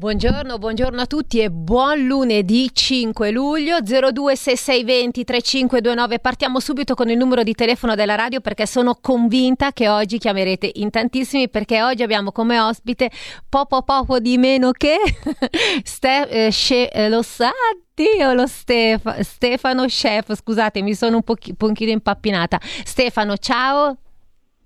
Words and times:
Buongiorno, 0.00 0.56
buongiorno 0.56 1.02
a 1.02 1.06
tutti 1.06 1.40
e 1.40 1.50
buon 1.50 2.06
lunedì 2.06 2.70
5 2.72 3.30
luglio 3.30 3.82
026620 3.82 5.24
3529. 5.24 6.18
Partiamo 6.20 6.58
subito 6.58 6.94
con 6.94 7.10
il 7.10 7.18
numero 7.18 7.42
di 7.42 7.52
telefono 7.52 7.94
della 7.94 8.14
radio 8.14 8.40
perché 8.40 8.64
sono 8.66 8.96
convinta 8.98 9.74
che 9.74 9.90
oggi 9.90 10.16
chiamerete 10.16 10.70
in 10.76 10.88
tantissimi 10.88 11.50
perché 11.50 11.82
oggi 11.82 12.02
abbiamo 12.02 12.32
come 12.32 12.58
ospite 12.58 13.10
poco 13.46 13.82
poco 13.82 14.20
di 14.20 14.38
meno 14.38 14.70
che 14.70 14.96
Ste- 15.84 16.46
eh, 16.46 16.50
Sce- 16.50 16.90
eh, 16.90 17.10
lo 17.10 17.20
sa 17.20 17.50
Dio, 17.92 18.32
lo 18.32 18.46
Stef- 18.46 19.20
Stefano 19.20 19.84
Chef, 19.84 20.34
scusate 20.34 20.80
mi 20.80 20.94
sono 20.94 21.16
un 21.16 21.22
poch- 21.22 21.52
pochino 21.52 21.90
impappinata. 21.90 22.58
Stefano, 22.84 23.36
ciao. 23.36 23.98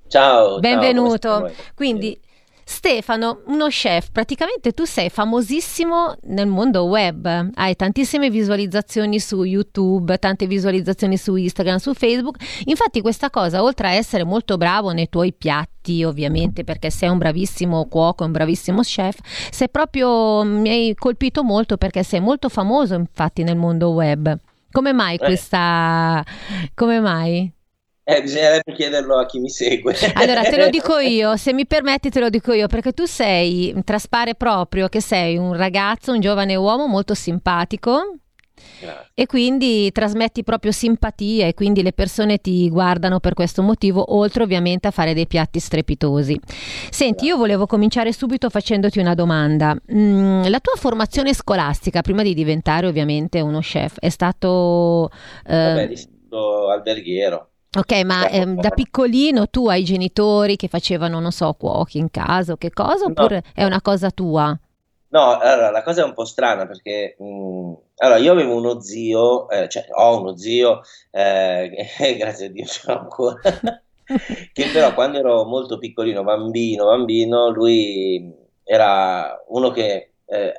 Ciao. 0.07 0.61
Benvenuto. 0.61 1.19
Ciao, 1.19 1.51
Quindi 1.75 2.16
Stefano, 2.65 3.43
uno 3.47 3.67
chef, 3.69 4.11
praticamente 4.11 4.73
tu 4.73 4.85
sei 4.85 5.11
famosissimo 5.11 6.17
nel 6.25 6.47
mondo 6.47 6.85
web, 6.85 7.51
hai 7.55 7.77
tantissime 7.77 8.31
visualizzazioni 8.31 9.21
su 9.21 9.45
YouTube, 9.45 10.19
tante 10.19 10.47
visualizzazioni 10.47 11.17
su 11.19 11.37
Instagram, 11.37 11.77
su 11.77 11.93
Facebook, 11.93 12.37
infatti 12.65 13.03
questa 13.03 13.29
cosa, 13.29 13.63
oltre 13.63 13.89
a 13.89 13.93
essere 13.93 14.25
molto 14.25 14.57
bravo 14.57 14.93
nei 14.93 15.09
tuoi 15.11 15.35
piatti, 15.35 16.05
ovviamente 16.05 16.65
perché 16.65 16.91
sei 16.91 17.11
un 17.11 17.19
bravissimo 17.19 17.87
cuoco, 17.87 18.25
un 18.25 18.33
bravissimo 18.33 18.81
chef, 18.81 19.19
sei 19.51 19.69
proprio, 19.69 20.43
mi 20.43 20.71
hai 20.71 20.95
colpito 20.95 21.45
molto 21.45 21.77
perché 21.77 22.03
sei 22.03 22.21
molto 22.21 22.49
famoso 22.49 22.95
infatti 22.95 23.43
nel 23.43 23.57
mondo 23.57 23.91
web. 23.91 24.39
Come 24.71 24.93
mai 24.93 25.19
questa... 25.19 26.25
come 26.75 26.99
mai? 26.99 27.53
Eh, 28.06 28.20
bisognerebbe 28.20 28.72
chiederlo 28.74 29.19
a 29.19 29.24
chi 29.24 29.38
mi 29.41 29.48
segue. 29.48 29.94
Allora, 30.14 30.42
te 30.42 30.58
lo 30.58 30.69
dico 30.69 30.98
io, 31.00 31.36
se 31.36 31.55
mi 31.55 31.66
permetti 31.66 32.10
te 32.10 32.20
lo 32.20 32.28
dico 32.28 32.52
io, 32.52 32.66
perché 32.66 32.92
tu 32.92 33.06
sei, 33.06 33.74
traspare 33.83 34.34
proprio 34.34 34.88
che 34.88 35.00
sei 35.00 35.38
un 35.38 35.55
ragazzo, 35.55 36.12
un 36.12 36.20
giovane 36.20 36.55
uomo 36.55 36.86
molto 36.86 37.14
simpatico. 37.14 38.19
Grazie. 38.78 39.10
E 39.14 39.27
quindi 39.27 39.91
trasmetti 39.91 40.44
proprio 40.44 40.70
simpatia 40.70 41.47
e 41.47 41.55
quindi 41.55 41.82
le 41.82 41.92
persone 41.92 42.38
ti 42.38 42.69
guardano 42.69 43.20
per 43.20 43.34
questo 43.34 43.62
motivo, 43.62 44.14
oltre 44.14 44.42
ovviamente 44.42 44.86
a 44.86 44.91
fare 44.91 45.14
dei 45.14 45.27
piatti 45.27 45.58
strepitosi. 45.58 46.38
Senti, 46.91 47.25
io 47.25 47.36
volevo 47.36 47.66
cominciare 47.66 48.12
subito 48.12 48.50
facendoti 48.50 48.98
una 48.98 49.14
domanda. 49.14 49.77
Mm, 49.92 50.44
la 50.47 50.60
tua 50.60 50.75
formazione 50.77 51.34
scolastica, 51.34 52.02
prima 52.02 52.22
di 52.22 52.34
diventare 52.34 52.86
ovviamente 52.86 53.41
uno 53.41 53.60
chef, 53.60 53.98
è 53.98 54.08
stato... 54.08 55.10
eh, 55.47 55.56
Vabbè, 55.56 55.92
alberghiero. 56.72 57.53
Ok, 57.77 57.92
ma 58.05 58.28
ehm, 58.28 58.58
da 58.61 58.70
piccolino 58.70 59.48
tu 59.48 59.69
hai 59.69 59.83
genitori 59.84 60.56
che 60.56 60.69
facevano, 60.69 61.19
non 61.20 61.33
so, 61.33 61.53
cuochi 61.55 61.98
in 61.98 62.11
casa 62.11 62.53
o 62.53 62.56
che 62.56 62.70
cosa, 62.72 63.06
No. 63.16 63.25
oppure 63.25 63.42
è 63.53 63.64
una 63.64 63.81
cosa 63.83 64.11
tua? 64.11 64.56
No, 65.08 65.39
allora, 65.39 65.70
la 65.70 65.83
cosa 65.84 66.03
è 66.03 66.05
un 66.05 66.12
po' 66.12 66.25
strana 66.25 66.66
perché 66.66 67.14
mh, 67.19 67.72
allora, 67.98 68.19
io 68.19 68.33
avevo 68.33 68.56
uno 68.56 68.81
zio, 68.81 69.48
eh, 69.48 69.69
cioè 69.69 69.86
ho 69.92 70.19
uno 70.20 70.36
zio, 70.36 70.81
eh, 71.12 71.70
che 71.97 72.16
grazie 72.16 72.47
a 72.47 72.48
Dio 72.50 72.64
ce 72.64 72.81
l'ho 72.86 72.98
ancora, 72.98 73.41
che 74.53 74.70
però 74.72 74.92
quando 74.94 75.19
ero 75.19 75.44
molto 75.44 75.78
piccolino, 75.78 76.25
bambino, 76.25 76.86
bambino, 76.86 77.48
lui 77.50 78.28
era 78.64 79.41
uno 79.48 79.70
che 79.70 80.14
eh, 80.27 80.53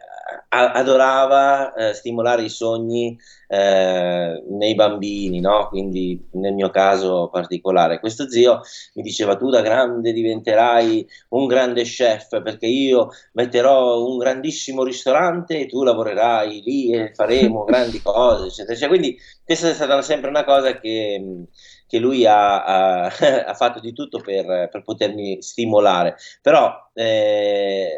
adorava 0.50 1.73
eh, 1.73 1.94
stimolare 1.94 2.44
i 2.44 2.50
sogni 2.50 3.18
eh, 3.48 4.44
nei 4.50 4.73
bambini, 4.73 5.40
no? 5.40 5.68
Quindi 5.68 6.28
nel 6.31 6.54
mio 6.54 6.70
caso 6.70 7.30
particolare. 7.31 8.00
Questo 8.00 8.30
zio 8.30 8.62
mi 8.94 9.03
diceva: 9.03 9.35
Tu 9.35 9.50
da 9.50 9.62
grande 9.62 10.14
diventerai 10.14 11.08
un 11.30 11.46
grande 11.46 11.84
chef 11.84 12.41
perché 12.41 12.66
io 12.66 13.09
metterò 13.34 14.03
un 14.03 14.18
grandissimo 14.18 14.84
ristorante 14.84 15.59
e 15.59 15.66
tu 15.68 15.84
lavorerai 15.84 16.62
lì 16.62 16.91
e 16.91 17.14
faremo 17.14 17.64
grandi 17.66 18.02
cose, 18.02 18.47
eccetera. 18.47 18.74
eccetera. 18.74 18.88
Quindi 18.88 19.18
questa 19.44 19.69
è 19.69 19.74
stata 19.74 20.02
sempre 20.02 20.30
una 20.30 20.44
cosa 20.44 20.80
che, 20.80 21.46
che 21.88 22.00
lui 22.00 22.25
ha, 22.25 22.63
ha- 23.06 23.12
ha 23.46 23.53
fatto 23.53 23.79
di 23.79 23.94
tutto 23.94 24.19
per, 24.19 24.69
per 24.72 24.81
potermi 24.84 25.41
stimolare. 25.41 26.16
Però 26.41 26.90
eh, 26.94 27.90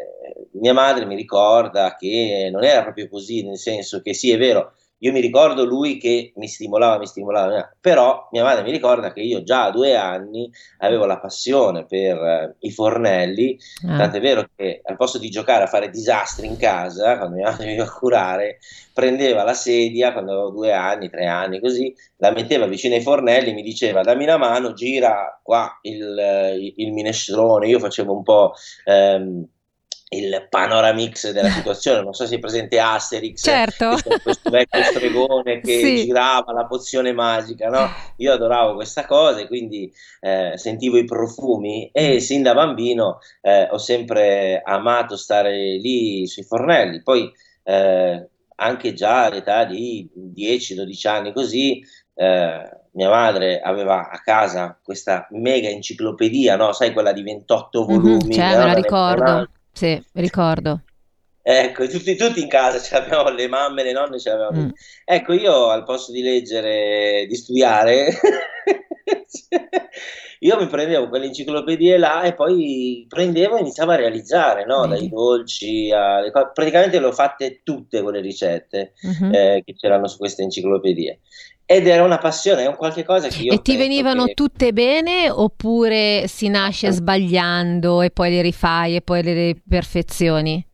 mia 0.52 0.72
madre 0.72 1.04
mi 1.06 1.14
ricorda 1.16 1.96
che 1.96 2.48
non 2.52 2.64
era 2.64 2.82
proprio 2.82 3.08
così, 3.08 3.42
nel 3.44 3.58
senso 3.58 4.00
che 4.00 4.14
sì, 4.14 4.30
è 4.30 4.38
vero. 4.38 4.74
Io 4.98 5.12
mi 5.12 5.20
ricordo 5.20 5.64
lui 5.64 5.98
che 5.98 6.32
mi 6.36 6.48
stimolava, 6.48 6.98
mi 6.98 7.06
stimolava, 7.06 7.58
eh, 7.58 7.76
però 7.80 8.28
mia 8.32 8.42
madre 8.42 8.62
mi 8.62 8.70
ricorda 8.70 9.12
che 9.12 9.20
io 9.20 9.42
già 9.42 9.64
a 9.64 9.70
due 9.70 9.96
anni 9.96 10.50
avevo 10.78 11.06
la 11.06 11.18
passione 11.18 11.84
per 11.86 12.16
eh, 12.16 12.56
i 12.60 12.70
fornelli 12.70 13.56
Ah. 13.86 13.96
Tant'è 13.98 14.20
vero 14.20 14.48
che 14.56 14.80
al 14.84 14.96
posto 14.96 15.18
di 15.18 15.28
giocare 15.30 15.64
a 15.64 15.66
fare 15.66 15.90
disastri 15.90 16.46
in 16.46 16.56
casa, 16.56 17.16
quando 17.16 17.36
mia 17.36 17.44
madre 17.50 17.64
mi 17.64 17.70
veniva 17.70 17.86
a 17.86 17.92
curare, 17.92 18.58
prendeva 18.92 19.44
la 19.44 19.54
sedia 19.54 20.12
quando 20.12 20.32
avevo 20.32 20.50
due 20.50 20.72
anni, 20.72 21.08
tre 21.08 21.26
anni, 21.26 21.60
così, 21.60 21.94
la 22.16 22.32
metteva 22.32 22.66
vicino 22.66 22.94
ai 22.94 23.02
fornelli, 23.02 23.52
mi 23.52 23.62
diceva 23.62 24.02
dammi 24.02 24.24
una 24.24 24.36
mano, 24.36 24.72
gira 24.72 25.38
qua 25.42 25.78
il, 25.82 26.18
eh, 26.18 26.72
il 26.76 26.92
minestrone. 26.92 27.68
Io 27.68 27.78
facevo 27.78 28.12
un 28.12 28.22
po' 28.22 28.52
ehm, 28.84 29.46
il 30.10 30.46
panoramix 30.48 31.30
della 31.32 31.50
situazione, 31.50 32.02
non 32.02 32.12
so 32.14 32.26
se 32.26 32.36
è 32.36 32.38
presente 32.38 32.78
Asterix, 32.80 33.42
Certo. 33.42 33.90
questo, 34.22 34.50
vecchio 34.50 34.82
stregone 34.82 35.60
che 35.60 35.78
Sì. 35.80 36.04
girava 36.06 36.52
la 36.52 36.64
pozione 36.66 37.12
magica, 37.12 37.68
no? 37.68 37.90
Io 38.16 38.32
adoravo 38.32 38.74
questa 38.74 39.04
cosa 39.06 39.40
e 39.40 39.46
quindi 39.46 39.92
eh, 40.20 40.52
sentivo 40.56 40.96
i 40.96 41.04
profumi 41.04 41.90
e 41.92 42.20
sin 42.20 42.42
da 42.42 42.54
bambino 42.54 43.18
eh, 43.42 43.68
ho 43.70 43.78
sempre 43.78 44.62
amato 44.64 45.16
stare 45.16 45.52
lì 45.76 46.26
sui 46.26 46.42
fornelli. 46.42 47.02
Poi 47.02 47.30
eh, 47.64 48.28
anche 48.56 48.92
già 48.94 49.26
all'età 49.26 49.64
di 49.64 50.08
10-12 50.34 51.06
anni 51.06 51.32
così, 51.32 51.80
eh, 52.14 52.70
mia 52.92 53.08
madre 53.10 53.60
aveva 53.60 54.08
a 54.10 54.20
casa 54.20 54.76
questa 54.82 55.28
mega 55.30 55.68
enciclopedia, 55.68 56.56
no? 56.56 56.72
Sai, 56.72 56.92
quella 56.92 57.12
di 57.12 57.22
28 57.22 57.80
Mhm, 57.86 57.86
volumi. 57.86 58.34
cioè, 58.34 58.52
no? 58.54 58.58
me 58.58 58.66
la 58.66 58.72
ricordo. 58.72 59.48
Sì, 59.78 60.02
ricordo. 60.14 60.80
Ecco, 61.40 61.86
tutti, 61.86 62.16
tutti 62.16 62.40
in 62.42 62.48
casa 62.48 62.80
ce 62.82 62.98
l'abbiamo, 62.98 63.28
le 63.30 63.46
mamme, 63.46 63.84
le 63.84 63.92
nonne 63.92 64.18
ce 64.18 64.30
l'avevamo. 64.30 64.62
Mm. 64.62 64.68
Ecco, 65.04 65.32
io 65.34 65.68
al 65.68 65.84
posto 65.84 66.10
di 66.10 66.20
leggere, 66.20 67.26
di 67.28 67.36
studiare, 67.36 68.08
io 70.40 70.58
mi 70.58 70.66
prendevo 70.66 71.08
quelle 71.08 71.26
enciclopedie 71.26 71.96
là 71.96 72.22
e 72.22 72.34
poi 72.34 73.06
prendevo 73.08 73.56
e 73.56 73.60
iniziavo 73.60 73.92
a 73.92 73.96
realizzare, 73.96 74.64
no? 74.64 74.80
Vedi. 74.82 74.98
Dai 74.98 75.08
dolci 75.08 75.90
alle 75.92 76.32
cose. 76.32 76.50
Praticamente 76.52 76.98
le 76.98 77.06
ho 77.06 77.12
fatte 77.12 77.60
tutte 77.62 78.02
quelle 78.02 78.20
ricette 78.20 78.94
Mhm. 79.02 79.32
eh, 79.32 79.62
che 79.64 79.74
c'erano 79.74 80.08
su 80.08 80.18
queste 80.18 80.42
enciclopedie. 80.42 81.20
Ed 81.70 81.86
era 81.86 82.02
una 82.02 82.16
passione, 82.16 82.62
è 82.62 82.66
un 82.66 82.76
qualche 82.76 83.04
cosa 83.04 83.28
che 83.28 83.42
io 83.42 83.52
E 83.52 83.60
ti 83.60 83.76
venivano 83.76 84.24
che- 84.24 84.32
tutte 84.34 84.72
bene 84.72 85.28
oppure 85.28 86.26
si 86.26 86.48
nasce 86.48 86.90
sbagliando 86.90 88.00
e 88.00 88.10
poi 88.10 88.30
le 88.30 88.40
rifai 88.40 88.96
e 88.96 89.02
poi 89.02 89.22
le 89.22 89.60
perfezioni? 89.68 90.66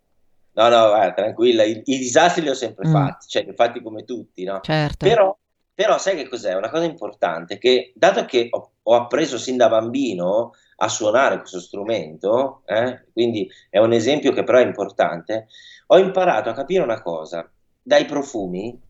No, 0.57 0.69
no, 0.69 0.89
guarda, 0.89 1.15
tranquilla, 1.15 1.65
i, 1.65 1.83
i 1.85 1.99
disastri 1.99 2.43
li 2.43 2.49
ho 2.49 2.55
sempre 2.55 2.87
Mm. 2.87 2.93
fatti, 2.93 3.27
cioè 3.29 3.43
li 3.43 3.51
ho 3.51 3.55
fatti 3.55 3.83
come 3.83 4.05
tutti, 4.05 4.45
no? 4.45 4.61
Certo. 4.61 5.05
Però, 5.09 5.37
però 5.75 5.99
sai 5.99 6.15
che 6.17 6.29
cos'è? 6.29 6.55
Una 6.55 6.71
cosa 6.71 6.85
importante 6.85 7.59
che 7.59 7.93
dato 7.97 8.25
che 8.25 8.47
ho, 8.51 8.75
ho 8.83 8.95
appreso 8.95 9.37
sin 9.37 9.57
da 9.57 9.69
bambino 9.69 10.53
a 10.77 10.89
suonare 10.89 11.39
questo 11.39 11.59
strumento, 11.61 12.63
eh, 12.67 13.05
quindi 13.13 13.51
è 13.69 13.79
un 13.79 13.93
esempio 13.93 14.33
che 14.33 14.45
però 14.45 14.59
è 14.59 14.65
importante, 14.65 15.49
ho 15.89 15.99
imparato 15.99 16.51
a 16.51 16.55
capire 16.55 16.83
una 16.85 17.03
cosa, 17.03 17.51
dai 17.83 18.05
profumi, 18.05 18.81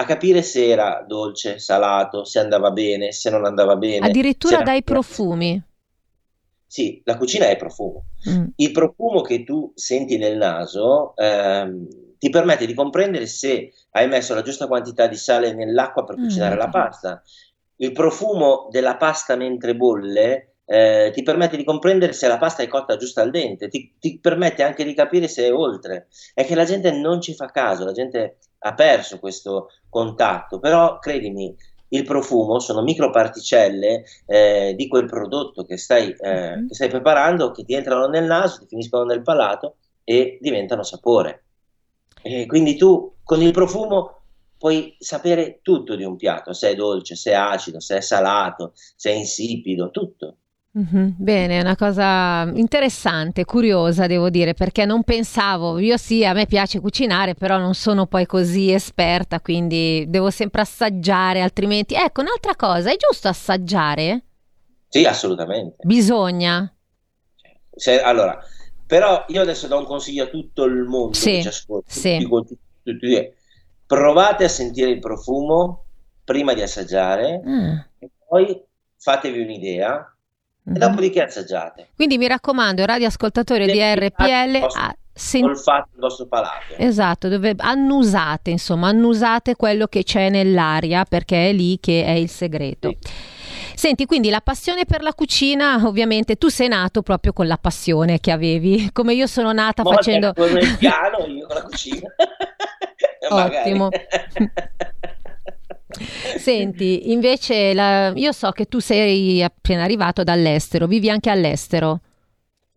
a 0.00 0.04
capire 0.04 0.42
se 0.42 0.68
era 0.68 1.04
dolce, 1.06 1.58
salato, 1.58 2.24
se 2.24 2.38
andava 2.38 2.70
bene, 2.70 3.10
se 3.12 3.30
non 3.30 3.44
andava 3.44 3.74
bene. 3.76 4.06
Addirittura 4.06 4.62
dai 4.62 4.82
profumi. 4.84 5.60
Sì, 6.66 7.00
la 7.04 7.16
cucina 7.16 7.48
è 7.48 7.56
profumo. 7.56 8.04
Mm. 8.28 8.44
Il 8.56 8.72
profumo 8.72 9.22
che 9.22 9.42
tu 9.42 9.72
senti 9.74 10.18
nel 10.18 10.36
naso 10.36 11.16
ehm, 11.16 11.86
ti 12.18 12.28
permette 12.30 12.66
di 12.66 12.74
comprendere 12.74 13.26
se 13.26 13.72
hai 13.92 14.06
messo 14.08 14.34
la 14.34 14.42
giusta 14.42 14.66
quantità 14.66 15.06
di 15.06 15.16
sale 15.16 15.54
nell'acqua 15.54 16.04
per 16.04 16.18
Mm, 16.18 16.20
cucinare 16.20 16.56
la 16.56 16.66
vedi. 16.66 16.70
pasta. 16.70 17.22
Il 17.76 17.92
profumo 17.92 18.68
della 18.70 18.96
pasta 18.96 19.34
mentre 19.36 19.76
bolle 19.76 20.56
eh, 20.64 21.10
ti 21.14 21.22
permette 21.22 21.56
di 21.56 21.64
comprendere 21.64 22.12
se 22.12 22.28
la 22.28 22.36
pasta 22.36 22.62
è 22.62 22.66
cotta 22.68 22.96
giusta 22.96 23.22
al 23.22 23.30
dente, 23.30 23.68
ti, 23.68 23.94
ti 23.98 24.18
permette 24.20 24.62
anche 24.62 24.84
di 24.84 24.92
capire 24.94 25.26
se 25.28 25.46
è 25.46 25.52
oltre. 25.52 26.08
È 26.34 26.44
che 26.44 26.54
la 26.54 26.64
gente 26.64 26.90
non 26.92 27.20
ci 27.22 27.34
fa 27.34 27.46
caso, 27.46 27.84
la 27.84 27.92
gente 27.92 28.36
ha 28.60 28.74
perso 28.74 29.18
questo 29.18 29.68
contatto, 29.88 30.58
però 30.58 30.98
credimi, 30.98 31.54
il 31.90 32.04
profumo 32.04 32.58
sono 32.58 32.82
microparticelle 32.82 34.04
eh, 34.26 34.74
di 34.76 34.88
quel 34.88 35.06
prodotto 35.06 35.64
che 35.64 35.76
stai, 35.78 36.14
eh, 36.18 36.56
Mhm. 36.56 36.68
che 36.68 36.74
stai 36.74 36.88
preparando, 36.88 37.50
che 37.50 37.64
ti 37.64 37.74
entrano 37.74 38.06
nel 38.08 38.24
naso, 38.24 38.60
ti 38.60 38.66
finiscono 38.68 39.04
nel 39.04 39.22
palato 39.22 39.76
e 40.04 40.38
diventano 40.40 40.82
sapore. 40.82 41.44
E 42.22 42.46
quindi 42.46 42.76
tu 42.76 43.14
con 43.22 43.40
il 43.42 43.52
profumo 43.52 44.16
puoi 44.58 44.96
sapere 44.98 45.60
tutto 45.62 45.94
di 45.94 46.04
un 46.04 46.16
piatto, 46.16 46.52
se 46.52 46.70
è 46.70 46.74
dolce, 46.74 47.14
se 47.14 47.30
è 47.30 47.34
acido, 47.34 47.80
se 47.80 47.96
è 47.98 48.00
salato, 48.00 48.72
se 48.74 49.10
è 49.10 49.14
insipido, 49.14 49.90
tutto. 49.90 50.36
Mm-hmm. 50.78 51.08
Bene, 51.16 51.58
è 51.58 51.60
una 51.60 51.74
cosa 51.74 52.48
interessante, 52.54 53.44
curiosa, 53.44 54.06
devo 54.06 54.30
dire, 54.30 54.54
perché 54.54 54.84
non 54.84 55.02
pensavo, 55.02 55.78
io 55.78 55.96
sì, 55.96 56.24
a 56.24 56.32
me 56.32 56.46
piace 56.46 56.78
cucinare, 56.78 57.34
però 57.34 57.58
non 57.58 57.74
sono 57.74 58.06
poi 58.06 58.26
così 58.26 58.70
esperta, 58.70 59.40
quindi 59.40 60.04
devo 60.08 60.30
sempre 60.30 60.60
assaggiare, 60.60 61.40
altrimenti... 61.40 61.94
Ecco, 61.94 62.20
un'altra 62.20 62.54
cosa, 62.54 62.92
è 62.92 62.96
giusto 62.96 63.26
assaggiare? 63.26 64.22
Sì, 64.88 65.04
assolutamente. 65.04 65.76
Bisogna. 65.84 66.72
Se, 67.74 68.00
allora, 68.00 68.38
però 68.86 69.24
io 69.28 69.42
adesso 69.42 69.66
do 69.66 69.78
un 69.78 69.84
consiglio 69.84 70.24
a 70.24 70.28
tutto 70.28 70.64
il 70.64 70.84
mondo 70.84 71.14
sì, 71.14 71.32
che 71.32 71.42
ci 71.42 71.48
ascolta, 71.48 71.90
sì. 71.90 72.18
tutti, 72.18 72.56
tutti, 72.84 73.32
provate 73.84 74.44
a 74.44 74.48
sentire 74.48 74.90
il 74.90 74.98
profumo 75.00 75.84
prima 76.24 76.54
di 76.54 76.62
assaggiare 76.62 77.40
Ah. 77.44 77.86
e 77.98 78.10
poi 78.26 78.62
fatevi 78.96 79.40
un'idea 79.40 80.12
E 80.74 80.78
dopodiché 80.78 81.22
assaggiate. 81.22 81.88
Quindi 81.94 82.18
mi 82.18 82.26
raccomando, 82.26 82.84
radioascoltatori 82.84 83.66
di 83.66 83.80
RPL, 83.80 84.60
vostro 84.60 84.82
a 84.82 84.96
sen- 85.12 85.44
il 85.44 85.86
vostro 85.98 86.26
palato. 86.26 86.74
Esatto, 86.76 87.28
dove 87.28 87.54
annusate, 87.56 88.50
insomma, 88.50 88.88
annusate 88.88 89.56
quello 89.56 89.86
che 89.86 90.04
c'è 90.04 90.30
nell'aria 90.30 91.04
perché 91.04 91.50
è 91.50 91.52
lì 91.52 91.78
che 91.80 92.04
è 92.04 92.10
il 92.10 92.28
segreto. 92.28 92.94
Senti, 93.74 94.06
quindi 94.06 94.28
la 94.28 94.40
passione 94.40 94.84
per 94.86 95.02
la 95.02 95.14
cucina, 95.14 95.80
ovviamente 95.84 96.36
tu 96.36 96.48
sei 96.48 96.68
nato 96.68 97.02
proprio 97.02 97.32
con 97.32 97.46
la 97.46 97.58
passione 97.58 98.18
che 98.18 98.32
avevi, 98.32 98.90
come 98.92 99.14
io 99.14 99.26
sono 99.26 99.52
nata 99.52 99.82
Molte 99.82 100.02
facendo... 100.02 100.32
con 100.32 100.56
il 100.56 100.76
piano, 100.76 101.26
io 101.26 101.46
con 101.46 101.56
la 101.56 101.62
cucina. 101.62 102.08
Ottimo. 103.30 103.88
Senti, 106.38 107.10
invece 107.12 107.74
la- 107.74 108.12
io 108.14 108.32
so 108.32 108.50
che 108.50 108.66
tu 108.66 108.78
sei 108.78 109.42
appena 109.42 109.82
arrivato 109.82 110.22
dall'estero, 110.22 110.86
vivi 110.86 111.10
anche 111.10 111.30
all'estero. 111.30 112.00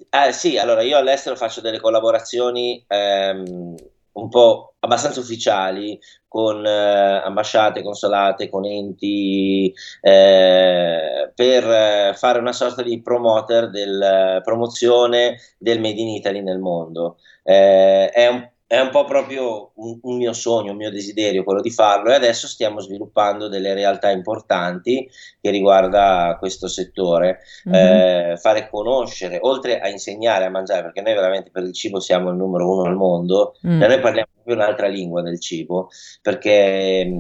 Eh, 0.09 0.31
sì, 0.33 0.57
allora 0.57 0.81
io 0.81 0.97
all'estero 0.97 1.35
faccio 1.35 1.62
delle 1.62 1.79
collaborazioni 1.79 2.83
ehm, 2.88 3.75
un 4.13 4.29
po' 4.29 4.73
abbastanza 4.79 5.19
ufficiali 5.21 5.97
con 6.27 6.65
eh, 6.65 7.21
ambasciate, 7.23 7.83
consolate, 7.83 8.50
con 8.50 8.65
enti 8.65 9.74
eh, 10.01 11.31
per 11.33 12.15
fare 12.15 12.39
una 12.39 12.51
sorta 12.51 12.81
di 12.81 13.01
promoter 13.01 13.69
del 13.69 14.41
promozione 14.44 15.38
del 15.57 15.79
Made 15.79 16.01
in 16.01 16.09
Italy 16.09 16.41
nel 16.41 16.59
mondo. 16.59 17.17
Eh, 17.44 18.09
è 18.09 18.27
un 18.27 18.50
è 18.71 18.79
un 18.79 18.89
po' 18.89 19.03
proprio 19.03 19.71
un, 19.75 20.00
un, 20.03 20.15
mio 20.15 20.31
sogno, 20.31 20.71
un 20.71 20.77
mio 20.77 20.89
desiderio 20.91 21.44
quello 21.44 21.59
di 21.59 21.71
farlo 21.71 22.09
e 22.09 22.13
adesso 22.13 22.47
stiamo 22.47 22.79
sviluppando 22.79 23.50
delle 23.50 23.73
realtà 23.73 24.12
importanti 24.12 25.09
che 25.41 25.50
riguarda 25.50 26.38
questo 26.39 26.69
settore, 26.69 27.39
Mhm. 27.65 27.73
eh, 27.73 28.38
fare 28.39 28.69
conoscere, 28.69 29.39
oltre 29.41 29.81
a 29.81 29.89
insegnare 29.89 30.45
a 30.45 30.50
mangiare, 30.50 30.83
perché 30.83 31.01
noi 31.01 31.13
veramente 31.15 31.50
per 31.51 31.63
il 31.63 31.73
cibo 31.73 32.00
siamo 32.00 32.29
il 32.29 32.38
numero 32.38 32.71
uno 32.71 32.83
al 32.83 32.95
mondo, 32.95 33.56
Mm. 33.68 33.77
da 33.79 33.88
noi 33.88 34.00
parliamo 34.00 34.29
proprio 34.35 34.56
un'altra 34.56 34.88
lingua 34.88 35.21
del 35.21 35.41
cibo, 35.41 35.89
perché 36.21 37.17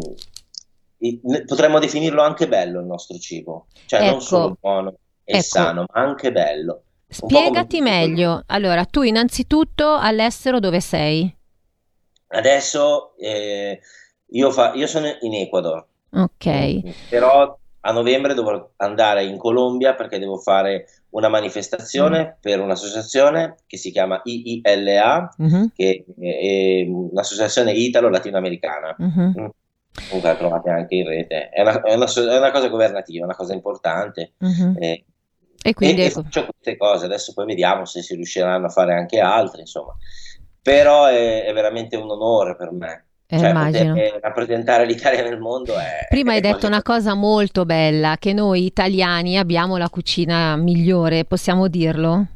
ne- 0.99 1.43
potremmo 1.45 1.79
definirlo 1.79 2.21
anche 2.21 2.47
bello 2.47 2.79
il 2.79 2.85
nostro 2.85 3.17
cibo, 3.17 3.65
cioè 3.87 3.99
non 3.99 4.09
Ecco. 4.11 4.19
solo 4.21 4.57
buono 4.57 4.93
e 5.25 5.33
Ecco. 5.33 5.41
sano, 5.43 5.83
ma 5.93 6.01
anche 6.01 6.31
bello. 6.31 6.83
Spiegati 7.09 7.81
meglio. 7.81 8.41
Allora, 8.47 8.85
tu 8.85 9.01
innanzitutto 9.01 9.95
all'estero 9.95 10.59
dove 10.61 10.79
sei? 10.79 11.35
Adesso 12.31 13.15
eh, 13.17 13.79
io, 14.27 14.51
fa- 14.51 14.73
io 14.73 14.87
sono 14.87 15.07
in 15.21 15.33
Ecuador, 15.35 15.85
Ok. 16.13 16.47
però 17.07 17.57
a 17.83 17.91
novembre 17.91 18.33
dovrò 18.33 18.69
andare 18.77 19.23
in 19.25 19.37
Colombia 19.37 19.95
perché 19.95 20.19
devo 20.19 20.37
fare 20.37 20.87
una 21.09 21.27
Mm. 21.27 21.31
manifestazione 21.31 22.37
per 22.39 22.59
un'associazione 22.59 23.57
che 23.67 23.77
si 23.77 23.91
chiama 23.91 24.21
IILA, 24.23 25.33
Mhm, 25.37 25.71
che 25.73 26.05
è, 26.19 26.83
è 26.83 26.87
un'associazione 26.87 27.73
italo-latinoamericana. 27.73 28.95
mhm. 28.97 29.51
Comunque 30.05 30.31
la 30.31 30.37
trovate 30.37 30.69
anche 30.69 30.95
in 30.95 31.07
rete. 31.07 31.49
È 31.49 31.61
una, 31.61 31.81
è 31.81 31.93
una 31.95 32.05
è 32.05 32.37
una 32.37 32.51
cosa 32.51 32.67
governativa, 32.67 33.25
una 33.25 33.35
cosa 33.35 33.53
importante. 33.53 34.33
Mhm. 34.39 34.75
eh, 34.79 35.05
E 35.63 35.73
quindi 35.73 36.01
e, 36.01 36.05
e 36.05 36.09
ecco, 36.09 36.21
faccio 36.23 36.45
queste 36.45 36.77
cose, 36.77 37.05
adesso 37.05 37.33
poi 37.33 37.45
vediamo 37.45 37.85
se 37.85 38.01
si 38.01 38.15
riusciranno 38.15 38.65
a 38.65 38.69
fare 38.69 38.93
anche 38.93 39.19
altre, 39.19 39.61
insomma. 39.61 39.95
Però 40.63 41.05
è, 41.05 41.43
è 41.45 41.53
veramente 41.53 41.95
un 41.95 42.09
onore 42.09 42.55
per 42.55 42.71
me. 42.71 43.05
eh, 43.27 43.37
Cioè, 43.39 43.49
immagino. 43.49 43.93
rappresentare 44.21 44.85
l'Italia 44.85 45.23
nel 45.23 45.39
mondo 45.39 45.77
è... 45.77 46.05
Prima 46.07 46.31
hai 46.33 46.37
è 46.37 46.41
detto 46.41 46.67
quasi- 46.67 46.67
una 46.67 46.81
cosa 46.81 47.13
molto 47.15 47.65
bella, 47.65 48.17
che 48.19 48.33
noi 48.33 48.65
italiani 48.65 49.37
abbiamo 49.37 49.77
la 49.77 49.89
cucina 49.89 50.55
migliore, 50.57 51.25
possiamo 51.25 51.67
dirlo? 51.67 52.27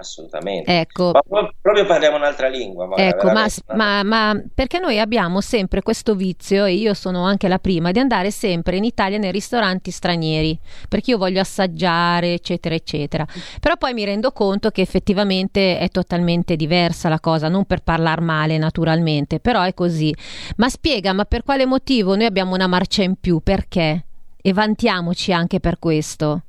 Assolutamente. 0.00 0.78
Ecco, 0.78 1.10
Ma 1.12 1.20
pro- 1.26 1.52
proprio 1.60 1.84
parliamo 1.84 2.16
un'altra 2.16 2.46
lingua. 2.48 2.86
guarda, 2.86 3.04
Ecco, 3.04 3.32
ma, 3.32 3.46
ma- 3.74 4.02
ma 4.04 4.42
perché 4.54 4.78
noi 4.78 5.00
abbiamo 5.00 5.40
sempre 5.40 5.82
questo 5.82 6.14
vizio, 6.14 6.64
e 6.66 6.74
io 6.74 6.94
sono 6.94 7.24
anche 7.24 7.48
la 7.48 7.58
prima, 7.58 7.90
di 7.90 7.98
andare 7.98 8.30
sempre 8.30 8.76
in 8.76 8.84
Italia 8.84 9.18
nei 9.18 9.32
ristoranti 9.32 9.90
stranieri, 9.90 10.56
perché 10.88 11.10
io 11.10 11.18
voglio 11.18 11.40
assaggiare, 11.40 12.34
eccetera, 12.34 12.76
eccetera. 12.76 13.26
Però 13.60 13.76
poi 13.76 13.92
mi 13.92 14.04
rendo 14.04 14.30
conto 14.30 14.70
che 14.70 14.82
effettivamente 14.82 15.78
è 15.78 15.88
totalmente 15.88 16.54
diversa 16.54 17.08
la 17.08 17.18
cosa, 17.18 17.48
non 17.48 17.64
per 17.64 17.82
parlare 17.82 18.20
male 18.20 18.56
naturalmente, 18.56 19.40
però 19.40 19.62
è 19.62 19.74
così. 19.74 20.14
Ma 20.58 20.68
spiega, 20.68 21.12
ma 21.12 21.24
per 21.24 21.42
quale 21.42 21.66
motivo 21.66 22.14
noi 22.14 22.26
abbiamo 22.26 22.54
una 22.54 22.68
marcia 22.68 23.02
in 23.02 23.16
più? 23.20 23.40
Perché? 23.42 24.04
E 24.40 24.52
vantiamoci 24.52 25.32
anche 25.32 25.58
per 25.58 25.80
questo. 25.80 26.42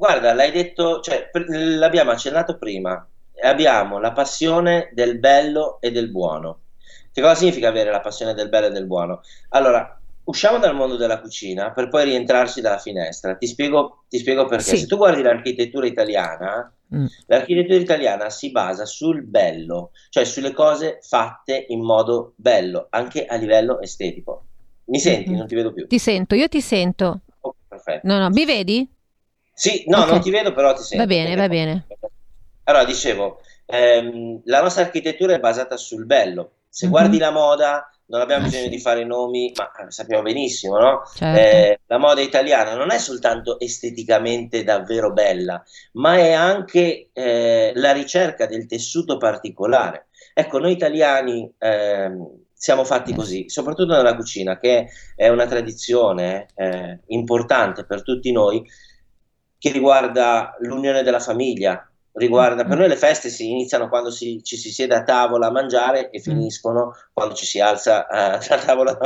Guarda, 0.00 0.32
l'hai 0.32 0.50
detto, 0.50 1.00
cioè, 1.00 1.28
l'abbiamo 1.48 2.10
accennato 2.12 2.56
prima. 2.56 3.06
Abbiamo 3.42 3.98
la 3.98 4.12
passione 4.12 4.88
del 4.94 5.18
bello 5.18 5.76
e 5.78 5.90
del 5.90 6.10
buono. 6.10 6.60
Che 7.12 7.20
cosa 7.20 7.34
significa 7.34 7.68
avere 7.68 7.90
la 7.90 8.00
passione 8.00 8.32
del 8.32 8.48
bello 8.48 8.68
e 8.68 8.70
del 8.70 8.86
buono? 8.86 9.20
Allora, 9.50 10.00
usciamo 10.24 10.56
dal 10.58 10.74
mondo 10.74 10.96
della 10.96 11.20
cucina 11.20 11.72
per 11.72 11.88
poi 11.90 12.04
rientrarci 12.04 12.62
dalla 12.62 12.78
finestra. 12.78 13.34
Ti 13.36 13.46
spiego, 13.46 14.04
ti 14.08 14.16
spiego 14.16 14.46
perché. 14.46 14.64
Sì. 14.64 14.76
Se 14.78 14.86
tu 14.86 14.96
guardi 14.96 15.20
l'architettura 15.20 15.86
italiana, 15.86 16.72
Mm. 16.92 17.06
l'architettura 17.26 17.78
italiana 17.78 18.30
si 18.30 18.50
basa 18.50 18.84
sul 18.86 19.22
bello, 19.22 19.90
cioè 20.08 20.24
sulle 20.24 20.52
cose 20.52 20.98
fatte 21.02 21.66
in 21.68 21.82
modo 21.84 22.32
bello, 22.36 22.86
anche 22.90 23.26
a 23.26 23.36
livello 23.36 23.80
estetico. 23.82 24.46
Mi 24.86 24.98
senti? 24.98 25.30
Mhm. 25.30 25.36
Non 25.36 25.46
ti 25.46 25.54
vedo 25.54 25.72
più. 25.74 25.86
Ti 25.86 25.98
sento, 25.98 26.34
io 26.34 26.48
ti 26.48 26.60
sento. 26.62 27.20
Ok, 27.42 27.54
perfetto. 27.68 28.06
No, 28.08 28.18
no, 28.18 28.28
mi 28.30 28.44
vedi? 28.46 28.88
Sì, 29.60 29.84
no, 29.88 29.98
Ok. 29.98 30.06
non 30.08 30.20
ti 30.22 30.30
vedo, 30.30 30.54
però 30.54 30.72
ti 30.72 30.82
sento. 30.82 31.04
Va 31.04 31.06
bene, 31.06 31.36
va 31.36 31.48
bene. 31.48 31.86
Allora, 32.64 32.84
dicevo, 32.84 33.40
ehm, 33.66 34.40
la 34.44 34.62
nostra 34.62 34.84
architettura 34.84 35.34
è 35.34 35.38
basata 35.40 35.76
sul 35.76 36.06
bello. 36.06 36.52
Se 36.68 36.86
Mhm. 36.86 36.90
guardi 36.92 37.18
la 37.18 37.30
moda, 37.30 37.90
non 38.06 38.22
abbiamo 38.22 38.40
Ah, 38.40 38.44
bisogno 38.44 38.62
sì. 38.64 38.68
di 38.70 38.80
fare 38.80 39.04
nomi, 39.04 39.52
ma 39.56 39.70
eh, 39.86 39.90
sappiamo 39.90 40.22
benissimo, 40.22 40.78
no? 40.78 41.02
Certo. 41.14 41.38
Eh, 41.38 41.80
la 41.86 41.98
moda 41.98 42.22
italiana 42.22 42.74
non 42.74 42.90
è 42.90 42.98
soltanto 42.98 43.58
esteticamente 43.60 44.64
davvero 44.64 45.12
bella, 45.12 45.62
ma 45.92 46.16
è 46.16 46.32
anche 46.32 47.10
eh, 47.12 47.72
la 47.74 47.92
ricerca 47.92 48.46
del 48.46 48.66
tessuto 48.66 49.18
particolare. 49.18 50.06
Ecco, 50.32 50.58
noi 50.58 50.72
italiani 50.72 51.52
ehm, 51.58 52.44
siamo 52.54 52.84
fatti 52.84 53.12
Eh. 53.12 53.14
così, 53.14 53.48
soprattutto 53.48 53.94
nella 53.94 54.16
cucina, 54.16 54.58
che 54.58 54.88
è 55.16 55.28
una 55.28 55.46
tradizione 55.46 56.46
eh, 56.54 57.00
importante 57.08 57.84
per 57.84 58.02
tutti 58.02 58.30
noi, 58.32 58.62
che 59.60 59.70
riguarda 59.70 60.56
l'unione 60.60 61.02
della 61.02 61.20
famiglia. 61.20 61.84
Riguarda, 62.12 62.64
per 62.64 62.76
noi 62.76 62.88
le 62.88 62.96
feste 62.96 63.28
si 63.28 63.48
iniziano 63.50 63.88
quando 63.88 64.10
si- 64.10 64.40
ci 64.42 64.56
si 64.56 64.70
siede 64.70 64.96
a 64.96 65.04
tavola 65.04 65.46
a 65.46 65.50
mangiare 65.52 66.10
e 66.10 66.18
finiscono 66.20 66.92
quando 67.12 67.34
ci 67.34 67.46
si 67.46 67.60
alza 67.60 68.06
eh, 68.08 68.38
da 68.48 68.56
tavola 68.58 68.98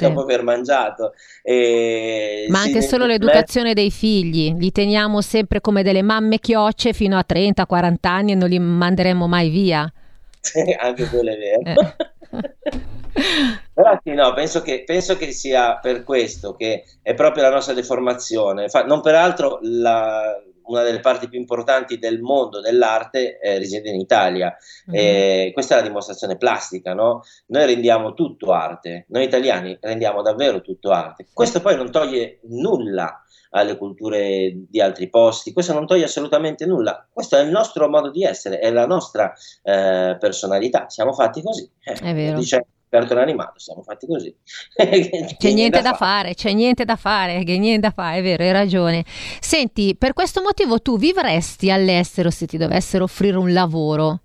dopo 0.00 0.20
aver 0.22 0.42
mangiato. 0.42 1.12
E 1.42 2.46
Ma 2.48 2.60
anche 2.60 2.80
solo 2.82 3.04
nel- 3.04 3.18
l'educazione 3.18 3.74
dei 3.74 3.90
figli, 3.90 4.54
li 4.56 4.72
teniamo 4.72 5.20
sempre 5.20 5.60
come 5.60 5.82
delle 5.82 6.02
mamme 6.02 6.38
chiocce 6.38 6.92
fino 6.94 7.18
a 7.18 7.24
30-40 7.28 7.94
anni 8.02 8.32
e 8.32 8.36
non 8.36 8.48
li 8.48 8.58
manderemo 8.58 9.26
mai 9.26 9.50
via. 9.50 9.92
anche 10.80 11.08
quello 11.08 11.30
è 11.30 11.36
vero. 11.36 11.80
Eh. 11.80 13.58
Però 13.80 13.98
sì, 14.02 14.12
no, 14.12 14.32
penso 14.34 14.60
che, 14.60 14.82
penso 14.84 15.16
che 15.16 15.32
sia 15.32 15.78
per 15.78 16.04
questo 16.04 16.54
che 16.54 16.84
è 17.00 17.14
proprio 17.14 17.44
la 17.44 17.50
nostra 17.50 17.72
deformazione. 17.72 18.68
Fa- 18.68 18.84
non 18.84 19.00
peraltro 19.00 19.58
la- 19.62 20.38
una 20.64 20.82
delle 20.82 21.00
parti 21.00 21.28
più 21.28 21.38
importanti 21.38 21.98
del 21.98 22.20
mondo 22.20 22.60
dell'arte 22.60 23.38
eh, 23.38 23.58
risiede 23.58 23.88
in 23.88 23.98
Italia. 23.98 24.54
Mm-hmm. 24.90 25.00
Eh, 25.00 25.50
questa 25.52 25.74
è 25.74 25.78
la 25.78 25.86
dimostrazione 25.86 26.36
plastica, 26.36 26.92
no? 26.92 27.22
Noi 27.46 27.66
rendiamo 27.66 28.12
tutto 28.12 28.52
arte, 28.52 29.06
noi 29.08 29.24
italiani 29.24 29.76
rendiamo 29.80 30.22
davvero 30.22 30.60
tutto 30.60 30.90
arte. 30.90 31.26
Questo 31.32 31.60
poi 31.60 31.76
non 31.76 31.90
toglie 31.90 32.40
nulla 32.42 33.24
alle 33.52 33.76
culture 33.76 34.52
di 34.68 34.80
altri 34.80 35.08
posti, 35.08 35.52
questo 35.52 35.72
non 35.72 35.86
toglie 35.86 36.04
assolutamente 36.04 36.66
nulla, 36.66 37.04
questo 37.12 37.36
è 37.36 37.42
il 37.42 37.50
nostro 37.50 37.88
modo 37.88 38.10
di 38.10 38.22
essere, 38.22 38.60
è 38.60 38.70
la 38.70 38.86
nostra 38.86 39.32
eh, 39.64 40.16
personalità, 40.20 40.88
siamo 40.88 41.12
fatti 41.12 41.42
così. 41.42 41.68
Eh, 41.82 41.94
è 41.94 42.14
vero. 42.14 42.38
Dice, 42.38 42.64
cartone 42.90 43.22
animato, 43.22 43.58
siamo 43.58 43.82
fatti 43.82 44.06
così. 44.06 44.34
c'è 44.74 45.52
niente 45.52 45.80
da, 45.80 45.90
da 45.90 45.96
fare. 45.96 45.96
fare, 45.96 46.34
c'è 46.34 46.52
niente 46.52 46.84
da 46.84 46.96
fare, 46.96 47.44
che 47.44 47.56
niente 47.56 47.80
da 47.80 47.90
fare, 47.90 48.18
è 48.18 48.22
vero, 48.22 48.42
hai 48.42 48.52
ragione. 48.52 49.04
Senti, 49.40 49.96
per 49.96 50.12
questo 50.12 50.42
motivo 50.42 50.80
tu 50.80 50.98
vivresti 50.98 51.70
all'estero 51.70 52.30
se 52.30 52.46
ti 52.46 52.58
dovessero 52.58 53.04
offrire 53.04 53.38
un 53.38 53.52
lavoro? 53.52 54.20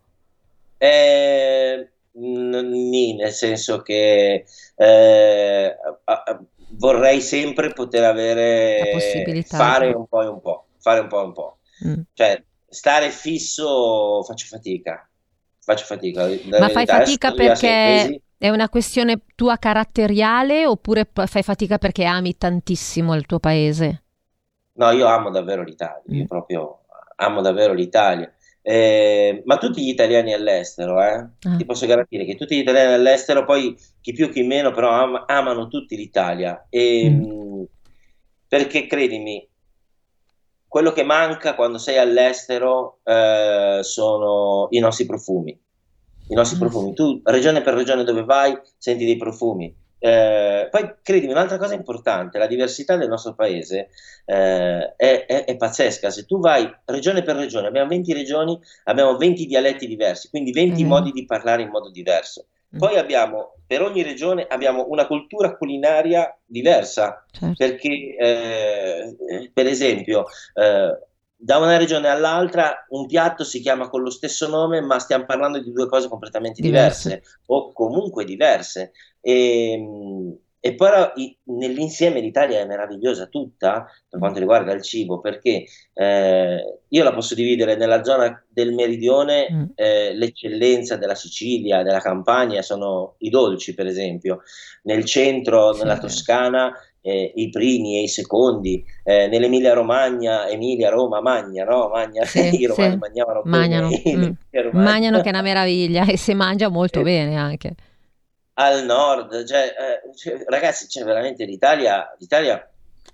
Eh, 0.77 1.89
n- 2.13 3.15
nel 3.15 3.31
senso 3.31 3.81
che 3.81 4.45
eh, 4.75 5.75
vorrei 6.71 7.21
sempre 7.21 7.71
poter 7.71 8.03
avere 8.03 8.89
possibilità 8.91 9.57
fare 9.57 9.91
un 9.91 10.07
po' 10.07 10.23
e 10.23 10.27
un 10.27 10.41
po', 10.41 10.65
fare 10.79 10.99
un 11.01 11.07
po' 11.07 11.21
e 11.21 11.23
un 11.23 11.33
po'. 11.33 11.57
Mm. 11.85 12.01
Cioè, 12.13 12.43
stare 12.67 13.09
fisso 13.11 14.23
faccio 14.23 14.47
fatica. 14.47 15.07
Faccio 15.59 15.85
fatica. 15.85 16.27
Ma 16.59 16.69
fai 16.69 16.85
fatica 16.85 17.31
perché 17.33 18.21
è 18.37 18.49
una 18.49 18.69
questione 18.69 19.21
tua 19.35 19.57
caratteriale 19.57 20.65
oppure 20.65 21.07
fai 21.13 21.43
fatica 21.43 21.77
perché 21.77 22.05
ami 22.05 22.37
tantissimo 22.37 23.15
il 23.15 23.25
tuo 23.25 23.39
paese? 23.39 24.03
No, 24.73 24.91
io 24.91 25.07
amo 25.07 25.29
davvero 25.29 25.63
l'Italia, 25.63 26.01
mm. 26.09 26.15
io 26.15 26.25
proprio 26.25 26.79
amo 27.15 27.41
davvero 27.41 27.73
l'Italia. 27.73 28.31
Eh, 28.61 29.43
ma 29.45 29.57
tutti 29.57 29.83
gli 29.83 29.89
italiani 29.89 30.33
all'estero, 30.33 31.01
eh? 31.01 31.13
ah. 31.13 31.55
ti 31.55 31.65
posso 31.65 31.85
garantire 31.85 32.25
che 32.25 32.35
tutti 32.35 32.55
gli 32.55 32.61
italiani 32.61 32.93
all'estero, 32.93 33.45
poi 33.45 33.77
chi 34.01 34.11
più 34.11 34.29
chi 34.29 34.41
meno, 34.43 34.71
però 34.71 34.89
am- 34.89 35.23
amano 35.27 35.67
tutti 35.67 35.95
l'Italia. 35.95 36.65
E, 36.69 37.09
mm. 37.09 37.23
mh, 37.23 37.67
perché 38.47 38.87
credimi, 38.87 39.47
quello 40.67 40.91
che 40.91 41.03
manca 41.03 41.55
quando 41.55 41.77
sei 41.77 41.97
all'estero 41.97 42.99
eh, 43.03 43.79
sono 43.81 44.67
i 44.71 44.79
nostri 44.79 45.05
profumi 45.05 45.57
i 46.27 46.33
nostri 46.33 46.57
mm. 46.57 46.59
profumi. 46.59 46.93
Tu, 46.93 47.21
regione 47.23 47.61
per 47.61 47.73
regione 47.73 48.03
dove 48.03 48.23
vai, 48.23 48.57
senti 48.77 49.05
dei 49.05 49.17
profumi. 49.17 49.83
Eh, 49.97 50.67
poi 50.69 50.95
credimi, 51.01 51.31
un'altra 51.31 51.57
cosa 51.57 51.73
importante, 51.73 52.37
la 52.37 52.47
diversità 52.47 52.95
del 52.95 53.07
nostro 53.07 53.33
paese 53.33 53.89
eh, 54.25 54.93
è, 54.95 55.25
è, 55.25 55.45
è, 55.45 55.57
pazzesca. 55.57 56.11
Se 56.11 56.25
tu 56.25 56.39
vai 56.39 56.71
regione 56.85 57.23
per 57.23 57.35
regione, 57.37 57.67
abbiamo 57.67 57.89
20 57.89 58.13
regioni, 58.13 58.59
abbiamo 58.83 59.17
20 59.17 59.45
dialetti 59.45 59.87
diversi, 59.87 60.29
quindi 60.29 60.51
20 60.51 60.83
mm. 60.83 60.87
modi 60.87 61.11
di 61.11 61.25
parlare 61.25 61.63
in 61.63 61.69
modo 61.69 61.89
diverso. 61.89 62.45
Mm. 62.75 62.77
Poi 62.77 62.97
abbiamo, 62.97 63.55
per 63.65 63.81
ogni 63.81 64.03
regione 64.03 64.45
abbiamo 64.47 64.85
una 64.89 65.07
cultura 65.07 65.55
culinaria 65.55 66.37
diversa, 66.45 67.25
certo. 67.31 67.55
perché 67.57 68.15
eh, 68.15 69.15
per 69.51 69.65
esempio 69.65 70.25
eh, 70.53 70.99
da 71.37 71.57
una 71.57 71.77
regione 71.77 72.07
all'altra 72.07 72.85
un 72.89 73.05
piatto 73.05 73.43
si 73.43 73.59
chiama 73.59 73.89
con 73.89 74.01
lo 74.01 74.09
stesso 74.09 74.47
nome, 74.47 74.81
ma 74.81 74.99
stiamo 74.99 75.25
parlando 75.25 75.59
di 75.59 75.71
due 75.71 75.87
cose 75.87 76.07
completamente 76.07 76.61
diverse, 76.61 77.09
diverse 77.09 77.37
o 77.47 77.71
comunque 77.73 78.25
diverse. 78.25 78.91
E, 79.21 79.71
ehm, 79.71 80.37
e 80.65 80.73
però 80.73 81.13
nell'insieme 81.43 82.19
l'Italia 82.19 82.59
è 82.59 82.65
meravigliosa 82.65 83.27
tutta 83.27 83.85
per 84.09 84.19
quanto 84.19 84.39
riguarda 84.39 84.73
il 84.73 84.81
cibo, 84.81 85.19
perché 85.19 85.65
eh, 85.93 86.79
io 86.87 87.03
la 87.03 87.13
posso 87.13 87.35
dividere 87.35 87.75
nella 87.75 88.03
zona 88.03 88.43
del 88.49 88.73
meridione, 88.73 89.47
mm. 89.51 89.63
eh, 89.75 90.15
l'eccellenza 90.15 90.95
della 90.95 91.13
Sicilia, 91.13 91.83
della 91.83 91.99
Campania 91.99 92.63
sono 92.63 93.13
i 93.19 93.29
dolci, 93.29 93.75
per 93.75 93.85
esempio, 93.85 94.41
nel 94.85 95.05
centro, 95.05 95.71
sì, 95.73 95.81
nella 95.81 95.99
Toscana, 95.99 96.73
eh, 97.05 97.33
i 97.35 97.49
primi 97.49 97.99
e 97.99 98.03
i 98.03 98.07
secondi, 98.07 98.83
eh, 99.03 99.27
nell'Emilia 99.27 99.73
Romagna, 99.73 100.47
Emilia, 100.47 100.89
Roma, 100.89 101.21
Magna, 101.21 101.63
no? 101.63 101.89
Magna, 101.89 102.25
sì, 102.25 102.39
i 102.61 102.65
romani 102.65 102.93
sì. 102.93 102.97
mangiavano 102.97 103.41
Magnano. 103.45 103.89
Mm. 104.15 104.31
Magnano 104.71 105.19
che 105.19 105.27
è 105.27 105.29
una 105.29 105.41
meraviglia 105.41 106.05
e 106.05 106.17
si 106.17 106.33
mangia 106.33 106.69
molto 106.69 107.01
bene 107.01 107.35
anche. 107.35 107.75
Al 108.53 108.85
nord, 108.85 109.45
cioè, 109.45 109.73
eh, 109.77 110.15
cioè, 110.15 110.41
ragazzi, 110.47 110.87
c'è 110.87 111.03
veramente 111.03 111.43
l'Italia, 111.43 112.15
l'Italia 112.17 112.65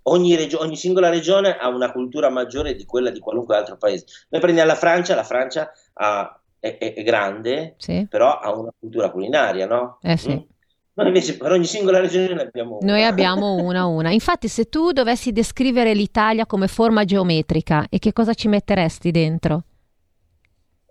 ogni, 0.04 0.36
regio- 0.36 0.62
ogni, 0.62 0.76
singola 0.76 1.10
regione 1.10 1.58
ha 1.58 1.68
una 1.68 1.92
cultura 1.92 2.30
maggiore 2.30 2.76
di 2.76 2.86
quella 2.86 3.10
di 3.10 3.20
qualunque 3.20 3.56
altro 3.56 3.78
paese. 3.78 4.06
Noi 4.30 4.40
prendiamo 4.40 4.70
la 4.70 4.76
Francia, 4.76 5.16
la 5.16 5.24
Francia 5.24 5.72
ha, 5.94 6.40
è, 6.60 6.78
è, 6.78 7.04
grande, 7.04 7.74
sì. 7.78 8.06
però 8.08 8.38
ha 8.38 8.54
una 8.54 8.74
cultura 8.78 9.10
culinaria, 9.10 9.66
no? 9.66 9.98
Eh 10.02 10.18
sì. 10.18 10.34
Mm? 10.34 10.51
Noi 10.94 11.08
invece 11.08 11.38
per 11.38 11.52
ogni 11.52 11.66
singola 11.66 12.00
regione 12.00 12.34
ne 12.34 12.42
abbiamo 12.42 12.78
una. 12.82 12.92
Noi 12.92 13.04
abbiamo 13.04 13.56
una 13.56 13.86
una. 13.86 14.12
Infatti 14.12 14.50
se 14.50 14.66
tu 14.66 14.92
dovessi 14.92 15.32
descrivere 15.32 15.94
l'Italia 15.94 16.46
come 16.46 16.68
forma 16.68 17.06
geometrica, 17.06 17.88
e 17.90 17.98
che 18.00 18.12
cosa 18.12 18.34
ci 18.34 18.50
metteresti 18.50 19.10
dentro? 19.12 19.64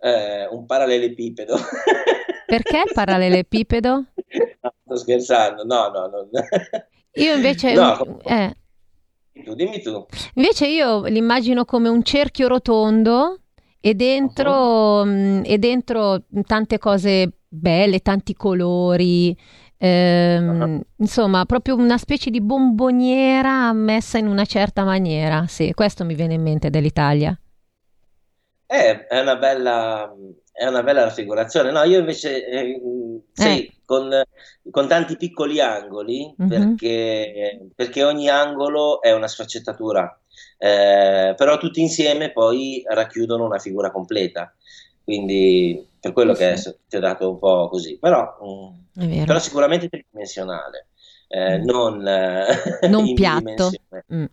Eh, 0.01 0.49
un 0.51 0.65
parallelepipedo. 0.65 1.55
Perché 2.47 2.77
il 2.79 2.93
parallelepipedo? 2.95 3.93
No, 4.63 4.75
sto 4.85 4.97
scherzando, 4.97 5.65
no, 5.65 5.89
no, 5.89 6.09
no. 6.09 6.29
Io 7.15 7.35
invece... 7.35 7.75
No, 7.75 8.21
eh. 8.23 8.55
tu, 9.45 9.55
dimmi 9.55 9.83
tu. 9.83 10.07
Invece 10.35 10.67
io 10.67 11.05
l'immagino 11.05 11.67
come 11.67 11.91
un 11.91 12.03
cerchio 12.03 12.49
rotondo 12.49 13.41
e 13.79 13.95
dentro, 13.95 15.03
uh-huh. 15.03 15.43
e 15.45 15.59
dentro 15.59 16.23
tante 16.47 16.79
cose 16.79 17.33
belle, 17.47 18.01
tanti 18.01 18.33
colori, 18.33 19.37
ehm, 19.81 20.61
uh-huh. 20.61 20.83
insomma, 20.97 21.45
proprio 21.47 21.75
una 21.75 21.97
specie 21.97 22.31
di 22.31 22.41
bomboniera 22.41 23.73
messa 23.73 24.19
in 24.19 24.27
una 24.27 24.45
certa 24.45 24.85
maniera. 24.85 25.47
Sì, 25.49 25.73
questo 25.73 26.05
mi 26.05 26.15
viene 26.15 26.35
in 26.35 26.43
mente 26.43 26.69
dell'Italia. 26.71 27.37
Eh, 28.67 29.07
è 29.07 29.21
una 29.21 29.37
bella, 29.37 30.15
è 30.53 30.67
una 30.67 30.83
bella 30.83 31.05
raffigurazione. 31.05 31.73
No, 31.73 31.83
io 31.83 31.99
invece 31.99 32.47
eh, 32.47 32.81
sì, 33.33 33.67
eh. 33.67 33.73
Con, 33.85 34.09
con, 34.71 34.87
tanti 34.87 35.17
piccoli 35.17 35.61
angoli, 35.61 36.33
mm-hmm. 36.41 36.49
perché, 36.49 37.71
perché, 37.75 38.05
ogni 38.05 38.29
angolo 38.29 39.03
è 39.03 39.13
una 39.13 39.27
sfaccettatura, 39.27 40.21
eh, 40.59 41.35
però 41.37 41.59
tutti 41.59 41.81
insieme 41.81 42.31
poi 42.31 42.85
racchiudono 42.87 43.45
una 43.45 43.59
figura 43.59 43.91
completa. 43.91 44.55
Quindi 45.05 45.87
per 46.01 46.13
quello 46.13 46.35
sì. 46.35 46.43
che 46.43 46.77
ti 46.89 46.97
ho 46.97 47.01
dato 47.01 47.31
un 47.31 47.39
po' 47.39 47.69
così, 47.69 47.99
però, 47.99 48.37
però 48.95 49.39
sicuramente 49.39 49.89
tridimensionale, 49.89 50.89
eh, 51.29 51.59
mm. 51.59 51.65
non, 51.65 51.99
non 52.89 53.13
piatto. 53.15 53.71
Mm. 54.13 54.25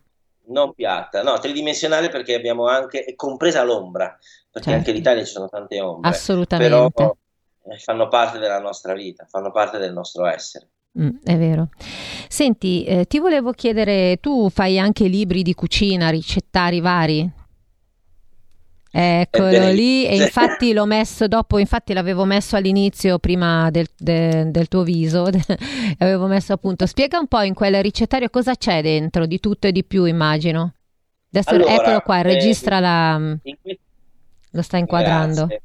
Non 0.50 0.72
piatta, 0.72 1.22
no, 1.22 1.38
tridimensionale 1.38 2.08
perché 2.08 2.34
abbiamo 2.34 2.68
anche, 2.68 3.12
compresa 3.16 3.62
l'ombra, 3.64 4.16
perché 4.50 4.70
certo. 4.70 4.78
anche 4.78 4.90
in 4.92 4.96
Italia 4.96 5.24
ci 5.24 5.30
sono 5.30 5.48
tante 5.48 5.78
ombre. 5.78 6.08
Assolutamente. 6.08 6.90
Però 6.94 7.16
eh, 7.64 7.78
fanno 7.78 8.08
parte 8.08 8.38
della 8.38 8.58
nostra 8.58 8.94
vita, 8.94 9.26
fanno 9.28 9.52
parte 9.52 9.76
del 9.76 9.92
nostro 9.92 10.24
essere. 10.24 10.68
Mm, 10.98 11.18
è 11.22 11.36
vero. 11.36 11.68
Senti, 12.28 12.84
eh, 12.84 13.04
ti 13.04 13.18
volevo 13.18 13.52
chiedere, 13.52 14.16
tu 14.20 14.48
fai 14.48 14.78
anche 14.78 15.06
libri 15.06 15.42
di 15.42 15.54
cucina, 15.54 16.08
ricettari 16.08 16.80
vari? 16.80 17.30
Eccolo 18.90 19.70
lì, 19.70 20.06
e 20.06 20.16
infatti 20.16 20.72
l'ho 20.72 20.86
messo 20.86 21.28
dopo, 21.28 21.58
infatti 21.58 21.92
l'avevo 21.92 22.24
messo 22.24 22.56
all'inizio 22.56 23.18
prima 23.18 23.70
del, 23.70 23.86
de, 23.96 24.50
del 24.50 24.68
tuo 24.68 24.82
viso, 24.82 25.28
avevo 25.98 26.26
messo 26.26 26.54
appunto, 26.54 26.86
spiega 26.86 27.18
un 27.18 27.26
po' 27.26 27.42
in 27.42 27.54
quel 27.54 27.82
ricettario 27.82 28.30
cosa 28.30 28.54
c'è 28.54 28.80
dentro, 28.80 29.26
di 29.26 29.40
tutto 29.40 29.66
e 29.66 29.72
di 29.72 29.84
più 29.84 30.04
immagino. 30.04 30.72
Adesso 31.30 31.50
allora, 31.50 31.74
eccolo 31.74 32.00
qua, 32.00 32.18
eh, 32.20 32.22
registra 32.22 32.80
la... 32.80 33.18
lo 33.18 34.62
sta 34.62 34.78
inquadrando. 34.78 35.46
Grazie. 35.46 35.62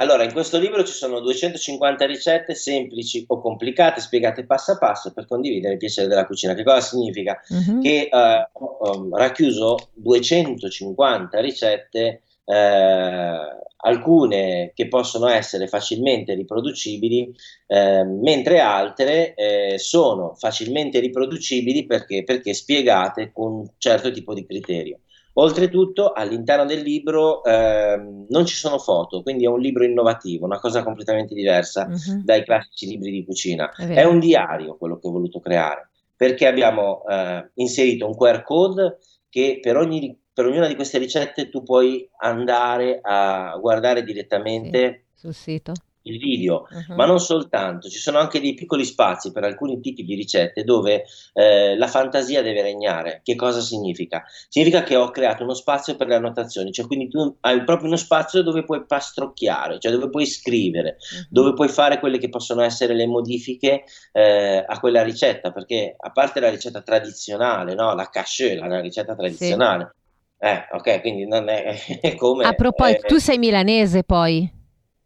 Allora, 0.00 0.24
in 0.24 0.32
questo 0.32 0.58
libro 0.58 0.82
ci 0.82 0.94
sono 0.94 1.20
250 1.20 2.06
ricette 2.06 2.54
semplici 2.54 3.22
o 3.26 3.38
complicate, 3.38 4.00
spiegate 4.00 4.46
passo 4.46 4.72
a 4.72 4.78
passo 4.78 5.12
per 5.12 5.26
condividere 5.26 5.74
il 5.74 5.78
piacere 5.78 6.08
della 6.08 6.24
cucina. 6.24 6.54
Che 6.54 6.62
cosa 6.62 6.80
significa? 6.80 7.38
Uh-huh. 7.46 7.80
Che 7.80 8.08
eh, 8.10 8.48
ho 8.50 8.96
um, 8.96 9.14
racchiuso 9.14 9.90
250 9.92 11.38
ricette, 11.40 12.22
eh, 12.46 13.38
alcune 13.82 14.72
che 14.74 14.88
possono 14.88 15.28
essere 15.28 15.66
facilmente 15.66 16.32
riproducibili, 16.32 17.34
eh, 17.66 18.02
mentre 18.04 18.60
altre 18.60 19.34
eh, 19.34 19.78
sono 19.78 20.34
facilmente 20.34 20.98
riproducibili 20.98 21.84
perché? 21.84 22.24
perché 22.24 22.54
spiegate 22.54 23.32
con 23.34 23.52
un 23.52 23.70
certo 23.76 24.10
tipo 24.10 24.32
di 24.32 24.46
criterio. 24.46 25.00
Oltretutto 25.34 26.12
all'interno 26.12 26.64
del 26.64 26.80
libro 26.80 27.44
ehm, 27.44 28.26
non 28.28 28.46
ci 28.46 28.56
sono 28.56 28.78
foto, 28.78 29.22
quindi 29.22 29.44
è 29.44 29.48
un 29.48 29.60
libro 29.60 29.84
innovativo, 29.84 30.44
una 30.44 30.58
cosa 30.58 30.82
completamente 30.82 31.34
diversa 31.34 31.86
uh-huh. 31.88 32.22
dai 32.24 32.44
classici 32.44 32.86
libri 32.86 33.10
di 33.10 33.24
cucina. 33.24 33.70
È, 33.70 33.86
è, 33.86 34.04
un 34.04 34.18
diario 34.18 34.76
quello 34.76 34.98
che 34.98 35.06
ho 35.06 35.12
voluto 35.12 35.38
creare, 35.38 35.90
perché 36.16 36.46
abbiamo 36.46 37.04
eh, 37.08 37.50
inserito 37.54 38.06
un 38.06 38.16
QR 38.16 38.42
code 38.42 38.98
che 39.28 39.58
per 39.62 39.76
ogni 39.76 40.18
per 40.32 40.46
ognuna 40.46 40.68
di 40.68 40.74
queste 40.74 40.98
ricette 40.98 41.50
tu 41.50 41.62
puoi 41.62 42.08
andare 42.18 43.00
a 43.02 43.56
guardare 43.60 44.02
direttamente 44.02 45.04
sì, 45.12 45.20
sul 45.20 45.34
sito 45.34 45.72
il 46.02 46.18
video, 46.18 46.66
uh-huh. 46.70 46.94
ma 46.94 47.04
non 47.04 47.20
soltanto, 47.20 47.88
ci 47.88 47.98
sono 47.98 48.18
anche 48.18 48.40
dei 48.40 48.54
piccoli 48.54 48.84
spazi 48.84 49.32
per 49.32 49.44
alcuni 49.44 49.80
tipi 49.80 50.02
di 50.02 50.14
ricette 50.14 50.64
dove 50.64 51.04
eh, 51.34 51.76
la 51.76 51.86
fantasia 51.86 52.42
deve 52.42 52.62
regnare. 52.62 53.20
Che 53.22 53.34
cosa 53.34 53.60
significa? 53.60 54.24
Significa 54.48 54.82
che 54.82 54.96
ho 54.96 55.10
creato 55.10 55.42
uno 55.42 55.54
spazio 55.54 55.96
per 55.96 56.06
le 56.06 56.14
annotazioni, 56.14 56.72
cioè 56.72 56.86
quindi 56.86 57.08
tu 57.08 57.36
hai 57.40 57.62
proprio 57.64 57.88
uno 57.88 57.96
spazio 57.96 58.42
dove 58.42 58.64
puoi 58.64 58.84
pastrocchiare, 58.86 59.78
cioè 59.78 59.92
dove 59.92 60.08
puoi 60.08 60.26
scrivere, 60.26 60.96
uh-huh. 60.98 61.26
dove 61.28 61.54
puoi 61.54 61.68
fare 61.68 61.98
quelle 61.98 62.18
che 62.18 62.28
possono 62.28 62.62
essere 62.62 62.94
le 62.94 63.06
modifiche 63.06 63.84
eh, 64.12 64.64
a 64.66 64.80
quella 64.80 65.02
ricetta, 65.02 65.52
perché 65.52 65.94
a 65.98 66.10
parte 66.10 66.40
la 66.40 66.50
ricetta 66.50 66.80
tradizionale, 66.80 67.74
no? 67.74 67.94
la 67.94 68.08
cacheux, 68.08 68.58
la 68.58 68.80
ricetta 68.80 69.14
tradizionale. 69.14 69.92
Sì. 69.92 69.98
Eh, 70.42 70.68
ok, 70.72 71.02
quindi 71.02 71.26
non 71.26 71.50
è, 71.50 71.76
è 72.00 72.14
come... 72.14 72.44
A 72.44 72.54
proposito, 72.54 73.04
eh, 73.04 73.08
tu 73.08 73.18
sei 73.18 73.36
milanese 73.36 74.04
poi? 74.04 74.58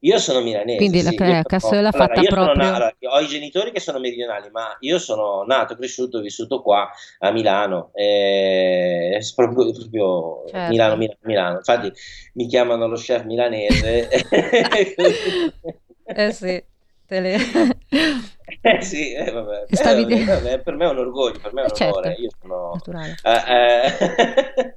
Io 0.04 0.18
sono 0.18 0.40
milanese. 0.42 0.76
Quindi 0.76 1.00
sì, 1.00 1.16
la 1.16 1.42
cassola 1.42 1.88
allora, 1.88 1.92
fatta 1.92 2.20
proprio. 2.20 2.54
Nato, 2.54 2.74
allora, 2.74 2.94
ho 3.00 3.20
i 3.20 3.26
genitori 3.26 3.72
che 3.72 3.80
sono 3.80 3.98
meridionali, 3.98 4.50
ma 4.50 4.76
io 4.80 4.98
sono 4.98 5.44
nato, 5.46 5.76
cresciuto, 5.76 6.20
vissuto 6.20 6.60
qua 6.60 6.90
a 7.20 7.30
Milano. 7.30 7.90
Eh, 7.94 9.18
proprio, 9.34 9.72
proprio 9.72 10.44
certo. 10.46 10.70
Milano, 10.70 10.96
Milano, 10.96 11.18
Milano. 11.22 11.56
Infatti 11.56 11.90
mi 12.34 12.46
chiamano 12.46 12.86
lo 12.86 12.96
chef 12.96 13.24
milanese. 13.24 14.08
eh 16.04 16.32
sì. 16.32 16.62
Le... 17.06 17.36
eh 18.60 18.82
sì, 18.82 19.12
eh, 19.12 19.30
vabbè. 19.30 19.66
Eh, 19.68 20.24
vabbè. 20.24 20.60
per 20.60 20.74
me 20.74 20.84
è 20.84 20.88
un 20.88 20.98
orgoglio, 20.98 21.38
per 21.40 21.54
me 21.54 21.62
è 21.62 21.64
un 21.64 21.74
certo. 21.74 21.98
onore. 21.98 22.14
Io 22.18 22.28
sono... 22.40 22.78
Eh, 23.22 23.42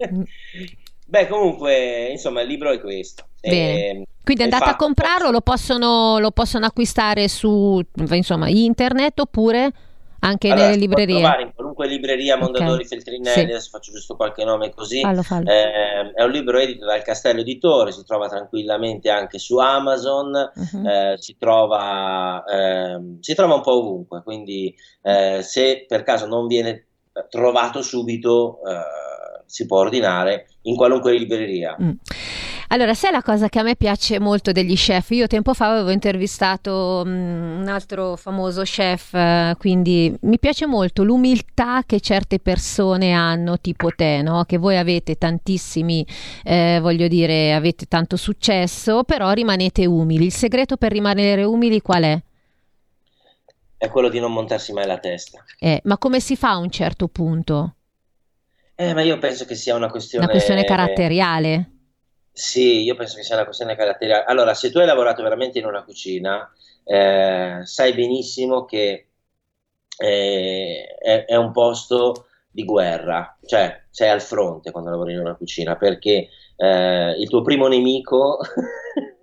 eh. 0.08 0.26
Beh, 1.10 1.28
comunque, 1.28 2.08
insomma, 2.12 2.42
il 2.42 2.48
libro 2.48 2.72
è 2.72 2.80
questo. 2.80 3.28
Bene. 3.40 3.88
Ehm, 3.88 4.04
quindi 4.24 4.44
andate 4.44 4.66
fatto. 4.66 4.76
a 4.76 4.86
comprarlo, 4.86 5.32
lo 5.32 5.42
possono, 5.42 6.20
lo 6.20 6.32
possono 6.32 6.66
acquistare 6.66 7.30
su 7.30 7.82
insomma, 8.10 8.50
internet 8.50 9.22
oppure 9.22 9.72
anche 10.20 10.50
allora, 10.50 10.66
nelle 10.68 10.80
librerie? 10.80 11.20
trovare 11.20 11.42
in 11.44 11.54
qualunque 11.54 11.88
libreria, 11.88 12.36
Mondadori, 12.36 12.84
okay. 12.84 12.88
Feltrinelli, 12.88 13.32
sì. 13.32 13.40
adesso 13.40 13.70
faccio 13.70 13.94
giusto 13.94 14.18
qualche 14.18 14.44
nome 14.44 14.72
così. 14.72 15.00
Fallo, 15.00 15.22
fallo. 15.22 15.50
Eh, 15.50 16.12
è 16.14 16.24
un 16.24 16.32
libro 16.32 16.58
edito 16.58 16.86
dal 16.86 17.04
Castello 17.04 17.40
Editore, 17.40 17.94
si 17.94 18.04
trova 18.04 18.28
tranquillamente 18.28 19.10
anche 19.10 19.40
su 19.40 19.58
Amazon, 19.58 20.34
uh-huh. 20.34 20.88
eh, 20.88 21.16
si, 21.18 21.38
trova, 21.38 22.44
eh, 22.44 23.00
si, 23.22 23.34
trova, 23.34 23.56
un 23.56 23.62
po' 23.62 23.78
ovunque, 23.78 24.24
quindi 24.24 24.76
eh, 25.04 25.42
se 25.42 25.86
per 25.88 26.04
caso 26.04 26.26
non 26.26 26.48
viene 26.48 26.86
trovato 27.30 27.82
subito 27.82 28.60
eh, 28.68 29.07
si 29.48 29.66
può 29.66 29.80
ordinare 29.80 30.48
in 30.64 30.76
qualunque 30.76 31.18
libreria. 31.18 31.76
Mm. 31.82 31.92
Allora, 32.70 32.94
sai 32.94 33.12
la 33.12 33.24
cosa 33.24 33.48
che 33.48 33.60
a 33.60 33.64
me 33.64 33.78
piace 33.78 34.20
molto 34.20 34.52
degli 34.52 34.76
chef? 34.76 35.12
Io 35.12 35.28
tempo 35.28 35.54
fa 35.54 35.72
avevo 35.72 35.90
intervistato 35.90 37.02
um, 37.06 37.60
un 37.62 37.68
altro 37.70 38.18
famoso 38.18 38.64
chef, 38.64 39.14
uh, 39.14 39.56
quindi 39.58 40.14
mi 40.24 40.38
piace 40.38 40.66
molto 40.66 41.04
l'umiltà 41.06 41.84
che 41.86 42.02
certe 42.02 42.40
persone 42.40 43.14
hanno, 43.14 43.58
tipo 43.60 43.90
te, 43.96 44.22
no? 44.22 44.44
Che 44.44 44.58
voi 44.58 44.76
avete 44.76 45.16
tantissimi, 45.16 46.06
eh, 46.44 46.80
voglio 46.82 47.08
dire, 47.08 47.54
avete 47.54 47.86
tanto 47.86 48.18
successo, 48.18 49.06
però 49.06 49.32
rimanete 49.32 49.86
umili. 49.86 50.26
Il 50.26 50.34
segreto 50.34 50.76
per 50.76 50.92
rimanere 50.92 51.46
umili 51.46 51.82
qual 51.82 52.04
è? 52.04 52.22
È 53.78 53.90
quello 53.90 54.10
di 54.10 54.20
non 54.20 54.34
montarsi 54.34 54.74
mai 54.74 54.88
la 54.88 54.98
testa. 54.98 55.42
Eh, 55.58 55.80
ma 55.86 55.98
come 55.98 56.20
si 56.20 56.36
fa 56.36 56.50
a 56.50 56.58
un 56.58 56.70
certo 56.70 57.08
punto? 57.08 57.76
Eh, 58.80 58.94
ma 58.94 59.02
io 59.02 59.18
penso 59.18 59.46
che 59.46 59.56
sia 59.56 59.74
una 59.74 59.90
questione... 59.90 60.24
Una 60.24 60.34
questione 60.34 60.64
caratteriale? 60.64 61.72
Sì, 62.32 62.84
io 62.84 62.94
penso 62.94 63.16
che 63.16 63.24
sia 63.24 63.34
una 63.34 63.46
questione 63.46 63.76
caratteriale. 63.76 64.26
Allora, 64.26 64.54
se 64.54 64.70
tu 64.70 64.78
hai 64.78 64.86
lavorato 64.86 65.24
veramente 65.24 65.58
in 65.58 65.66
una 65.66 65.84
cucina, 65.84 66.48
eh, 66.84 67.62
sai 67.64 67.94
benissimo 67.94 68.66
che 68.66 69.08
eh, 69.98 70.96
è, 71.00 71.26
è, 71.26 71.36
un 71.36 71.52
posto 71.52 72.28
di 72.52 72.64
guerra, 72.66 73.36
cioè 73.48 73.82
sei 73.90 74.10
al 74.10 74.22
fronte 74.22 74.70
quando 74.70 74.92
lavori 74.92 75.14
in 75.14 75.22
una 75.22 75.34
cucina, 75.34 75.76
perché 75.76 76.30
eh, 76.56 77.12
il 77.18 77.28
tuo 77.30 77.42
primo 77.42 77.68
nemico 77.68 78.38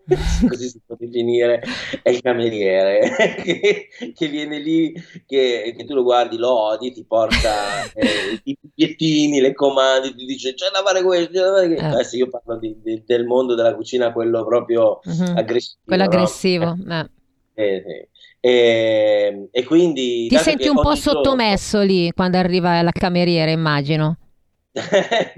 così 0.49 0.69
si 0.69 0.81
può 0.85 0.97
definire, 0.99 1.63
è 2.03 2.11
il 2.11 2.21
cameriere 2.21 3.37
che, 3.43 3.89
che 4.15 4.29
viene 4.29 4.59
lì, 4.59 4.93
che, 5.27 5.75
che, 5.77 5.85
tu 5.85 5.95
lo 5.95 6.03
guardi, 6.03 6.37
lo 6.37 6.51
odi, 6.51 6.93
ti 6.93 7.05
porta 7.05 7.85
eh, 7.95 8.41
i 8.45 8.57
bigliettini, 8.61 9.41
le 9.41 9.55
comandi, 9.55 10.15
ti 10.15 10.25
dice 10.25 10.55
c'è 10.55 10.67
da 10.71 10.83
fare 10.85 11.03
questo, 11.03 11.33
c'è 11.33 11.41
da 11.41 11.53
fare 11.53 11.67
questo. 11.67 11.85
Eh. 11.85 11.89
Adesso 11.89 12.17
io 12.17 12.29
parlo 12.29 12.59
di, 12.59 12.77
di, 12.83 13.03
del 13.07 13.25
mondo 13.25 13.55
della 13.55 13.75
cucina, 13.75 14.13
quello 14.13 14.45
proprio 14.45 15.01
uh-huh. 15.03 15.37
aggressivo. 15.37 15.81
Quello 15.85 16.05
aggressivo, 16.05 16.77
no? 16.79 17.09
eh, 17.55 17.83
sì. 17.87 18.13
E, 18.41 19.49
e, 19.51 19.65
quindi 19.65 20.27
ti 20.29 20.37
senti 20.37 20.69
un 20.69 20.79
po' 20.79 20.95
sottomesso 20.95 21.79
giorno... 21.79 21.93
lì 21.93 22.13
quando 22.13 22.37
arriva 22.37 22.83
la 22.83 22.93
cameriera, 22.93 23.51
immagino. 23.51 24.19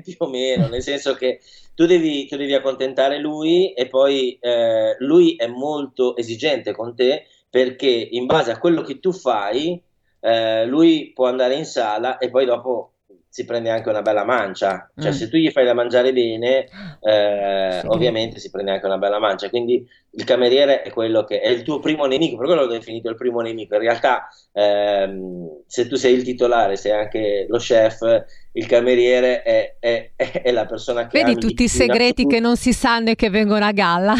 Più 0.02 0.14
o 0.18 0.28
meno, 0.28 0.66
nel 0.66 0.82
senso 0.82 1.14
che 1.14 1.38
tu 1.76 1.84
devi, 1.84 2.26
tu 2.26 2.36
devi 2.36 2.54
accontentare 2.54 3.20
lui 3.20 3.74
e 3.74 3.86
poi 3.86 4.38
eh, 4.40 4.96
lui 5.00 5.36
è 5.36 5.46
molto 5.46 6.16
esigente 6.16 6.72
con 6.72 6.96
te 6.96 7.26
perché 7.50 7.86
in 7.86 8.24
base 8.24 8.50
a 8.50 8.58
quello 8.58 8.80
che 8.80 8.98
tu 8.98 9.12
fai, 9.12 9.80
eh, 10.20 10.64
lui 10.64 11.12
può 11.14 11.26
andare 11.26 11.54
in 11.54 11.66
sala 11.66 12.16
e 12.16 12.30
poi 12.30 12.46
dopo 12.46 12.92
si 13.36 13.44
prende 13.44 13.68
anche 13.68 13.90
una 13.90 14.00
bella 14.00 14.24
mancia. 14.24 14.90
Cioè, 14.98 15.10
mm. 15.10 15.14
se 15.14 15.28
tu 15.28 15.36
gli 15.36 15.50
fai 15.50 15.66
da 15.66 15.74
mangiare 15.74 16.10
bene, 16.14 16.68
eh, 17.02 17.80
sì. 17.82 17.86
ovviamente 17.86 18.38
si 18.38 18.48
prende 18.48 18.70
anche 18.70 18.86
una 18.86 18.96
bella 18.96 19.18
mancia. 19.18 19.50
Quindi 19.50 19.86
il 20.12 20.24
cameriere 20.24 20.80
è 20.80 20.88
quello 20.88 21.22
che 21.24 21.40
è 21.42 21.50
il 21.50 21.62
tuo 21.62 21.78
primo 21.78 22.06
nemico, 22.06 22.38
per 22.38 22.46
quello 22.46 22.62
l'ho 22.62 22.72
definito 22.72 23.10
il 23.10 23.16
primo 23.16 23.42
nemico. 23.42 23.74
In 23.74 23.82
realtà, 23.82 24.26
ehm, 24.52 25.64
se 25.66 25.86
tu 25.86 25.96
sei 25.96 26.14
il 26.14 26.22
titolare, 26.22 26.76
sei 26.76 26.92
anche 26.92 27.44
lo 27.46 27.58
chef, 27.58 28.24
il 28.52 28.66
cameriere 28.66 29.42
è, 29.42 29.76
è, 29.78 30.12
è 30.16 30.50
la 30.50 30.64
persona 30.64 31.06
che... 31.06 31.22
Vedi 31.22 31.38
tutti 31.38 31.64
i 31.64 31.68
segreti 31.68 32.26
che 32.26 32.40
non 32.40 32.56
si 32.56 32.72
sanno 32.72 33.10
e 33.10 33.16
che 33.16 33.28
vengono 33.28 33.66
a 33.66 33.72
galla. 33.72 34.14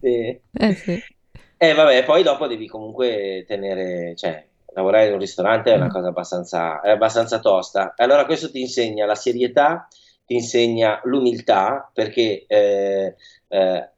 Sì. 0.00 0.38
Eh, 0.54 0.74
sì. 0.74 0.92
E 0.92 1.68
eh, 1.68 1.74
vabbè, 1.74 2.04
poi 2.04 2.22
dopo 2.22 2.46
devi 2.46 2.68
comunque 2.68 3.44
tenere, 3.48 4.14
cioè, 4.16 4.44
lavorare 4.74 5.06
in 5.06 5.12
un 5.14 5.18
ristorante 5.18 5.72
è 5.72 5.76
una 5.76 5.86
mm. 5.86 5.90
cosa 5.90 6.08
abbastanza, 6.08 6.80
è 6.80 6.90
abbastanza 6.90 7.38
tosta. 7.40 7.94
Allora 7.96 8.24
questo 8.24 8.50
ti 8.50 8.60
insegna 8.60 9.06
la 9.06 9.14
serietà, 9.14 9.88
ti 10.24 10.34
insegna 10.34 11.00
l'umiltà, 11.04 11.90
perché 11.92 12.44
eh, 12.46 13.16
eh, 13.48 13.90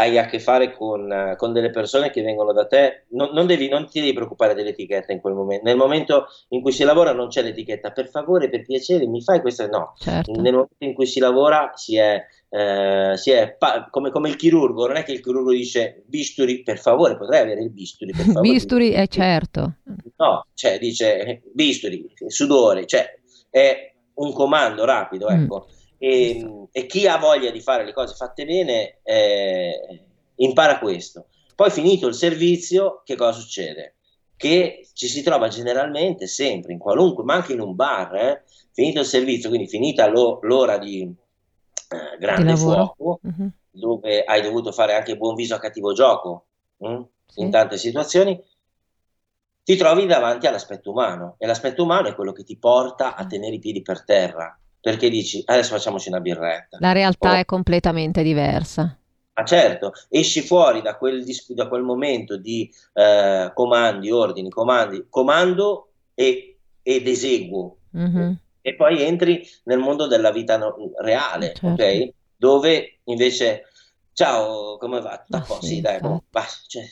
hai 0.00 0.16
a 0.16 0.24
che 0.24 0.40
fare 0.40 0.74
con, 0.74 1.34
con, 1.36 1.52
delle 1.52 1.68
persone 1.68 2.10
che 2.10 2.22
vengono 2.22 2.54
da 2.54 2.66
te, 2.66 3.04
non, 3.10 3.30
non, 3.34 3.46
devi, 3.46 3.68
non, 3.68 3.86
ti 3.86 4.00
devi 4.00 4.14
preoccupare 4.14 4.54
dell'etichetta 4.54 5.12
in 5.12 5.20
quel 5.20 5.34
momento. 5.34 5.64
Nel 5.66 5.76
momento 5.76 6.26
in 6.48 6.62
cui 6.62 6.72
si 6.72 6.84
lavora 6.84 7.12
non 7.12 7.28
c'è 7.28 7.42
l'etichetta, 7.42 7.90
per 7.90 8.08
favore, 8.08 8.48
per 8.48 8.64
piacere, 8.64 9.06
mi 9.06 9.22
fai 9.22 9.42
questa? 9.42 9.66
No. 9.66 9.92
Certo. 9.98 10.32
Nel 10.40 10.52
momento 10.52 10.74
in 10.78 10.94
cui 10.94 11.04
si 11.04 11.20
lavora 11.20 11.72
si 11.74 11.96
è, 11.98 12.24
eh, 12.48 13.12
si 13.16 13.30
è 13.30 13.54
pa- 13.58 13.88
come, 13.90 14.10
come, 14.10 14.30
il 14.30 14.36
chirurgo, 14.36 14.86
non 14.86 14.96
è 14.96 15.02
che 15.02 15.12
il 15.12 15.20
chirurgo 15.20 15.50
dice 15.50 16.02
bisturi, 16.06 16.62
per 16.62 16.78
favore, 16.78 17.18
potrei 17.18 17.42
avere 17.42 17.60
il 17.60 17.70
bisturi, 17.70 18.12
per 18.12 18.24
favore. 18.24 18.48
bisturi, 18.48 18.92
è 18.92 19.06
certo. 19.06 19.74
No, 20.16 20.46
cioè 20.54 20.78
dice 20.78 21.42
bisturi, 21.52 22.10
sudore, 22.26 22.86
cioè 22.86 23.06
è 23.50 23.92
un 24.14 24.32
comando 24.32 24.86
rapido, 24.86 25.28
ecco. 25.28 25.66
Mm. 25.68 25.78
E, 26.02 26.66
e, 26.72 26.86
chi 26.86 27.06
ha 27.06 27.18
voglia 27.18 27.50
di 27.50 27.60
fare 27.60 27.84
le 27.84 27.92
cose 27.92 28.14
fatte 28.14 28.46
bene 28.46 29.00
eh, 29.02 30.02
impara 30.36 30.78
questo. 30.78 31.26
Poi 31.54 31.70
finito 31.70 32.06
il 32.06 32.14
servizio, 32.14 33.02
che 33.04 33.16
cosa 33.16 33.38
succede? 33.38 33.96
Che 34.34 34.88
ci 34.94 35.08
si 35.08 35.22
trova 35.22 35.48
generalmente 35.48 36.26
sempre 36.26 36.72
in 36.72 36.78
qualunque, 36.78 37.22
ma 37.22 37.34
anche 37.34 37.52
in 37.52 37.60
un 37.60 37.74
bar, 37.74 38.14
eh, 38.14 38.44
finito 38.72 39.00
il 39.00 39.04
servizio, 39.04 39.50
quindi 39.50 39.68
finita 39.68 40.08
lo, 40.08 40.38
l'ora 40.40 40.78
di 40.78 41.02
eh, 41.02 42.18
grande 42.18 42.54
di 42.54 42.58
fuoco, 42.58 43.20
uh-huh. 43.22 43.50
dove 43.70 44.24
hai 44.24 44.40
dovuto 44.40 44.72
fare 44.72 44.94
anche 44.94 45.18
buon 45.18 45.34
viso 45.34 45.54
a 45.54 45.58
cattivo 45.58 45.92
gioco 45.92 46.46
hm? 46.78 47.02
sì. 47.26 47.40
in 47.42 47.50
tante 47.50 47.76
situazioni, 47.76 48.42
ti 49.62 49.76
trovi 49.76 50.06
davanti 50.06 50.46
all'aspetto 50.46 50.92
umano 50.92 51.34
e 51.36 51.46
l'aspetto 51.46 51.82
umano 51.82 52.08
è 52.08 52.14
quello 52.14 52.32
che 52.32 52.42
ti 52.42 52.56
porta 52.56 53.14
a 53.14 53.26
tenere 53.26 53.56
i 53.56 53.58
piedi 53.58 53.82
per 53.82 54.02
terra 54.02 54.58
perché 54.80 55.08
dici 55.08 55.42
adesso 55.44 55.74
facciamoci 55.74 56.08
una 56.08 56.20
birretta. 56.20 56.78
La 56.80 56.92
realtà 56.92 57.32
oh. 57.32 57.36
è 57.36 57.44
completamente 57.44 58.22
diversa. 58.22 58.96
Ma 59.32 59.44
certo, 59.44 59.92
esci 60.08 60.42
fuori 60.42 60.82
da 60.82 60.96
quel, 60.96 61.24
da 61.48 61.68
quel 61.68 61.82
momento 61.82 62.36
di 62.36 62.70
eh, 62.92 63.50
comandi, 63.54 64.10
ordini, 64.10 64.50
comandi, 64.50 65.06
comando 65.08 65.92
e, 66.14 66.58
ed 66.82 67.06
eseguo. 67.06 67.76
Mm-hmm. 67.96 68.32
E 68.62 68.74
poi 68.74 69.02
entri 69.02 69.46
nel 69.64 69.78
mondo 69.78 70.06
della 70.06 70.30
vita 70.30 70.58
no- 70.58 70.76
reale, 70.98 71.54
certo. 71.54 71.66
ok? 71.68 72.12
Dove 72.36 73.00
invece, 73.04 73.64
ciao, 74.12 74.76
come 74.76 75.00
va? 75.00 75.24
Sì, 75.60 75.80
dai, 75.80 76.00
boh, 76.00 76.24
va, 76.30 76.44
cioè, 76.66 76.82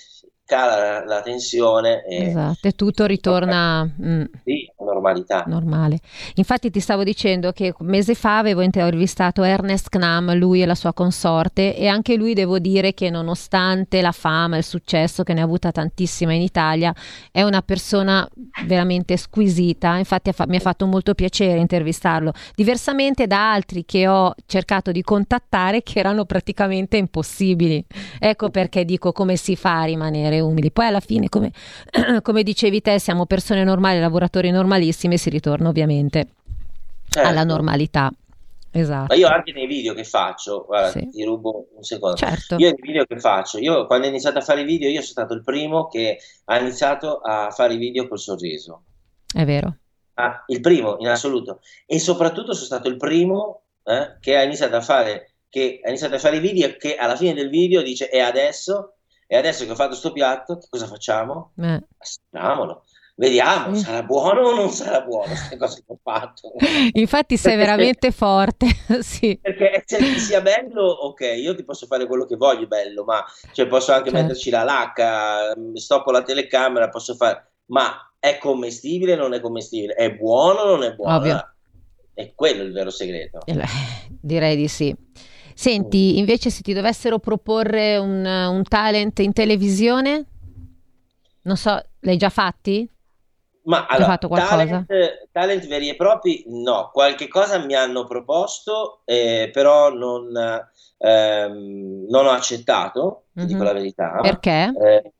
cala 0.48 0.78
la, 0.78 1.04
la 1.04 1.20
tensione. 1.20 2.04
E, 2.06 2.28
esatto, 2.28 2.66
e 2.66 2.72
tutto 2.72 3.04
ritorna... 3.04 3.84
Mm. 3.84 4.22
Sì, 4.44 4.66
normalità. 4.78 5.44
Normale. 5.46 5.98
Infatti 6.36 6.70
ti 6.70 6.80
stavo 6.80 7.04
dicendo 7.04 7.52
che 7.52 7.74
un 7.78 7.86
mese 7.86 8.14
fa 8.14 8.38
avevo 8.38 8.62
intervistato 8.62 9.42
Ernest 9.42 9.90
Knam, 9.90 10.34
lui 10.34 10.62
e 10.62 10.66
la 10.66 10.74
sua 10.74 10.94
consorte, 10.94 11.76
e 11.76 11.86
anche 11.86 12.16
lui 12.16 12.32
devo 12.32 12.58
dire 12.58 12.94
che 12.94 13.10
nonostante 13.10 14.00
la 14.00 14.12
fama 14.12 14.56
e 14.56 14.60
il 14.60 14.64
successo 14.64 15.22
che 15.22 15.34
ne 15.34 15.42
ha 15.42 15.44
avuta 15.44 15.70
tantissima 15.70 16.32
in 16.32 16.40
Italia, 16.40 16.94
è 17.30 17.42
una 17.42 17.60
persona 17.60 18.26
veramente 18.64 19.18
squisita. 19.18 19.96
Infatti 19.96 20.32
mi 20.46 20.56
ha 20.56 20.60
fatto 20.60 20.86
molto 20.86 21.12
piacere 21.12 21.58
intervistarlo, 21.58 22.32
diversamente 22.54 23.26
da 23.26 23.52
altri 23.52 23.84
che 23.84 24.08
ho 24.08 24.34
cercato 24.46 24.92
di 24.92 25.02
contattare 25.02 25.82
che 25.82 25.98
erano 25.98 26.24
praticamente 26.24 26.96
impossibili. 26.96 27.84
Ecco 28.18 28.48
perché 28.48 28.86
dico 28.86 29.12
come 29.12 29.36
si 29.36 29.54
fa 29.54 29.80
a 29.80 29.84
rimanere 29.84 30.37
umili. 30.40 30.70
Poi 30.70 30.86
alla 30.86 31.00
fine, 31.00 31.28
come, 31.28 31.52
come 32.22 32.42
dicevi 32.42 32.80
te, 32.80 32.98
siamo 32.98 33.26
persone 33.26 33.64
normali, 33.64 34.00
lavoratori 34.00 34.50
normalissimi 34.50 35.14
e 35.14 35.18
si 35.18 35.30
ritorna 35.30 35.68
ovviamente 35.68 36.26
certo. 37.08 37.28
alla 37.28 37.44
normalità. 37.44 38.10
Esatto. 38.70 39.06
Ma 39.08 39.14
io 39.14 39.28
anche 39.28 39.52
nei 39.52 39.66
video 39.66 39.94
che 39.94 40.04
faccio, 40.04 40.64
guarda, 40.66 40.90
sì. 40.90 41.08
ti 41.10 41.24
rubo 41.24 41.68
un 41.74 41.82
secondo. 41.82 42.16
Certo. 42.16 42.56
Io 42.56 42.68
nei 42.68 42.80
video 42.80 43.04
che 43.04 43.18
faccio, 43.18 43.58
io 43.58 43.86
quando 43.86 44.06
ho 44.06 44.10
iniziato 44.10 44.38
a 44.38 44.42
fare 44.42 44.60
i 44.60 44.64
video, 44.64 44.88
io 44.88 45.00
sono 45.00 45.26
stato 45.26 45.34
il 45.34 45.42
primo 45.42 45.88
che 45.88 46.18
ha 46.44 46.58
iniziato 46.58 47.18
a 47.18 47.50
fare 47.50 47.74
i 47.74 47.78
video 47.78 48.06
col 48.06 48.18
sorriso. 48.18 48.82
È 49.32 49.44
vero. 49.44 49.76
Ah, 50.14 50.44
il 50.48 50.60
primo 50.60 50.96
in 50.98 51.08
assoluto. 51.08 51.60
E 51.86 51.98
soprattutto 51.98 52.52
sono 52.52 52.66
stato 52.66 52.88
il 52.88 52.96
primo 52.96 53.62
eh, 53.84 54.16
che 54.20 54.36
ha 54.36 54.42
iniziato 54.42 54.76
a 54.76 54.80
fare 54.80 55.32
che 55.50 55.80
ha 55.82 55.88
iniziato 55.88 56.16
a 56.16 56.18
fare 56.18 56.36
i 56.36 56.40
video 56.40 56.68
e 56.68 56.76
che 56.76 56.96
alla 56.96 57.16
fine 57.16 57.32
del 57.32 57.48
video 57.48 57.80
dice 57.80 58.10
e 58.10 58.20
adesso 58.20 58.97
e 59.28 59.36
adesso 59.36 59.64
che 59.64 59.70
ho 59.70 59.76
fatto 59.76 59.94
sto 59.94 60.10
piatto 60.12 60.58
che 60.58 60.66
cosa 60.68 60.86
facciamo? 60.86 61.52
Eh. 61.56 61.84
Assaggiamolo 61.98 62.84
vediamo, 63.18 63.70
mm. 63.70 63.74
sarà 63.74 64.02
buono 64.02 64.42
o 64.42 64.54
non 64.54 64.70
sarà 64.70 65.00
buono 65.02 65.26
queste 65.26 65.56
cose 65.56 65.82
che 65.84 65.92
ho 65.92 65.98
fatto. 66.02 66.52
Infatti 66.92 67.36
sei 67.36 67.56
perché 67.56 67.70
veramente 67.70 68.10
se, 68.10 68.16
forte, 68.16 68.66
sì. 69.02 69.38
Perché 69.40 69.82
se 69.84 69.98
ti 69.98 70.18
sia 70.18 70.40
bello, 70.40 70.84
ok, 70.84 71.20
io 71.36 71.54
ti 71.54 71.64
posso 71.64 71.86
fare 71.86 72.06
quello 72.06 72.24
che 72.24 72.36
voglio 72.36 72.66
bello, 72.66 73.04
ma 73.04 73.24
cioè, 73.52 73.66
posso 73.66 73.92
anche 73.92 74.10
certo. 74.10 74.26
metterci 74.26 74.50
la 74.50 74.62
lacca, 74.62 75.54
stoppo 75.74 76.10
la 76.10 76.22
telecamera, 76.22 76.88
posso 76.88 77.14
fare, 77.14 77.50
ma 77.66 78.12
è 78.18 78.38
commestibile 78.38 79.14
o 79.14 79.16
non 79.16 79.34
è 79.34 79.40
commestibile? 79.40 79.94
È 79.94 80.10
buono 80.14 80.60
o 80.60 80.66
non 80.66 80.84
è 80.84 80.94
buono? 80.94 81.16
Ovvio. 81.16 81.52
È 82.14 82.32
quello 82.34 82.62
il 82.62 82.72
vero 82.72 82.90
segreto. 82.90 83.40
Eh, 83.44 83.54
direi 84.20 84.56
di 84.56 84.68
sì. 84.68 84.94
Senti, 85.58 86.18
invece 86.18 86.50
se 86.50 86.62
ti 86.62 86.72
dovessero 86.72 87.18
proporre 87.18 87.96
un, 87.96 88.24
un 88.24 88.62
talent 88.62 89.18
in 89.18 89.32
televisione, 89.32 90.24
non 91.42 91.56
so, 91.56 91.82
l'hai 91.98 92.16
già 92.16 92.28
fatti? 92.28 92.88
Ma 93.64 93.86
allora, 93.86 94.10
fatto 94.10 94.28
qualcosa? 94.28 94.84
Talent, 94.86 95.28
talent, 95.32 95.66
veri 95.66 95.88
e 95.88 95.96
propri 95.96 96.44
no, 96.46 96.90
qualche 96.92 97.26
cosa 97.26 97.58
mi 97.58 97.74
hanno 97.74 98.06
proposto, 98.06 99.00
eh, 99.04 99.50
però 99.52 99.90
non, 99.92 100.28
ehm, 100.96 102.06
non, 102.08 102.26
ho 102.26 102.30
accettato, 102.30 103.24
mm-hmm. 103.36 103.48
dico 103.48 103.64
la 103.64 103.72
verità. 103.72 104.16
Perché? 104.22 104.72
Eh, 104.80 105.12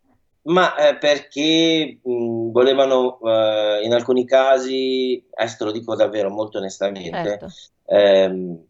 ma 0.43 0.77
eh, 0.77 0.99
perché 0.99 1.99
mh, 2.01 2.53
volevano 2.53 3.19
eh, 3.25 3.81
in 3.83 3.93
alcuni 3.93 4.25
casi, 4.25 5.21
adesso 5.35 5.57
te 5.59 5.65
lo 5.65 5.73
dico 5.73 5.97
davvero 5.97 6.31
molto 6.31 6.59
onestamente, 6.59 7.11
certo. 7.25 7.47
ehm, 7.87 8.67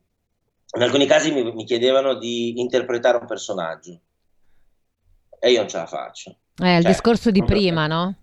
in 0.77 0.83
alcuni 0.83 1.07
casi 1.07 1.33
mi, 1.33 1.53
mi, 1.53 1.65
chiedevano 1.65 2.15
di 2.15 2.61
interpretare 2.61 3.17
un 3.17 3.27
personaggio 3.27 4.01
e 5.39 5.51
io 5.51 5.59
non 5.59 5.69
ce 5.69 5.77
la 5.79 5.87
faccio. 5.87 6.37
Eh, 6.61 6.77
il 6.77 6.83
cioè, 6.83 6.93
discorso 6.93 7.31
di 7.31 7.43
prima, 7.45 7.87
no? 7.87 8.15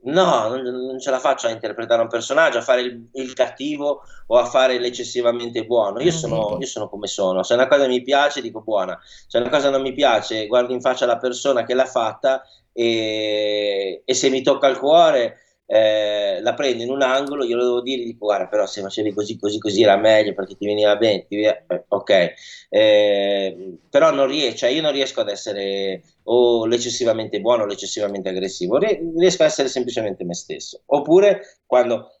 No, 0.00 0.48
non, 0.48 0.62
non, 0.62 1.00
ce 1.00 1.10
la 1.10 1.18
faccio 1.18 1.48
a 1.48 1.50
interpretare 1.50 2.00
un 2.00 2.08
personaggio, 2.08 2.58
a 2.58 2.62
fare 2.62 2.82
il, 2.82 3.08
il 3.14 3.32
cattivo 3.32 4.02
o 4.28 4.38
a 4.38 4.44
fare 4.44 4.78
l'eccessivamente 4.78 5.66
buono. 5.66 6.00
Io 6.00 6.12
sono, 6.12 6.56
io 6.58 6.66
sono, 6.66 6.88
come 6.88 7.08
sono. 7.08 7.42
Se 7.42 7.54
una 7.54 7.66
cosa 7.66 7.86
mi 7.86 8.02
piace, 8.02 8.40
dico 8.40 8.62
buona. 8.62 8.98
Se 9.26 9.38
una 9.38 9.50
cosa 9.50 9.70
non 9.70 9.82
mi 9.82 9.92
piace, 9.92 10.46
guardo 10.46 10.72
in 10.72 10.80
faccia 10.80 11.04
la 11.04 11.18
persona 11.18 11.64
che 11.64 11.74
l'ha 11.74 11.84
fatta 11.84 12.42
e, 12.72 14.02
e 14.04 14.14
se 14.14 14.30
mi 14.30 14.42
tocca 14.42 14.68
il 14.68 14.78
cuore, 14.78 15.40
eh, 15.70 16.40
la 16.40 16.54
prendo 16.54 16.82
in 16.82 16.90
un 16.90 17.02
angolo, 17.02 17.44
glielo 17.44 17.62
devo 17.62 17.80
dire, 17.82 18.02
dico 18.02 18.24
guarda 18.24 18.46
però 18.48 18.64
se 18.66 18.80
facevi 18.80 19.12
così 19.12 19.38
così 19.38 19.58
così 19.58 19.82
era 19.82 19.96
meglio 19.98 20.32
perché 20.32 20.56
ti 20.56 20.64
veniva 20.66 20.96
bene, 20.96 21.26
ti 21.26 21.36
veniva... 21.36 21.62
Eh, 21.66 21.84
ok, 21.88 22.32
eh, 22.70 23.76
però 23.90 24.10
non 24.10 24.26
riesco, 24.26 24.56
cioè 24.56 24.70
io 24.70 24.80
non 24.80 24.92
riesco 24.92 25.20
ad 25.20 25.28
essere 25.28 26.02
o 26.24 26.64
l'eccessivamente 26.66 27.40
buono 27.40 27.64
o 27.64 27.66
l'eccessivamente 27.66 28.30
aggressivo, 28.30 28.78
riesco 28.78 29.42
ad 29.42 29.48
essere 29.48 29.68
semplicemente 29.68 30.24
me 30.24 30.34
stesso, 30.34 30.80
oppure 30.86 31.60
quando 31.66 32.12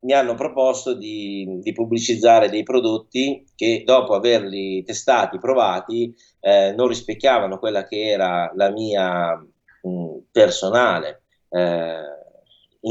mi 0.00 0.12
hanno 0.12 0.34
proposto 0.34 0.94
di, 0.94 1.58
di 1.60 1.72
pubblicizzare 1.72 2.48
dei 2.48 2.62
prodotti 2.62 3.44
che 3.56 3.82
dopo 3.84 4.14
averli 4.14 4.82
testati, 4.84 5.38
provati, 5.38 6.14
eh, 6.40 6.72
non 6.76 6.86
rispecchiavano 6.88 7.58
quella 7.58 7.84
che 7.84 8.08
era 8.08 8.50
la 8.54 8.70
mia 8.70 9.34
mh, 9.34 10.18
personale 10.30 11.22
eh, 11.50 12.17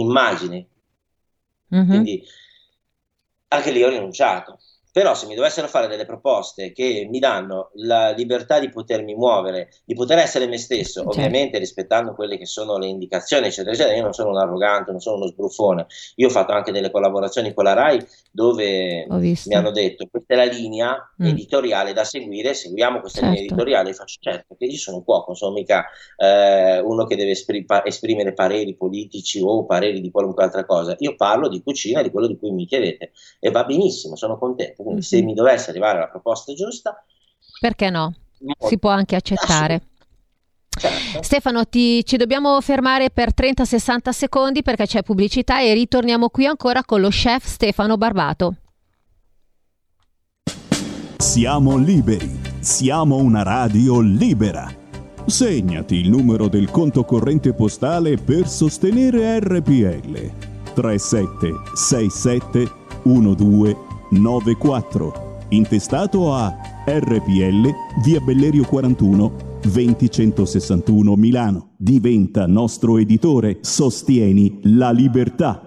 immagini. 0.01 0.67
Mm-hmm. 1.73 1.89
Quindi 1.89 2.23
anche 3.49 3.71
lì 3.71 3.83
ho 3.83 3.89
rinunciato. 3.89 4.59
Però 4.97 5.13
se 5.13 5.27
mi 5.27 5.35
dovessero 5.35 5.67
fare 5.67 5.85
delle 5.85 6.07
proposte 6.07 6.71
che 6.71 7.05
mi 7.07 7.19
danno 7.19 7.69
la 7.73 8.09
libertà 8.13 8.59
di 8.59 8.69
potermi 8.69 9.13
muovere, 9.13 9.69
di 9.85 9.93
poter 9.93 10.17
essere 10.17 10.47
me 10.47 10.57
stesso, 10.57 11.03
certo. 11.03 11.09
ovviamente 11.09 11.59
rispettando 11.59 12.15
quelle 12.15 12.35
che 12.35 12.47
sono 12.47 12.79
le 12.79 12.87
indicazioni, 12.87 13.45
eccetera, 13.45 13.75
eccetera, 13.75 13.95
io 13.95 14.01
non 14.01 14.13
sono 14.13 14.31
un 14.31 14.39
arrogante, 14.39 14.89
non 14.89 14.99
sono 14.99 15.17
uno 15.17 15.27
sbruffone. 15.27 15.85
Io 16.15 16.25
ho 16.25 16.31
fatto 16.31 16.53
anche 16.53 16.71
delle 16.71 16.89
collaborazioni 16.89 17.53
con 17.53 17.65
la 17.65 17.73
RAI 17.73 18.03
dove 18.31 19.05
mi 19.07 19.53
hanno 19.53 19.69
detto 19.69 20.07
questa 20.09 20.33
è 20.33 20.35
la 20.37 20.45
linea 20.45 21.13
mm. 21.21 21.27
editoriale 21.27 21.93
da 21.93 22.03
seguire, 22.03 22.55
seguiamo 22.55 22.99
questa 22.99 23.19
certo. 23.19 23.35
linea 23.35 23.47
editoriale. 23.49 23.93
faccio 23.93 24.17
certo 24.19 24.55
che 24.57 24.65
io 24.65 24.77
sono 24.77 24.97
un 24.97 25.03
cuoco, 25.03 25.25
non 25.27 25.35
sono 25.35 25.53
mica 25.53 25.85
eh, 26.17 26.79
uno 26.79 27.05
che 27.05 27.15
deve 27.15 27.31
esprim- 27.31 27.83
esprimere 27.85 28.33
pareri 28.33 28.75
politici 28.75 29.41
o 29.43 29.63
pareri 29.67 30.01
di 30.01 30.09
qualunque 30.09 30.43
altra 30.43 30.65
cosa. 30.65 30.95
Io 30.97 31.15
parlo 31.15 31.49
di 31.49 31.61
cucina, 31.61 32.01
di 32.01 32.09
quello 32.09 32.25
di 32.25 32.39
cui 32.39 32.49
mi 32.49 32.65
chiedete 32.65 33.11
e 33.39 33.51
va 33.51 33.63
benissimo, 33.63 34.15
sono 34.15 34.39
contento 34.39 34.85
quindi 34.87 35.01
se 35.01 35.21
mi 35.21 35.33
dovesse 35.33 35.69
arrivare 35.69 35.99
la 35.99 36.07
proposta 36.07 36.53
giusta... 36.53 37.03
Perché 37.59 37.89
no? 37.89 38.13
Si 38.59 38.77
può 38.77 38.91
anche 38.91 39.15
accettare. 39.15 39.81
Certo. 40.69 41.23
Stefano, 41.23 41.65
ti, 41.65 42.05
ci 42.05 42.17
dobbiamo 42.17 42.61
fermare 42.61 43.09
per 43.09 43.31
30-60 43.35 44.09
secondi 44.11 44.61
perché 44.61 44.85
c'è 44.85 45.01
pubblicità 45.01 45.59
e 45.59 45.73
ritorniamo 45.73 46.29
qui 46.29 46.45
ancora 46.45 46.83
con 46.83 47.01
lo 47.01 47.09
chef 47.09 47.45
Stefano 47.45 47.97
Barbato. 47.97 48.57
Siamo 51.17 51.77
liberi, 51.77 52.39
siamo 52.59 53.17
una 53.17 53.41
radio 53.41 53.99
libera. 53.99 54.71
Segnati 55.25 55.95
il 55.95 56.09
numero 56.09 56.47
del 56.47 56.69
conto 56.69 57.03
corrente 57.03 57.53
postale 57.53 58.17
per 58.17 58.47
sostenere 58.47 59.39
RPL 59.39 60.31
3767 60.75 62.71
12 63.03 63.86
94, 64.09 65.37
intestato 65.49 66.33
a 66.33 66.55
RPL, 66.85 67.69
via 68.03 68.19
Bellerio 68.21 68.63
41, 68.63 69.59
20161 69.61 71.15
Milano. 71.15 71.69
Diventa 71.75 72.45
nostro 72.47 72.97
editore, 72.97 73.57
sostieni 73.61 74.59
la 74.63 74.91
libertà. 74.91 75.66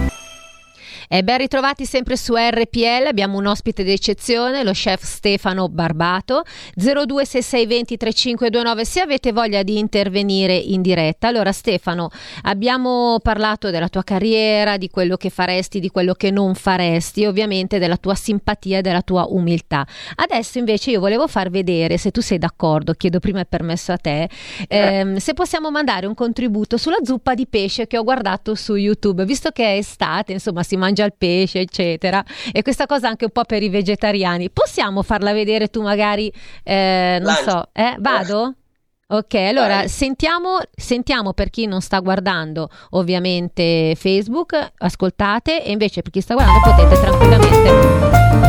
E 1.13 1.25
ben 1.25 1.39
ritrovati 1.39 1.83
sempre 1.83 2.15
su 2.15 2.35
RPL, 2.35 3.05
abbiamo 3.05 3.37
un 3.37 3.45
ospite 3.45 3.83
d'eccezione, 3.83 4.63
lo 4.63 4.71
chef 4.71 5.03
Stefano 5.03 5.67
Barbato, 5.67 6.43
026620 6.75 7.97
3529 7.97 8.85
se 8.85 9.01
avete 9.01 9.33
voglia 9.33 9.61
di 9.61 9.77
intervenire 9.77 10.55
in 10.55 10.81
diretta. 10.81 11.27
Allora 11.27 11.51
Stefano, 11.51 12.09
abbiamo 12.43 13.19
parlato 13.21 13.71
della 13.71 13.89
tua 13.89 14.03
carriera, 14.03 14.77
di 14.77 14.89
quello 14.89 15.17
che 15.17 15.29
faresti, 15.29 15.81
di 15.81 15.89
quello 15.89 16.13
che 16.13 16.31
non 16.31 16.55
faresti, 16.55 17.25
ovviamente 17.25 17.77
della 17.77 17.97
tua 17.97 18.15
simpatia 18.15 18.77
e 18.77 18.81
della 18.81 19.01
tua 19.01 19.25
umiltà. 19.27 19.85
Adesso 20.15 20.59
invece 20.59 20.91
io 20.91 21.01
volevo 21.01 21.27
far 21.27 21.49
vedere, 21.49 21.97
se 21.97 22.11
tu 22.11 22.21
sei 22.21 22.37
d'accordo, 22.37 22.93
chiedo 22.93 23.19
prima 23.19 23.41
il 23.41 23.47
permesso 23.47 23.91
a 23.91 23.97
te, 23.97 24.29
ehm, 24.65 25.17
se 25.17 25.33
possiamo 25.33 25.71
mandare 25.71 26.05
un 26.05 26.13
contributo 26.13 26.77
sulla 26.77 26.99
zuppa 27.03 27.33
di 27.33 27.47
pesce 27.47 27.85
che 27.85 27.97
ho 27.97 28.03
guardato 28.05 28.55
su 28.55 28.75
YouTube, 28.75 29.25
visto 29.25 29.49
che 29.49 29.73
è 29.73 29.75
estate, 29.75 30.31
insomma 30.31 30.63
si 30.63 30.77
mangia 30.77 30.99
il 31.05 31.13
pesce, 31.17 31.59
eccetera, 31.59 32.23
e 32.51 32.61
questa 32.61 32.85
cosa 32.85 33.07
anche 33.07 33.25
un 33.25 33.31
po' 33.31 33.43
per 33.43 33.63
i 33.63 33.69
vegetariani. 33.69 34.49
Possiamo 34.49 35.03
farla 35.03 35.33
vedere 35.33 35.67
tu 35.67 35.81
magari, 35.81 36.31
eh, 36.63 37.17
non 37.19 37.33
Lancio. 37.33 37.49
so, 37.49 37.69
eh? 37.73 37.95
vado? 37.99 38.55
Ok, 39.07 39.33
allora 39.33 39.87
sentiamo, 39.89 40.59
sentiamo 40.73 41.33
per 41.33 41.49
chi 41.49 41.65
non 41.65 41.81
sta 41.81 41.99
guardando 41.99 42.69
ovviamente 42.91 43.93
Facebook, 43.97 44.71
ascoltate 44.77 45.65
e 45.65 45.71
invece 45.71 46.01
per 46.01 46.11
chi 46.13 46.21
sta 46.21 46.33
guardando 46.33 46.61
potete 46.63 47.01
tranquillamente 47.01 48.41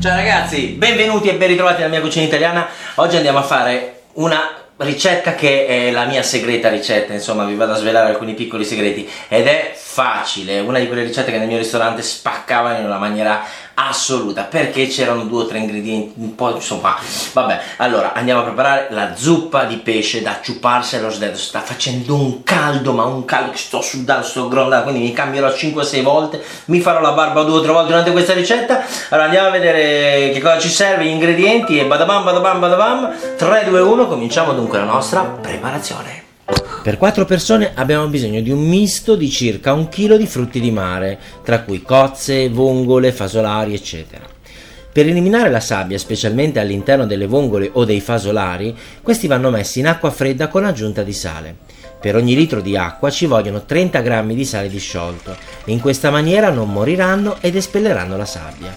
Ciao 0.00 0.16
ragazzi, 0.16 0.68
benvenuti 0.78 1.28
e 1.28 1.36
ben 1.36 1.48
ritrovati 1.48 1.82
nella 1.82 1.90
mia 1.90 2.00
cucina 2.00 2.24
italiana. 2.24 2.66
Oggi 2.94 3.16
andiamo 3.16 3.36
a 3.36 3.42
fare 3.42 4.04
una 4.14 4.40
ricetta 4.80 5.34
che 5.34 5.66
è 5.66 5.90
la 5.90 6.06
mia 6.06 6.22
segreta 6.22 6.68
ricetta, 6.68 7.12
insomma 7.12 7.44
vi 7.44 7.54
vado 7.54 7.72
a 7.72 7.76
svelare 7.76 8.08
alcuni 8.08 8.34
piccoli 8.34 8.64
segreti. 8.64 9.08
Ed 9.28 9.46
è 9.46 9.72
facile, 9.76 10.60
una 10.60 10.78
di 10.78 10.86
quelle 10.86 11.02
ricette 11.02 11.30
che 11.30 11.38
nel 11.38 11.46
mio 11.46 11.58
ristorante 11.58 12.02
spaccavano 12.02 12.78
in 12.78 12.84
una 12.84 12.98
maniera 12.98 13.42
assoluta 13.74 14.42
perché 14.44 14.86
c'erano 14.86 15.24
due 15.24 15.42
o 15.42 15.46
tre 15.46 15.58
ingredienti 15.58 16.14
un 16.16 16.34
po' 16.34 16.54
insomma 16.54 16.96
vabbè. 17.32 17.60
Allora 17.78 18.12
andiamo 18.12 18.40
a 18.40 18.44
preparare 18.44 18.88
la 18.90 19.14
zuppa 19.14 19.64
di 19.64 19.76
pesce 19.76 20.22
da 20.22 20.38
ciuparsi 20.42 20.96
allo 20.96 21.10
sdedo 21.10 21.36
sta 21.36 21.60
facendo 21.60 22.14
un 22.14 22.42
caldo 22.42 22.92
ma 22.92 23.04
un 23.04 23.24
caldo 23.24 23.52
che 23.52 23.58
sto 23.58 23.80
sudando 23.80 24.26
sto 24.26 24.48
grondando 24.48 24.84
quindi 24.90 25.06
mi 25.06 25.12
cambierò 25.12 25.48
5-6 25.48 26.02
volte 26.02 26.44
mi 26.66 26.80
farò 26.80 27.00
la 27.00 27.12
barba 27.12 27.42
due 27.42 27.58
o 27.58 27.60
tre 27.60 27.72
volte 27.72 27.88
durante 27.88 28.12
questa 28.12 28.32
ricetta. 28.32 28.84
Allora 29.10 29.26
andiamo 29.26 29.48
a 29.48 29.50
vedere 29.50 30.30
che 30.32 30.40
cosa 30.40 30.58
ci 30.58 30.68
serve 30.68 31.04
gli 31.04 31.08
ingredienti 31.08 31.78
e 31.78 31.84
badabam 31.84 32.24
badabam 32.24 32.60
badabam. 32.60 33.36
3 33.36 33.64
2 33.68 33.80
1 33.80 34.06
cominciamo 34.06 34.52
dunque 34.52 34.78
la 34.78 34.84
nostra 34.84 35.22
preparazione 35.22 36.19
per 36.82 36.96
4 36.96 37.26
persone 37.26 37.72
abbiamo 37.74 38.06
bisogno 38.06 38.40
di 38.40 38.50
un 38.50 38.66
misto 38.66 39.14
di 39.14 39.28
circa 39.28 39.74
un 39.74 39.90
chilo 39.90 40.16
di 40.16 40.26
frutti 40.26 40.60
di 40.60 40.70
mare, 40.70 41.18
tra 41.44 41.60
cui 41.60 41.82
cozze, 41.82 42.48
vongole, 42.48 43.12
fasolari, 43.12 43.74
eccetera. 43.74 44.24
Per 44.92 45.06
eliminare 45.06 45.50
la 45.50 45.60
sabbia, 45.60 45.98
specialmente 45.98 46.58
all'interno 46.58 47.06
delle 47.06 47.26
vongole 47.26 47.70
o 47.74 47.84
dei 47.84 48.00
fasolari, 48.00 48.74
questi 49.02 49.26
vanno 49.26 49.50
messi 49.50 49.78
in 49.78 49.88
acqua 49.88 50.10
fredda 50.10 50.48
con 50.48 50.64
aggiunta 50.64 51.02
di 51.02 51.12
sale. 51.12 51.54
Per 52.00 52.16
ogni 52.16 52.34
litro 52.34 52.62
di 52.62 52.76
acqua 52.78 53.10
ci 53.10 53.26
vogliono 53.26 53.64
30 53.66 54.00
grammi 54.00 54.34
di 54.34 54.46
sale 54.46 54.70
disciolto. 54.70 55.36
In 55.66 55.80
questa 55.80 56.10
maniera 56.10 56.48
non 56.48 56.72
moriranno 56.72 57.36
ed 57.40 57.56
espelleranno 57.56 58.16
la 58.16 58.24
sabbia. 58.24 58.74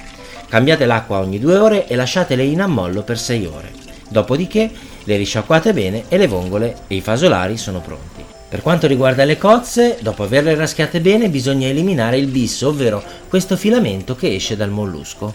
Cambiate 0.50 0.86
l'acqua 0.86 1.20
ogni 1.20 1.40
due 1.40 1.56
ore 1.56 1.88
e 1.88 1.96
lasciatele 1.96 2.44
in 2.44 2.62
ammollo 2.62 3.02
per 3.02 3.18
6 3.18 3.46
ore. 3.46 3.72
Dopodiché 4.10 4.70
le 5.04 5.18
risciacquate 5.18 5.74
bene 5.74 6.04
e 6.08 6.18
le 6.18 6.28
vongole 6.28 6.76
e 6.88 6.96
i 6.96 7.02
fasolari 7.02 7.58
sono 7.58 7.80
pronti. 7.80 8.24
Per 8.54 8.62
quanto 8.62 8.86
riguarda 8.86 9.24
le 9.24 9.38
cozze, 9.38 9.98
dopo 10.02 10.24
averle 10.24 10.54
raschiate 10.54 11.02
bene 11.02 11.30
bisogna 11.30 11.68
eliminare 11.68 12.18
il 12.18 12.28
bisso, 12.28 12.68
ovvero 12.68 13.04
questo 13.28 13.58
filamento 13.58 14.16
che 14.16 14.36
esce 14.36 14.56
dal 14.56 14.70
mollusco. 14.70 15.34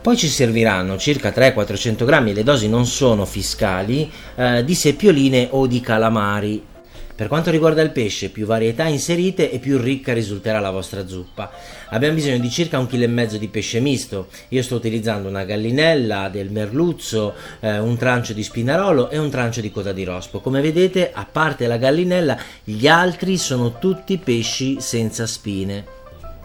Poi 0.00 0.16
ci 0.16 0.28
serviranno 0.28 0.96
circa 0.96 1.30
300-400 1.30 2.04
grammi, 2.04 2.34
le 2.34 2.42
dosi 2.42 2.68
non 2.68 2.86
sono 2.86 3.24
fiscali, 3.24 4.10
eh, 4.34 4.64
di 4.64 4.74
seppioline 4.74 5.48
o 5.50 5.66
di 5.66 5.80
calamari. 5.80 6.64
Per 7.18 7.26
quanto 7.26 7.50
riguarda 7.50 7.82
il 7.82 7.90
pesce, 7.90 8.30
più 8.30 8.46
varietà 8.46 8.86
inserite 8.86 9.50
e 9.50 9.58
più 9.58 9.76
ricca 9.76 10.12
risulterà 10.12 10.60
la 10.60 10.70
vostra 10.70 11.04
zuppa. 11.08 11.50
Abbiamo 11.88 12.14
bisogno 12.14 12.38
di 12.38 12.48
circa 12.48 12.78
un 12.78 12.86
chilo 12.86 13.02
e 13.02 13.08
mezzo 13.08 13.38
di 13.38 13.48
pesce 13.48 13.80
misto. 13.80 14.28
Io 14.50 14.62
sto 14.62 14.76
utilizzando 14.76 15.28
una 15.28 15.42
gallinella, 15.42 16.28
del 16.28 16.52
merluzzo, 16.52 17.34
eh, 17.58 17.80
un 17.80 17.96
trancio 17.96 18.34
di 18.34 18.44
spinarolo 18.44 19.10
e 19.10 19.18
un 19.18 19.30
trancio 19.30 19.60
di 19.60 19.72
coda 19.72 19.90
di 19.90 20.04
rospo. 20.04 20.38
Come 20.38 20.60
vedete, 20.60 21.10
a 21.12 21.26
parte 21.28 21.66
la 21.66 21.76
gallinella, 21.76 22.38
gli 22.62 22.86
altri 22.86 23.36
sono 23.36 23.80
tutti 23.80 24.16
pesci 24.18 24.80
senza 24.80 25.26
spine. 25.26 25.97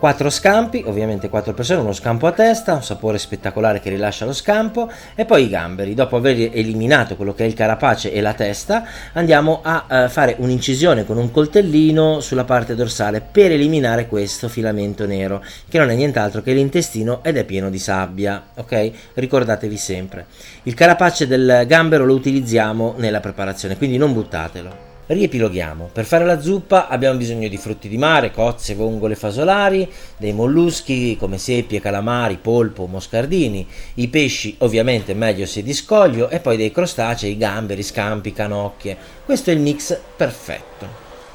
4 0.04 0.30
scampi, 0.30 0.84
ovviamente 0.86 1.30
4 1.30 1.54
persone, 1.54 1.80
uno 1.80 1.94
scampo 1.94 2.28
a 2.28 2.34
testa, 2.34 2.74
un 2.74 2.84
sapore 2.84 3.18
spettacolare 3.18 3.80
che 3.80 3.90
rilascia 3.90 4.26
lo 4.26 4.34
scampo 4.34 4.92
e 5.16 5.24
poi 5.24 5.46
i 5.46 5.50
gamberi. 5.50 5.94
Dopo 5.94 6.18
aver 6.18 6.50
eliminato 6.52 7.16
quello 7.16 7.34
che 7.34 7.46
è 7.46 7.48
il 7.48 7.54
carapace 7.54 8.12
e 8.12 8.20
la 8.20 8.34
testa, 8.34 8.84
andiamo 9.14 9.62
a 9.64 9.86
eh, 9.90 10.10
fare 10.10 10.36
un'incisione 10.40 11.06
con 11.06 11.16
un 11.16 11.32
coltellino 11.32 12.20
sulla 12.20 12.44
parte 12.44 12.76
dorsale 12.76 13.22
per 13.22 13.54
eliminare 13.54 14.08
questo 14.08 14.50
filamento 14.50 15.06
nero, 15.06 15.42
che 15.70 15.78
non 15.78 15.90
è 15.90 15.96
nient'altro 15.96 16.42
che 16.42 16.52
l'intestino 16.52 17.24
ed 17.24 17.38
è 17.38 17.46
pieno 17.46 17.70
di 17.70 17.80
sabbia, 17.80 18.48
ok? 18.56 18.92
Ricordatevi 19.14 19.78
sempre. 19.78 20.26
Il 20.64 20.74
carapace 20.74 21.28
del 21.28 21.64
gambero 21.66 22.04
lo 22.04 22.16
utilizziamo 22.16 22.96
nella 22.98 23.22
preparazione, 23.22 23.78
quindi 23.78 23.96
non 23.96 24.12
buttatelo. 24.12 24.93
Riepiloghiamo. 25.06 25.90
Per 25.92 26.06
fare 26.06 26.26
la 26.26 26.40
zuppa 26.40 26.88
abbiamo 26.88 27.18
bisogno 27.18 27.50
di 27.50 27.58
frutti 27.58 27.90
di 27.90 27.98
mare, 27.98 28.32
cozze, 28.32 28.74
vongole, 28.74 29.16
fasolari, 29.16 29.92
dei 30.16 30.32
molluschi 30.32 31.18
come 31.18 31.38
seppie, 31.38 31.82
calamari, 31.82 32.38
polpo, 32.38 32.86
moscardini, 32.86 33.68
i 33.96 34.08
pesci 34.08 34.56
ovviamente 34.60 35.14
meglio 35.14 35.46
se 35.46 35.62
di 35.62 35.74
scoglio 35.74 36.30
e 36.30 36.40
poi 36.40 36.56
dei 36.56 36.72
crostacei, 36.72 37.36
gamberi, 37.36 37.84
scampi, 37.84 38.32
canocchie. 38.32 38.96
Questo 39.26 39.50
è 39.50 39.54
il 39.54 39.60
mix 39.60 40.00
perfetto. 40.16 40.88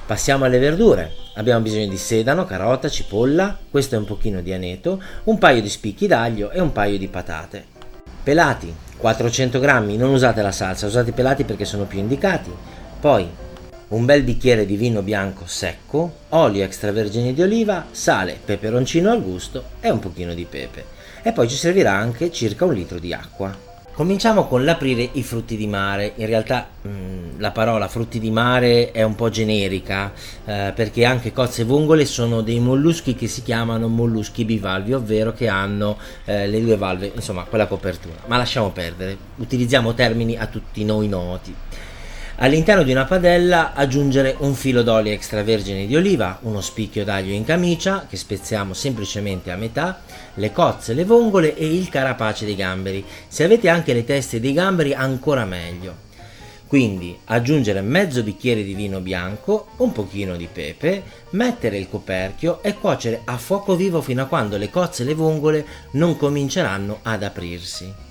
Passiamo 0.07 0.47
alle 0.47 0.59
verdure. 0.59 1.13
Abbiamo 1.35 1.61
bisogno 1.61 1.89
di 1.89 1.99
sedano, 1.99 2.47
carota, 2.47 2.89
cipolla, 2.89 3.57
questo 3.71 3.97
è 3.97 3.99
un 3.99 4.07
pochino 4.07 4.41
di 4.41 4.53
aneto, 4.55 5.01
un 5.25 5.37
paio 5.37 5.61
di 5.61 5.69
spicchi 5.69 6.07
d'aglio 6.07 6.51
e 6.51 6.61
un 6.61 6.73
paio 6.73 6.97
di 6.97 7.09
patate. 7.09 7.67
Pelati, 8.23 8.75
400 8.97 9.61
grammi, 9.61 9.99
non 9.99 10.11
usate 10.11 10.41
la 10.41 10.53
salsa, 10.53 10.87
usate 10.87 11.11
i 11.11 11.13
pelati 11.13 11.45
perché 11.45 11.67
sono 11.67 11.85
più 11.85 11.99
indicati. 11.99 12.51
Poi 12.99 13.29
un 13.89 14.05
bel 14.05 14.23
bicchiere 14.23 14.67
di 14.67 14.77
vino 14.77 15.01
bianco 15.01 15.45
secco, 15.47 16.13
olio 16.31 16.65
extravergine 16.65 17.33
di 17.33 17.41
oliva, 17.41 17.87
sale, 17.91 18.39
peperoncino 18.45 19.11
al 19.11 19.23
gusto 19.23 19.65
e 19.81 19.89
un 19.89 19.99
pochino 19.99 20.35
di 20.35 20.45
pepe. 20.45 20.85
E 21.23 21.33
poi 21.33 21.49
ci 21.49 21.57
servirà 21.57 21.93
anche 21.93 22.31
circa 22.31 22.65
un 22.67 22.75
litro 22.75 22.99
di 22.99 23.15
acqua. 23.15 23.67
Cominciamo 23.95 24.47
con 24.47 24.63
l'aprire 24.63 25.09
i 25.15 25.25
frutti 25.25 25.57
di 25.57 25.67
mare. 25.67 26.13
In 26.17 26.27
realtà 26.27 26.69
mh, 26.83 27.39
la 27.39 27.51
parola 27.51 27.89
frutti 27.89 28.21
di 28.21 28.31
mare 28.31 28.93
è 28.93 29.03
un 29.03 29.17
po' 29.17 29.29
generica 29.29 30.13
eh, 30.45 30.73
perché 30.73 31.05
anche 31.05 31.33
cozze 31.33 31.63
e 31.63 31.65
vongole 31.65 32.05
sono 32.05 32.43
dei 32.43 32.61
molluschi 32.61 33.17
che 33.17 33.27
si 33.27 33.43
chiamano 33.43 33.89
molluschi 33.89 34.45
bivalvi, 34.45 34.93
ovvero 34.93 35.33
che 35.33 35.49
hanno 35.49 35.97
eh, 36.27 36.47
le 36.47 36.61
due 36.61 36.77
valve, 36.77 37.11
insomma 37.13 37.43
quella 37.43 37.67
copertura. 37.67 38.19
Ma 38.27 38.37
lasciamo 38.37 38.71
perdere, 38.71 39.17
utilizziamo 39.37 39.95
termini 39.95 40.37
a 40.37 40.47
tutti 40.47 40.85
noi 40.85 41.09
noti. 41.09 41.53
All'interno 42.41 42.85
di 42.85 42.93
una 42.93 43.05
padella 43.05 43.73
aggiungere 43.75 44.37
un 44.39 44.55
filo 44.55 44.83
d'olio 44.83 45.11
extravergine 45.11 45.87
di 45.87 45.97
oliva, 45.97 46.39
uno 46.43 46.61
spicchio 46.61 47.03
d'aglio 47.03 47.33
in 47.33 47.45
camicia 47.45 48.07
che 48.09 48.17
spezziamo 48.17 48.75
semplicemente 48.75 49.51
a 49.51 49.57
metà, 49.57 50.03
le 50.35 50.53
cozze, 50.53 50.95
le 50.95 51.05
vongole 51.05 51.57
e 51.57 51.67
il 51.67 51.89
carapace 51.89 52.45
dei 52.45 52.55
gamberi. 52.55 53.05
Se 53.27 53.43
avete 53.43 53.69
anche 53.69 53.93
le 53.93 54.05
teste 54.05 54.39
dei 54.39 54.53
gamberi 54.53 54.95
ancora 54.95 55.45
meglio. 55.45 56.07
Quindi 56.69 57.19
aggiungere 57.25 57.81
mezzo 57.81 58.23
bicchiere 58.23 58.63
di 58.63 58.75
vino 58.75 59.01
bianco, 59.01 59.71
un 59.79 59.91
pochino 59.91 60.37
di 60.37 60.47
pepe, 60.47 61.03
mettere 61.31 61.77
il 61.77 61.89
coperchio 61.89 62.63
e 62.63 62.75
cuocere 62.75 63.23
a 63.25 63.37
fuoco 63.37 63.75
vivo 63.75 64.01
fino 64.01 64.23
a 64.23 64.27
quando 64.27 64.57
le 64.57 64.71
cozze 64.71 65.03
e 65.03 65.07
le 65.07 65.15
vongole 65.15 65.67
non 65.93 66.17
cominceranno 66.17 67.01
ad 67.03 67.25
aprirsi. 67.25 68.07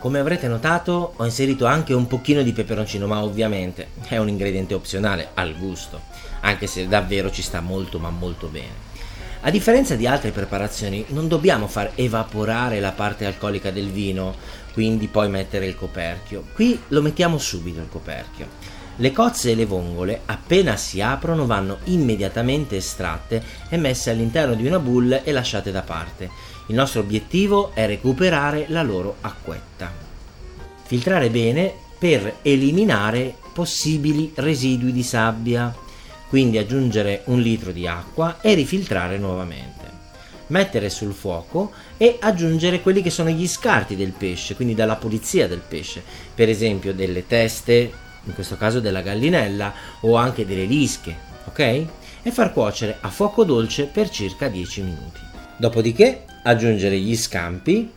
Come 0.00 0.18
avrete 0.18 0.48
notato 0.48 1.12
ho 1.16 1.24
inserito 1.26 1.66
anche 1.66 1.92
un 1.92 2.06
pochino 2.06 2.40
di 2.40 2.54
peperoncino, 2.54 3.06
ma 3.06 3.22
ovviamente 3.22 3.88
è 4.08 4.16
un 4.16 4.30
ingrediente 4.30 4.72
opzionale 4.72 5.32
al 5.34 5.54
gusto, 5.58 6.00
anche 6.40 6.66
se 6.66 6.88
davvero 6.88 7.30
ci 7.30 7.42
sta 7.42 7.60
molto 7.60 7.98
ma 7.98 8.08
molto 8.08 8.46
bene. 8.46 8.88
A 9.42 9.50
differenza 9.50 9.96
di 9.96 10.06
altre 10.06 10.30
preparazioni 10.30 11.04
non 11.08 11.28
dobbiamo 11.28 11.66
far 11.66 11.92
evaporare 11.96 12.80
la 12.80 12.92
parte 12.92 13.26
alcolica 13.26 13.70
del 13.70 13.90
vino, 13.90 14.36
quindi 14.72 15.08
poi 15.08 15.28
mettere 15.28 15.66
il 15.66 15.76
coperchio. 15.76 16.44
Qui 16.52 16.80
lo 16.88 17.02
mettiamo 17.02 17.38
subito 17.38 17.80
il 17.80 17.88
coperchio. 17.88 18.48
Le 18.96 19.12
cozze 19.12 19.52
e 19.52 19.54
le 19.54 19.64
vongole 19.64 20.20
appena 20.26 20.76
si 20.76 21.00
aprono 21.00 21.46
vanno 21.46 21.78
immediatamente 21.84 22.76
estratte 22.76 23.42
e 23.68 23.76
messe 23.78 24.10
all'interno 24.10 24.54
di 24.54 24.66
una 24.66 24.78
boule 24.78 25.24
e 25.24 25.32
lasciate 25.32 25.70
da 25.70 25.82
parte. 25.82 26.28
Il 26.66 26.74
nostro 26.74 27.00
obiettivo 27.00 27.70
è 27.74 27.86
recuperare 27.86 28.66
la 28.68 28.82
loro 28.82 29.16
acquetta. 29.22 29.90
Filtrare 30.84 31.30
bene 31.30 31.72
per 31.98 32.36
eliminare 32.42 33.34
possibili 33.52 34.32
residui 34.34 34.92
di 34.92 35.02
sabbia. 35.02 35.74
Quindi 36.28 36.58
aggiungere 36.58 37.22
un 37.26 37.40
litro 37.40 37.72
di 37.72 37.86
acqua 37.86 38.40
e 38.40 38.54
rifiltrare 38.54 39.18
nuovamente. 39.18 39.79
Mettere 40.50 40.90
sul 40.90 41.12
fuoco 41.12 41.72
e 41.96 42.18
aggiungere 42.20 42.80
quelli 42.80 43.02
che 43.02 43.10
sono 43.10 43.30
gli 43.30 43.46
scarti 43.46 43.96
del 43.96 44.12
pesce, 44.12 44.54
quindi 44.54 44.74
dalla 44.74 44.96
pulizia 44.96 45.48
del 45.48 45.62
pesce, 45.66 46.02
per 46.34 46.48
esempio 46.48 46.92
delle 46.92 47.26
teste, 47.26 47.92
in 48.24 48.34
questo 48.34 48.56
caso 48.56 48.80
della 48.80 49.00
gallinella 49.00 49.72
o 50.00 50.16
anche 50.16 50.46
delle 50.46 50.64
lische, 50.64 51.16
ok? 51.46 51.58
E 52.22 52.30
far 52.30 52.52
cuocere 52.52 52.98
a 53.00 53.08
fuoco 53.08 53.44
dolce 53.44 53.84
per 53.84 54.10
circa 54.10 54.48
10 54.48 54.82
minuti. 54.82 55.20
Dopodiché 55.56 56.24
aggiungere 56.42 56.98
gli 56.98 57.16
scampi, 57.16 57.90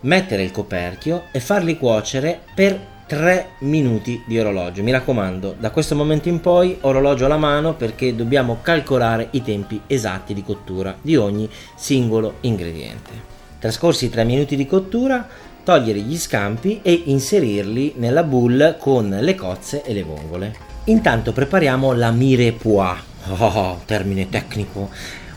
mettere 0.00 0.42
il 0.42 0.50
coperchio 0.50 1.24
e 1.32 1.40
farli 1.40 1.76
cuocere 1.76 2.40
per 2.54 2.96
3 3.08 3.52
minuti 3.60 4.22
di 4.26 4.38
orologio. 4.38 4.82
Mi 4.82 4.90
raccomando, 4.90 5.56
da 5.58 5.70
questo 5.70 5.94
momento 5.94 6.28
in 6.28 6.42
poi 6.42 6.76
orologio 6.82 7.24
alla 7.24 7.38
mano 7.38 7.72
perché 7.72 8.14
dobbiamo 8.14 8.58
calcolare 8.60 9.28
i 9.30 9.42
tempi 9.42 9.80
esatti 9.86 10.34
di 10.34 10.44
cottura 10.44 10.94
di 11.00 11.16
ogni 11.16 11.48
singolo 11.74 12.34
ingrediente. 12.42 13.36
Trascorsi 13.58 14.04
i 14.04 14.10
3 14.10 14.24
minuti 14.24 14.56
di 14.56 14.66
cottura, 14.66 15.26
togliere 15.64 16.00
gli 16.00 16.18
scampi 16.18 16.80
e 16.82 17.02
inserirli 17.06 17.94
nella 17.96 18.24
boule 18.24 18.76
con 18.78 19.08
le 19.08 19.34
cozze 19.34 19.82
e 19.84 19.94
le 19.94 20.02
vongole. 20.02 20.54
Intanto 20.84 21.32
prepariamo 21.32 21.94
la 21.94 22.10
mirepoix. 22.10 22.98
Oh, 23.38 23.80
termine 23.86 24.28
tecnico 24.28 24.90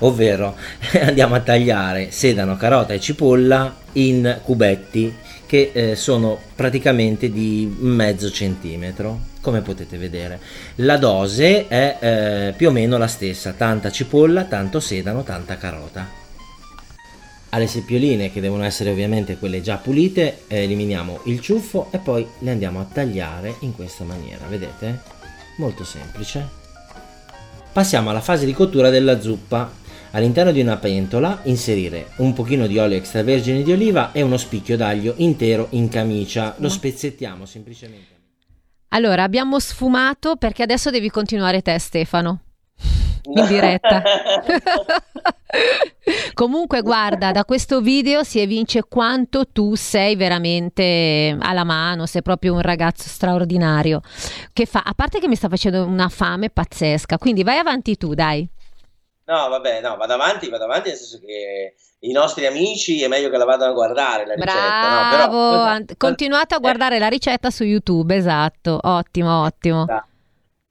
ovvero 0.03 0.55
andiamo 1.01 1.36
a 1.36 1.39
tagliare 1.39 2.12
sedano, 2.12 2.57
carota 2.57 2.93
e 2.93 2.99
cipolla 2.99 3.75
in 3.93 4.39
cubetti 4.43 5.13
che 5.52 5.72
eh, 5.74 5.96
sono 5.98 6.40
praticamente 6.56 7.30
di 7.30 7.70
mezzo 7.80 8.32
centimetro 8.32 9.20
come 9.42 9.60
potete 9.60 9.98
vedere. 9.98 10.40
La 10.76 10.96
dose 10.96 11.68
è 11.68 11.98
eh, 12.00 12.54
più 12.56 12.70
o 12.70 12.72
meno 12.72 12.98
la 12.98 13.08
stessa 13.08 13.52
tanta 13.52 13.92
cipolla 13.92 14.46
tanto 14.46 14.80
sedano 14.80 15.24
tanta 15.24 15.58
carota. 15.58 16.08
Alle 17.50 17.68
seppioline 17.68 18.32
che 18.32 18.40
devono 18.40 18.64
essere 18.64 18.92
ovviamente 18.92 19.36
quelle 19.36 19.60
già 19.60 19.76
pulite 19.76 20.44
eliminiamo 20.48 21.24
il 21.26 21.42
ciuffo 21.42 21.90
e 21.92 21.98
poi 21.98 22.26
le 22.40 22.52
andiamo 22.52 22.80
a 22.80 22.88
tagliare 22.90 23.56
in 23.60 23.76
questa 23.76 24.06
maniera 24.06 24.46
vedete? 24.48 25.02
Molto 25.58 25.84
semplice. 25.84 26.48
Passiamo 27.74 28.10
alla 28.10 28.22
fase 28.22 28.46
di 28.46 28.54
cottura 28.54 28.90
della 28.90 29.20
zuppa 29.20 29.70
All'interno 30.13 30.52
di 30.52 30.60
una 30.60 30.76
pentola 30.76 31.39
inserire 31.43 32.10
un 32.17 32.34
pochino 32.34 32.67
di 32.67 32.78
olio 32.78 32.97
extravergine 32.97 33.63
di 33.63 33.71
oliva 33.71 34.12
e 34.12 34.21
uno 34.21 34.36
spicchio 34.36 34.76
d'aglio 34.76 35.13
intero 35.17 35.67
in 35.71 35.88
camicia. 35.88 36.54
Lo 36.58 36.67
spezzettiamo 36.67 37.45
semplicemente. 37.45 38.19
Allora, 38.89 39.24
abbiamo 39.24 39.58
sfumato 39.58 40.36
perché 40.36 40.63
adesso 40.63 40.89
devi 40.89 41.10
continuare 41.10 41.62
te, 41.62 41.80
Stefano. 41.80 42.41
In 43.24 43.45
diretta. 43.47 44.04
Comunque, 46.34 46.82
guarda, 46.82 47.32
da 47.32 47.45
questo 47.45 47.80
video 47.80 48.24
si 48.24 48.39
evince 48.39 48.84
quanto 48.89 49.47
tu 49.47 49.76
sei 49.76 50.17
veramente 50.17 51.38
alla 51.39 51.63
mano, 51.63 52.06
sei 52.06 52.21
proprio 52.21 52.54
un 52.54 52.62
ragazzo 52.62 53.08
straordinario. 53.08 54.02
Che 54.52 54.65
fa, 54.65 54.82
a 54.84 54.93
parte 54.93 55.19
che 55.19 55.30
mi 55.30 55.36
sta 55.36 55.47
facendo 55.47 55.86
una 55.86 56.10
fame 56.10 56.50
pazzesca, 56.50 57.17
quindi 57.17 57.43
vai 57.43 57.60
avanti 57.60 57.95
tu, 57.95 58.13
dai. 58.13 58.45
No, 59.32 59.48
vabbè, 59.48 59.80
no, 59.80 59.96
vado 59.96 60.12
avanti, 60.12 60.50
vado 60.50 60.65
avanti, 60.65 60.89
nel 60.89 60.98
senso 60.98 61.17
che 61.26 61.76
i 62.00 62.12
nostri 62.12 62.46
amici 62.46 63.02
è 63.02 63.08
meglio 63.08 63.30
che 63.30 63.38
la 63.38 63.46
vadano 63.46 63.72
a 63.72 63.74
guardare 63.74 64.26
la 64.26 64.34
ricetta. 64.34 65.10
Bravo, 65.10 65.56
no? 65.56 65.86
Però, 65.86 65.96
continuate 65.98 66.56
a 66.56 66.60
guardare 66.60 67.00
la 67.00 67.08
ricetta 67.08 67.50
su 67.50 67.63
YouTube, 67.63 68.13
esatto, 68.13 68.78
ottimo, 68.82 69.44
ottimo. 69.44 69.86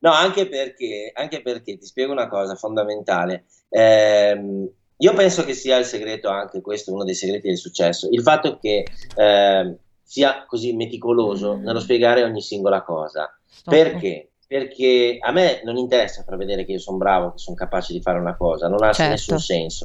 No, 0.02 0.12
anche 0.12 0.46
perché, 0.46 1.10
anche 1.14 1.40
perché 1.40 1.78
ti 1.78 1.86
spiego 1.86 2.12
una 2.12 2.28
cosa 2.28 2.54
fondamentale. 2.54 3.44
Ehm, 3.70 4.68
io 4.98 5.12
penso 5.14 5.42
che 5.46 5.54
sia 5.54 5.78
il 5.78 5.86
segreto, 5.86 6.28
anche 6.28 6.60
questo, 6.60 6.92
uno 6.92 7.04
dei 7.04 7.14
segreti 7.14 7.48
del 7.48 7.56
successo, 7.56 8.08
il 8.10 8.20
fatto 8.20 8.58
che 8.58 8.84
eh, 9.16 9.76
sia 10.02 10.44
così 10.46 10.74
meticoloso 10.74 11.56
nello 11.56 11.80
spiegare 11.80 12.24
ogni 12.24 12.42
singola 12.42 12.82
cosa. 12.82 13.34
Stop. 13.46 13.72
Perché? 13.72 14.29
Perché 14.50 15.18
a 15.20 15.30
me 15.30 15.60
non 15.62 15.76
interessa 15.76 16.24
far 16.24 16.36
vedere 16.36 16.64
che 16.64 16.72
io 16.72 16.80
sono 16.80 16.96
bravo, 16.96 17.30
che 17.30 17.38
sono 17.38 17.54
capace 17.54 17.92
di 17.92 18.02
fare 18.02 18.18
una 18.18 18.36
cosa, 18.36 18.66
non 18.66 18.82
ha 18.82 18.92
Certo. 18.92 19.12
nessun 19.12 19.38
senso. 19.38 19.84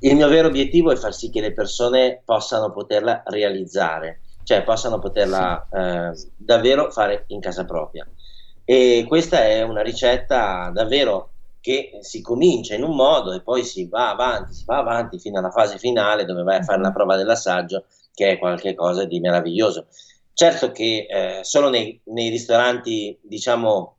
Il 0.00 0.14
mio 0.14 0.26
vero 0.28 0.48
obiettivo 0.48 0.90
è 0.90 0.96
far 0.96 1.12
sì 1.12 1.28
che 1.28 1.42
le 1.42 1.52
persone 1.52 2.22
possano 2.24 2.72
poterla 2.72 3.22
realizzare, 3.26 4.22
cioè 4.42 4.62
possano 4.62 4.98
poterla 4.98 5.68
eh, 5.70 6.18
davvero 6.34 6.90
fare 6.90 7.24
in 7.26 7.40
casa 7.40 7.66
propria. 7.66 8.08
E 8.64 9.04
questa 9.06 9.44
è 9.44 9.60
una 9.60 9.82
ricetta 9.82 10.70
davvero 10.72 11.32
che 11.60 11.98
si 12.00 12.22
comincia 12.22 12.74
in 12.74 12.84
un 12.84 12.96
modo 12.96 13.34
e 13.34 13.42
poi 13.42 13.64
si 13.64 13.86
va 13.86 14.08
avanti, 14.08 14.54
si 14.54 14.64
va 14.64 14.78
avanti 14.78 15.18
fino 15.18 15.38
alla 15.40 15.50
fase 15.50 15.76
finale 15.76 16.24
dove 16.24 16.42
vai 16.42 16.56
a 16.56 16.62
fare 16.62 16.80
la 16.80 16.90
prova 16.90 17.16
dell'assaggio, 17.16 17.84
che 18.14 18.30
è 18.30 18.38
qualcosa 18.38 19.04
di 19.04 19.20
meraviglioso. 19.20 19.88
Certo 20.34 20.72
che 20.72 21.06
eh, 21.08 21.44
solo 21.44 21.70
nei, 21.70 22.00
nei 22.06 22.28
ristoranti, 22.28 23.16
diciamo, 23.22 23.98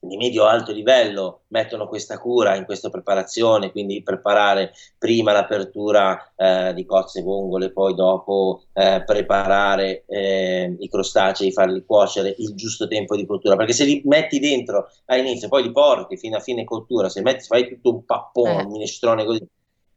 di 0.00 0.16
medio-alto 0.16 0.72
livello 0.72 1.42
mettono 1.48 1.88
questa 1.88 2.18
cura 2.18 2.54
in 2.54 2.64
questa 2.64 2.88
preparazione, 2.88 3.72
quindi 3.72 4.02
preparare 4.02 4.72
prima 4.96 5.32
l'apertura 5.32 6.32
eh, 6.36 6.72
di 6.72 6.84
cozze 6.86 7.18
e 7.18 7.22
vongole, 7.22 7.72
poi 7.72 7.94
dopo 7.94 8.62
eh, 8.72 9.02
preparare 9.04 10.04
eh, 10.06 10.76
i 10.78 10.88
crostacei, 10.88 11.52
farli 11.52 11.84
cuocere 11.84 12.34
il 12.38 12.54
giusto 12.54 12.86
tempo 12.86 13.16
di 13.16 13.26
cottura, 13.26 13.56
perché 13.56 13.72
se 13.72 13.84
li 13.84 14.00
metti 14.04 14.38
dentro 14.38 14.88
all'inizio, 15.06 15.48
poi 15.48 15.64
li 15.64 15.72
porti 15.72 16.16
fino 16.16 16.36
a 16.36 16.40
fine 16.40 16.64
cottura, 16.64 17.08
se 17.08 17.20
metti, 17.20 17.44
fai 17.44 17.68
tutto 17.68 17.90
un 17.90 18.04
pappone, 18.04 18.60
Eh. 18.60 18.64
un 18.64 18.70
minestrone 18.70 19.24
così, 19.24 19.44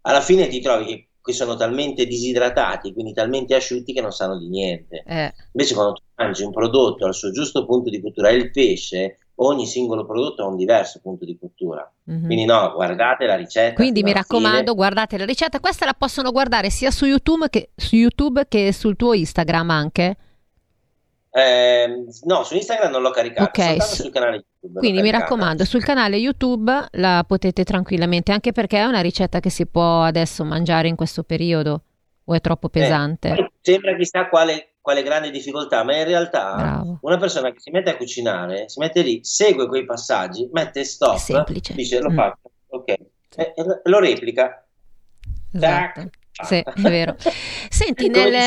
alla 0.01 0.21
fine 0.21 0.47
ti 0.47 0.59
trovi 0.61 0.85
che, 0.85 1.07
che 1.23 1.33
sono 1.33 1.55
talmente 1.55 2.05
disidratati, 2.05 2.93
quindi 2.93 3.13
talmente 3.13 3.55
asciutti 3.55 3.93
che 3.93 4.01
non 4.01 4.11
sanno 4.11 4.37
di 4.37 4.47
niente. 4.47 5.03
Eh, 5.05 5.33
Invece 5.51 5.73
quando 5.73 5.93
tu 5.93 6.01
mangi 6.15 6.43
un 6.43 6.51
prodotto 6.51 7.05
al 7.05 7.13
suo 7.13 7.31
giusto 7.31 7.65
punto 7.65 7.89
di 7.89 8.01
cottura 8.01 8.29
e 8.29 8.35
il 8.35 8.51
pesce, 8.51 9.17
ogni 9.35 9.65
singolo 9.65 10.05
prodotto 10.05 10.43
ha 10.43 10.47
un 10.47 10.55
diverso 10.55 10.99
punto 11.01 11.25
di 11.25 11.37
cottura. 11.37 11.89
mhm. 12.05 12.25
Quindi 12.25 12.45
no, 12.45 12.71
guardate 12.73 13.25
la 13.25 13.35
ricetta. 13.35 13.73
Quindi 13.73 14.03
mi 14.03 14.11
alla 14.11 14.23
fine. 14.23 14.39
raccomando, 14.39 14.75
guardate 14.75 15.17
la 15.17 15.25
ricetta. 15.25 15.59
Questa 15.59 15.85
la 15.85 15.95
possono 15.97 16.31
guardare 16.31 16.69
sia 16.69 16.91
su 16.91 17.05
YouTube 17.05 17.49
che, 17.49 17.69
su 17.75 17.95
YouTube 17.95 18.45
che 18.47 18.71
sul 18.73 18.95
tuo 18.95 19.13
Instagram 19.13 19.69
anche. 19.69 20.15
Ehm, 21.33 22.05
no, 22.25 22.43
su 22.43 22.55
Instagram 22.55 22.91
non 22.91 23.01
l'ho 23.01 23.11
caricato, 23.11 23.43
Ok, 23.49 23.55
soltanto 23.65 23.83
su- 23.85 24.01
sul 24.01 24.11
canale 24.11 24.43
YouTube. 24.59 24.79
Quindi 24.79 25.01
mi 25.01 25.11
raccomando, 25.11 25.63
sul 25.65 25.83
canale 25.83 26.17
YouTube 26.17 26.87
la 26.91 27.23
potete 27.25 27.63
tranquillamente, 27.63 28.31
anche 28.33 28.51
perché 28.51 28.77
è 28.79 28.83
una 28.85 28.99
ricetta 29.01 29.39
che 29.39 29.49
si 29.49 29.65
può 29.65 30.03
adesso 30.03 30.43
mangiare 30.43 30.87
in 30.89 30.95
questo 30.97 31.23
periodo 31.23 31.83
o 32.25 32.33
è 32.33 32.41
troppo 32.41 32.67
Eh, 32.67 32.71
pesante. 32.71 33.29
poi 33.33 33.49
sembra 33.61 33.95
chissà 33.95 34.27
quale, 34.27 34.73
quale 34.81 35.03
grande 35.03 35.31
difficoltà, 35.31 35.83
ma 35.83 35.95
in 35.97 36.03
realtà 36.05 36.53
Bravo. 36.55 36.97
una 37.01 37.17
persona 37.17 37.51
che 37.51 37.59
si 37.61 37.71
mette 37.71 37.91
a 37.91 37.95
cucinare, 37.97 38.67
si 38.67 38.79
mette 38.79 39.01
lì, 39.01 39.19
segue 39.23 39.67
quei 39.67 39.85
passaggi, 39.85 40.49
mette 40.51 40.83
stop, 40.83 41.17
dice 41.73 41.99
lo 42.01 42.09
Mm. 42.11 42.15
faccio, 42.15 42.51
ok, 42.67 42.89
e, 42.89 43.53
e 43.55 43.63
lo- 43.63 43.79
lo 43.83 43.99
replica. 43.99 44.65
Esatto. 45.53 46.01
Tac. 46.01 46.09
Sì, 46.43 46.55
è 46.55 46.73
vero. 46.89 47.15
Senti, 47.69 48.07
nel... 48.09 48.31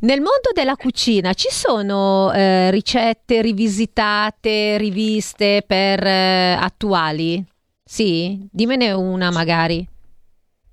Nel 0.00 0.20
mondo 0.20 0.50
della 0.52 0.76
cucina 0.76 1.32
ci 1.34 1.48
sono 1.50 2.32
eh, 2.32 2.70
ricette 2.70 3.40
rivisitate, 3.40 4.76
riviste 4.76 5.62
per 5.66 6.04
eh, 6.04 6.56
attuali? 6.58 7.44
Sì? 7.84 8.48
Dimmene 8.50 8.92
una 8.92 9.30
magari. 9.30 9.86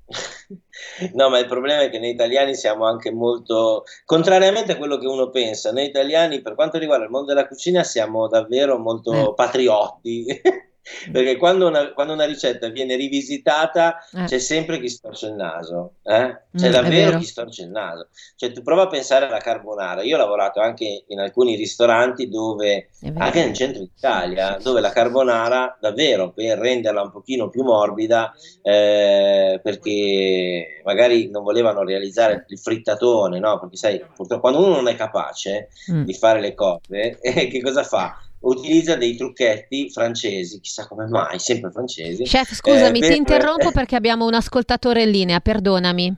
No, 1.14 1.30
ma 1.30 1.40
il 1.40 1.46
problema 1.46 1.82
è 1.84 1.90
che 1.90 2.00
noi 2.00 2.10
italiani 2.10 2.56
siamo 2.56 2.86
anche 2.86 3.12
molto, 3.12 3.84
contrariamente 4.06 4.72
a 4.72 4.78
quello 4.78 4.98
che 4.98 5.08
uno 5.08 5.30
pensa, 5.30 5.72
noi 5.72 5.86
italiani 5.86 6.42
per 6.42 6.56
quanto 6.56 6.78
riguarda 6.78 7.04
il 7.04 7.12
mondo 7.12 7.28
della 7.28 7.48
cucina 7.48 7.84
siamo 7.84 8.28
davvero 8.28 8.78
molto 8.80 9.32
Eh. 9.32 9.34
patriotti, 9.34 10.26
perché 11.12 11.38
quando 11.38 11.68
una, 11.68 11.94
quando 11.94 12.14
una 12.14 12.26
ricetta 12.26 12.68
viene 12.70 12.96
rivisitata 12.96 13.98
Eh. 14.14 14.24
c'è 14.26 14.40
sempre 14.40 14.80
chi 14.80 14.90
storce 14.90 15.28
il 15.28 15.34
naso, 15.34 15.96
eh? 16.04 16.42
C'è 16.56 16.68
Mm, 16.70 16.72
davvero 16.72 17.06
vero. 17.06 17.18
chi 17.20 17.26
storce 17.26 17.64
il 17.64 17.70
naso. 17.70 18.10
Cioè 18.36 18.52
tu 18.52 18.62
prova 18.62 18.84
a 18.84 18.88
pensare 18.88 19.26
alla 19.28 19.38
carbonara, 19.40 20.02
io 20.04 20.16
ho 20.16 20.20
lavorato 20.20 20.60
anche 20.60 21.04
in 21.08 21.20
alcuni 21.20 21.56
ristoranti 21.56 22.28
dove 22.30 22.90
anche 23.18 23.44
nel 23.46 23.54
centro 23.54 23.82
d'Italia, 23.82 24.58
dove 24.62 24.82
la 24.82 24.92
carbonara, 24.92 25.78
davvero, 25.80 26.32
per 26.34 26.58
renderla 26.58 27.02
un 27.02 27.12
pochino 27.12 27.50
più 27.50 27.64
morbida, 27.64 28.34
eh, 28.62 29.60
perché 29.62 30.82
magari 30.84 31.30
non 31.30 31.44
volevano 31.44 31.84
realizzare 31.84 32.46
il 32.48 32.60
frittatone, 32.60 33.40
no? 33.40 33.60
Perché 33.60 33.76
sai, 33.78 34.00
purtroppo 34.16 34.42
quando 34.42 34.60
uno 34.66 34.76
non 34.76 34.88
è 34.88 34.96
capace 34.96 35.70
Mm. 35.92 36.04
di 36.04 36.14
fare 36.14 36.40
le 36.42 36.54
cose, 36.54 37.20
eh, 37.22 37.48
che 37.48 37.62
cosa 37.62 37.84
fa? 37.84 38.16
Utilizza 38.42 38.96
dei 38.96 39.16
trucchetti 39.18 39.90
francesi, 39.90 40.62
chissà 40.62 40.88
come 40.88 41.08
mai, 41.08 41.40
sempre 41.40 41.72
francesi. 41.72 42.24
Chef, 42.24 42.54
scusami, 42.54 43.00
Eh, 43.00 43.02
ti 43.02 43.08
per- 43.08 43.18
interrompo 43.18 43.72
perché 43.72 43.96
abbiamo 43.98 44.26
un 44.26 44.34
ascoltatore 44.34 45.04
in 45.04 45.12
linea, 45.12 45.40
perdonami. 45.42 46.16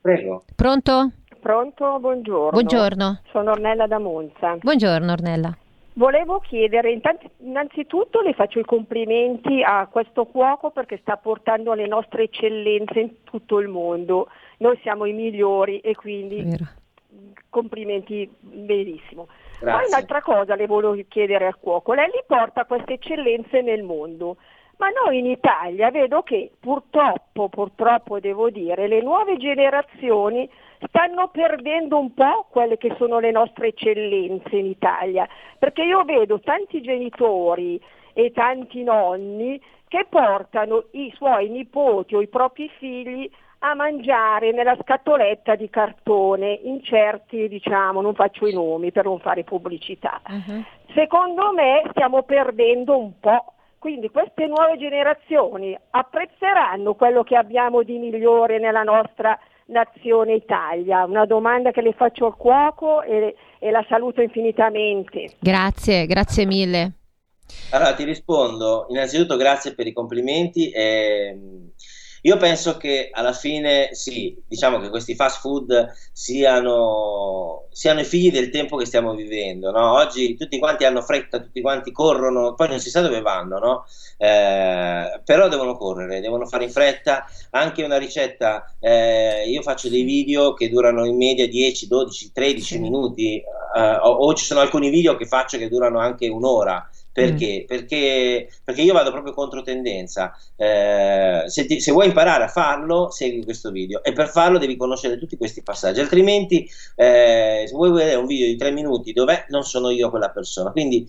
Prego. 0.00 0.44
Pronto? 0.54 1.10
Pronto? 1.40 1.98
Buongiorno. 1.98 2.50
Buongiorno. 2.50 3.20
Sono 3.30 3.52
Ornella 3.52 3.86
da 3.86 3.98
Monza. 3.98 4.56
Buongiorno 4.60 5.12
Ornella. 5.12 5.56
Volevo 5.94 6.40
chiedere, 6.40 7.00
innanzitutto 7.38 8.20
le 8.20 8.34
faccio 8.34 8.58
i 8.58 8.64
complimenti 8.64 9.62
a 9.62 9.86
questo 9.90 10.24
cuoco 10.26 10.70
perché 10.70 10.98
sta 11.00 11.16
portando 11.16 11.72
le 11.72 11.86
nostre 11.86 12.24
eccellenze 12.24 12.98
in 13.00 13.10
tutto 13.24 13.58
il 13.60 13.68
mondo. 13.68 14.28
Noi 14.58 14.76
siamo 14.82 15.04
i 15.06 15.12
migliori 15.12 15.78
e 15.80 15.94
quindi 15.94 16.42
Vero. 16.42 16.64
complimenti 17.48 18.28
benissimo. 18.40 19.28
Poi 19.58 19.68
Grazie. 19.68 19.86
un'altra 19.86 20.22
cosa 20.22 20.54
le 20.54 20.66
volevo 20.66 20.96
chiedere 21.08 21.46
al 21.46 21.58
cuoco, 21.58 21.92
lei 21.92 22.06
li 22.06 22.22
porta 22.26 22.64
queste 22.64 22.94
eccellenze 22.94 23.62
nel 23.62 23.82
mondo, 23.82 24.36
ma 24.76 24.88
noi 24.88 25.18
in 25.18 25.26
Italia 25.26 25.90
vedo 25.90 26.22
che 26.22 26.50
purtroppo, 26.58 27.48
purtroppo 27.48 28.18
devo 28.18 28.50
dire, 28.50 28.88
le 28.88 29.02
nuove 29.02 29.36
generazioni 29.36 30.48
stanno 30.88 31.28
perdendo 31.28 31.98
un 31.98 32.12
po' 32.12 32.46
quelle 32.50 32.76
che 32.76 32.94
sono 32.98 33.18
le 33.20 33.30
nostre 33.30 33.68
eccellenze 33.68 34.56
in 34.56 34.66
Italia, 34.66 35.28
perché 35.58 35.82
io 35.82 36.02
vedo 36.04 36.40
tanti 36.40 36.82
genitori 36.82 37.80
e 38.12 38.32
tanti 38.32 38.82
nonni 38.82 39.60
che 39.88 40.06
portano 40.08 40.86
i 40.92 41.12
suoi 41.14 41.48
nipoti 41.48 42.16
o 42.16 42.20
i 42.20 42.28
propri 42.28 42.68
figli 42.78 43.30
a 43.64 43.74
mangiare 43.74 44.52
nella 44.52 44.76
scatoletta 44.82 45.54
di 45.54 45.70
cartone 45.70 46.52
in 46.64 46.82
certi, 46.82 47.48
diciamo, 47.48 48.02
non 48.02 48.14
faccio 48.14 48.46
i 48.46 48.52
nomi 48.52 48.92
per 48.92 49.04
non 49.04 49.20
fare 49.20 49.42
pubblicità. 49.42 50.20
Mhm. 50.28 50.64
Secondo 50.94 51.52
me 51.52 51.82
stiamo 51.90 52.22
perdendo 52.22 52.98
un 52.98 53.18
po'. 53.18 53.52
Quindi 53.78 54.10
queste 54.10 54.46
nuove 54.46 54.78
generazioni 54.78 55.76
apprezzeranno 55.90 56.94
quello 56.94 57.22
che 57.22 57.36
abbiamo 57.36 57.82
di 57.82 57.98
migliore 57.98 58.58
nella 58.58 58.82
nostra 58.82 59.38
nazione 59.66 60.34
Italia. 60.34 61.04
Una 61.04 61.26
domanda 61.26 61.70
che 61.70 61.82
le 61.82 61.92
faccio 61.92 62.26
al 62.26 62.36
cuoco 62.36 63.02
e, 63.02 63.34
e 63.58 63.70
la 63.70 63.84
saluto 63.88 64.20
infinitamente. 64.22 65.36
Grazie, 65.38 66.06
grazie 66.06 66.46
mille. 66.46 66.92
Allora 67.72 67.94
ti 67.94 68.04
rispondo, 68.04 68.86
innanzitutto 68.88 69.36
grazie 69.36 69.74
per 69.74 69.86
i 69.86 69.92
complimenti. 69.92 70.70
ehm, 70.70 71.72
io 72.26 72.38
penso 72.38 72.78
che 72.78 73.10
alla 73.12 73.34
fine 73.34 73.90
sì, 73.92 74.34
diciamo 74.48 74.78
che 74.80 74.88
questi 74.88 75.14
fast 75.14 75.40
food 75.40 75.92
siano, 76.10 77.66
siano 77.70 78.00
i 78.00 78.04
figli 78.04 78.30
del 78.30 78.48
tempo 78.48 78.76
che 78.78 78.86
stiamo 78.86 79.12
vivendo. 79.14 79.70
no? 79.70 79.92
Oggi 79.92 80.34
tutti 80.34 80.58
quanti 80.58 80.84
hanno 80.86 81.02
fretta, 81.02 81.38
tutti 81.38 81.60
quanti 81.60 81.92
corrono, 81.92 82.54
poi 82.54 82.68
non 82.68 82.80
si 82.80 82.88
sa 82.88 83.02
dove 83.02 83.20
vanno, 83.20 83.58
no? 83.58 83.84
Eh, 84.16 85.20
però 85.22 85.48
devono 85.48 85.76
correre, 85.76 86.20
devono 86.20 86.46
fare 86.46 86.64
in 86.64 86.70
fretta. 86.70 87.26
Anche 87.50 87.82
una 87.82 87.98
ricetta, 87.98 88.74
eh, 88.80 89.44
io 89.46 89.60
faccio 89.60 89.90
dei 89.90 90.02
video 90.02 90.54
che 90.54 90.70
durano 90.70 91.04
in 91.04 91.16
media 91.16 91.46
10, 91.46 91.86
12, 91.88 92.32
13 92.32 92.74
Sì. 92.76 92.78
minuti, 92.78 93.36
eh, 93.36 93.96
o, 93.96 94.08
o 94.10 94.32
ci 94.34 94.46
sono 94.46 94.60
alcuni 94.60 94.88
video 94.88 95.16
che 95.16 95.26
faccio 95.26 95.58
che 95.58 95.68
durano 95.68 95.98
anche 95.98 96.26
un'ora. 96.28 96.88
Perché? 97.14 97.64
Perché, 97.64 98.48
perché 98.64 98.82
io 98.82 98.92
vado 98.92 99.12
proprio 99.12 99.32
contro 99.32 99.62
tendenza. 99.62 100.36
Eh, 100.56 101.44
se, 101.46 101.64
ti- 101.64 101.80
se 101.80 101.92
vuoi 101.92 102.08
imparare 102.08 102.42
a 102.42 102.48
farlo, 102.48 103.08
segui 103.10 103.44
questo 103.44 103.70
video 103.70 104.02
e 104.02 104.12
per 104.12 104.28
farlo 104.28 104.58
devi 104.58 104.76
conoscere 104.76 105.16
tutti 105.16 105.36
questi 105.36 105.62
passaggi. 105.62 106.00
Altrimenti, 106.00 106.68
eh, 106.96 107.64
se 107.68 107.72
vuoi 107.72 107.92
vedere 107.92 108.16
un 108.16 108.26
video 108.26 108.48
di 108.48 108.56
tre 108.56 108.72
minuti 108.72 109.12
dove 109.12 109.46
non 109.50 109.62
sono 109.62 109.90
io 109.90 110.10
quella 110.10 110.30
persona. 110.30 110.72
Quindi 110.72 111.08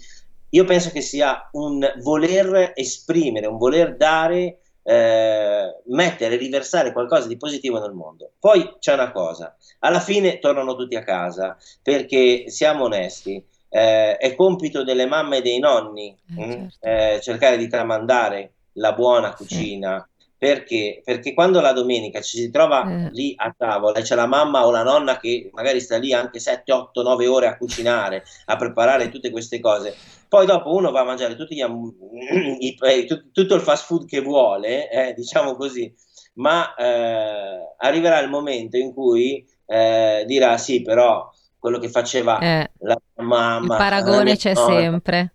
io 0.50 0.64
penso 0.64 0.92
che 0.92 1.02
sia 1.02 1.50
un 1.54 1.84
voler 2.04 2.74
esprimere, 2.76 3.48
un 3.48 3.58
voler 3.58 3.96
dare, 3.98 4.60
eh, 4.84 5.82
mettere, 5.88 6.36
riversare 6.38 6.94
qualcosa 6.94 7.28
di 7.28 7.38
positivo 7.38 7.80
nel 7.80 7.94
mondo. 7.94 8.34
Poi 8.40 8.76
c'è 8.78 8.94
una 8.94 9.12
cosa, 9.12 9.56
alla 9.80 10.00
fine 10.00 10.38
tornano 10.38 10.76
tutti 10.76 10.96
a 10.96 11.04
casa 11.04 11.58
perché 11.82 12.44
siamo 12.50 12.84
onesti. 12.84 13.44
Eh, 13.76 14.18
è 14.18 14.36
compito 14.36 14.84
delle 14.84 15.06
mamme 15.06 15.38
e 15.38 15.42
dei 15.42 15.60
nonni 15.60 16.16
Eh, 16.38 16.46
mm, 16.46 16.68
certo. 16.70 16.88
eh, 16.88 17.20
cercare 17.22 17.58
di 17.58 17.68
tramandare 17.68 18.54
la 18.74 18.94
buona 18.94 19.34
cucina. 19.34 20.08
Perché? 20.38 21.02
Perché 21.04 21.34
quando 21.34 21.60
la 21.62 21.72
domenica 21.72 22.22
ci 22.22 22.38
si 22.38 22.52
trova 22.52 22.84
Eh. 22.86 23.10
lì 23.12 23.34
a 23.38 23.54
tavola 23.58 23.98
e 23.98 24.02
c'è 24.04 24.16
la 24.16 24.28
mamma 24.28 24.66
o 24.66 24.72
la 24.72 24.84
nonna 24.84 25.18
che 25.18 25.50
magari 25.54 25.80
sta 25.80 25.98
lì 25.98 26.14
anche 26.14 26.40
7, 26.40 26.72
8, 26.74 27.02
9 27.02 27.26
ore 27.28 27.48
a 27.48 27.58
cucinare, 27.58 28.24
a 28.46 28.56
preparare 28.58 29.10
tutte 29.10 29.32
queste 29.32 29.60
cose, 29.60 29.96
poi 30.28 30.46
dopo 30.46 30.74
uno 30.74 30.92
va 30.92 31.02
a 31.02 31.04
mangiare 31.06 31.36
tutti 31.36 31.56
gli 31.56 31.62
i- 32.60 32.76
tut- 33.08 33.32
tutto 33.32 33.56
il 33.56 33.62
fast 33.62 33.86
food 33.86 34.06
che 34.06 34.20
vuole, 34.22 34.90
eh, 34.90 35.14
diciamo 35.14 35.56
così, 35.56 35.92
ma 36.36 36.74
eh, 36.76 37.74
arriverà 37.78 38.20
il 38.20 38.30
momento 38.30 38.78
in 38.78 38.94
cui 38.94 39.46
eh, 39.66 40.24
dirà 40.28 40.58
sì, 40.58 40.82
però 40.82 41.28
quello 41.66 41.80
che 41.80 41.90
faceva 41.90 42.38
Eh, 42.40 42.72
la 42.82 42.94
il 43.18 43.26
mamma, 43.26 43.68
la 43.74 43.76
paragone 43.78 44.38
c'è 44.38 44.54
nonna, 44.54 44.80
sempre. 44.80 45.34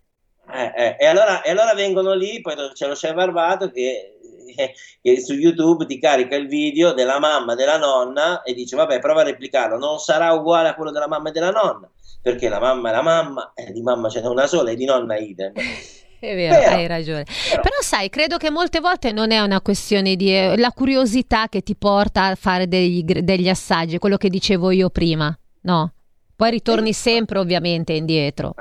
eh, 0.52 0.72
eh, 0.76 0.96
e, 1.00 1.06
allora, 1.06 1.42
e 1.42 1.50
allora 1.50 1.74
vengono 1.74 2.14
lì, 2.14 2.40
poi 2.40 2.54
c'è 2.72 2.86
lo 2.86 2.94
chef 2.94 3.12
Barbato 3.14 3.70
che, 3.72 4.16
eh, 4.56 4.72
che 5.02 5.20
su 5.20 5.34
YouTube 5.34 5.86
ti 5.86 5.98
carica 5.98 6.36
il 6.36 6.46
video 6.46 6.92
della 6.92 7.18
mamma, 7.18 7.54
della 7.56 7.78
nonna 7.78 8.42
e 8.42 8.54
dice 8.54 8.76
vabbè 8.76 9.00
prova 9.00 9.22
a 9.22 9.24
replicarlo, 9.24 9.76
non 9.76 9.98
sarà 9.98 10.32
uguale 10.32 10.68
a 10.68 10.74
quello 10.74 10.92
della 10.92 11.08
mamma 11.08 11.30
e 11.30 11.32
della 11.32 11.50
nonna, 11.50 11.90
perché 12.22 12.48
la 12.48 12.60
mamma 12.60 12.90
è 12.90 12.92
la 12.92 13.02
mamma, 13.02 13.52
e 13.54 13.72
di 13.72 13.82
mamma 13.82 14.08
ce 14.08 14.20
n'è 14.20 14.28
una 14.28 14.46
sola 14.46 14.70
e 14.70 14.76
di 14.76 14.84
nonna 14.84 15.16
idem. 15.16 15.52
È 16.20 16.34
vero, 16.34 16.58
Però- 16.58 16.76
hai 16.76 16.86
ragione. 16.86 17.24
però- 17.24 17.62
Però 17.62 17.76
sai, 17.80 18.10
credo 18.10 18.36
che 18.36 18.50
molte 18.50 18.80
volte 18.80 19.10
non 19.10 19.30
è 19.30 19.40
una 19.40 19.62
questione 19.62 20.16
di 20.16 20.30
è 20.30 20.54
la 20.58 20.70
curiosità 20.70 21.48
che 21.48 21.62
ti 21.62 21.74
porta 21.74 22.24
a 22.26 22.34
fare 22.34 22.68
degli, 22.68 23.02
degli 23.02 23.48
assaggi, 23.48 23.96
quello 23.96 24.18
che 24.18 24.28
dicevo 24.28 24.70
io 24.70 24.90
prima, 24.90 25.34
no? 25.62 25.94
Poi 26.40 26.50
ritorni 26.52 26.94
sempre 26.94 27.38
ovviamente 27.38 27.92
indietro, 27.92 28.54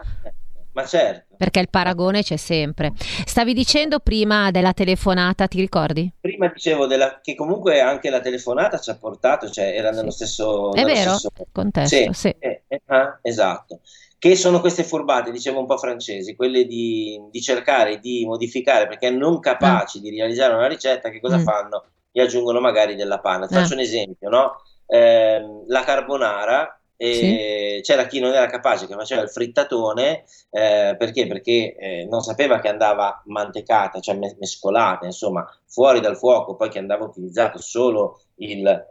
Ma 0.73 0.86
certo, 0.86 1.36
perché 1.38 1.61
il 1.61 1.69
paragone 1.69 2.23
c'è 2.23 2.36
sempre. 2.36 2.91
Stavi 3.25 3.53
dicendo 3.53 3.99
prima 3.99 4.51
della 4.51 4.73
telefonata, 4.73 5.47
ti 5.47 5.61
ricordi? 5.61 6.11
prima 6.19 6.51
dicevo 6.53 6.88
della, 6.88 7.21
che 7.21 7.36
comunque 7.36 7.80
anche 7.80 8.09
la 8.09 8.19
telefonata 8.19 8.80
ci 8.80 8.89
ha 8.89 8.97
portato, 8.97 9.49
cioè 9.49 9.67
era 9.77 9.91
nello 9.91 10.09
Sì. 10.11 10.25
stesso... 10.25 10.73
È 10.73 10.84
nello 10.84 10.93
vero? 10.93 11.11
stesso- 11.11 11.32
Contesto, 11.53 12.11
sì. 12.11 12.36
eh, 12.38 12.63
eh, 12.67 12.82
ah, 12.88 13.17
esatto. 13.21 13.80
Che 14.17 14.36
sono 14.36 14.59
queste 14.59 14.84
furbate, 14.84 15.32
dicevo 15.32 15.61
un 15.61 15.65
po' 15.65 15.77
francesi, 15.77 16.36
quelle 16.36 16.65
di, 16.65 17.17
di 17.32 17.41
cercare 17.41 17.99
di 17.99 18.25
modificare 18.25 18.88
perché 18.88 19.09
non 19.09 19.39
capaci 19.39 20.01
di 20.01 20.09
realizzare 20.09 20.53
una 20.53 20.67
ricetta, 20.67 21.09
che 21.09 21.21
cosa 21.21 21.38
Mm. 21.38 21.43
fanno? 21.45 21.86
Gli 22.11 22.19
aggiungono 22.19 22.59
magari 22.59 22.95
della 22.95 23.19
panna. 23.21 23.47
Ti 23.47 23.55
Ah. 23.55 23.61
Faccio 23.61 23.75
un 23.75 23.80
esempio, 23.80 24.27
no? 24.27 24.61
Ehm, 24.88 25.63
la 25.67 25.84
carbonara. 25.86 26.73
Eh, 27.02 27.80
C'era 27.84 28.06
chi 28.08 28.20
non 28.20 28.34
era 28.34 28.47
capace, 28.47 28.88
che 28.88 28.93
faceva 28.95 29.22
il 29.22 29.30
frittatone, 29.30 30.26
eh, 30.50 30.95
perché? 30.97 31.28
Perché 31.28 31.76
eh, 31.76 32.06
non 32.10 32.22
sapeva 32.22 32.60
che 32.60 32.68
andava 32.68 33.22
mantecata, 33.26 34.00
cioè 34.02 34.16
mes- 34.16 34.36
mescolata, 34.39 35.06
insomma, 35.06 35.47
fuori 35.66 36.02
dal 36.02 36.18
fuoco, 36.18 36.56
poi 36.56 36.70
che 36.70 36.80
andava 36.80 37.06
utilizzato 37.06 37.60
solo 37.62 38.22
il, 38.36 38.86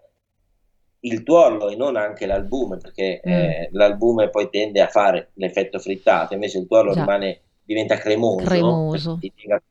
il 1.01 1.23
tuorlo 1.23 1.69
e 1.69 1.77
non 1.77 1.97
anche 1.97 2.27
l'albume, 2.27 2.79
perché 2.79 3.21
Mm. 3.25 3.55
eh, 3.65 3.69
l'albume 3.73 4.31
poi 4.31 4.51
tende 4.51 4.81
a 4.81 4.89
fare 4.89 5.31
l'effetto 5.35 5.79
frittato, 5.79 6.35
invece 6.35 6.59
il 6.59 6.67
tuorlo 6.67 6.95
Già. 6.95 6.95
rimane, 6.95 7.43
diventa 7.75 7.97
cremoso, 7.99 8.45
Cremoso. 8.47 9.19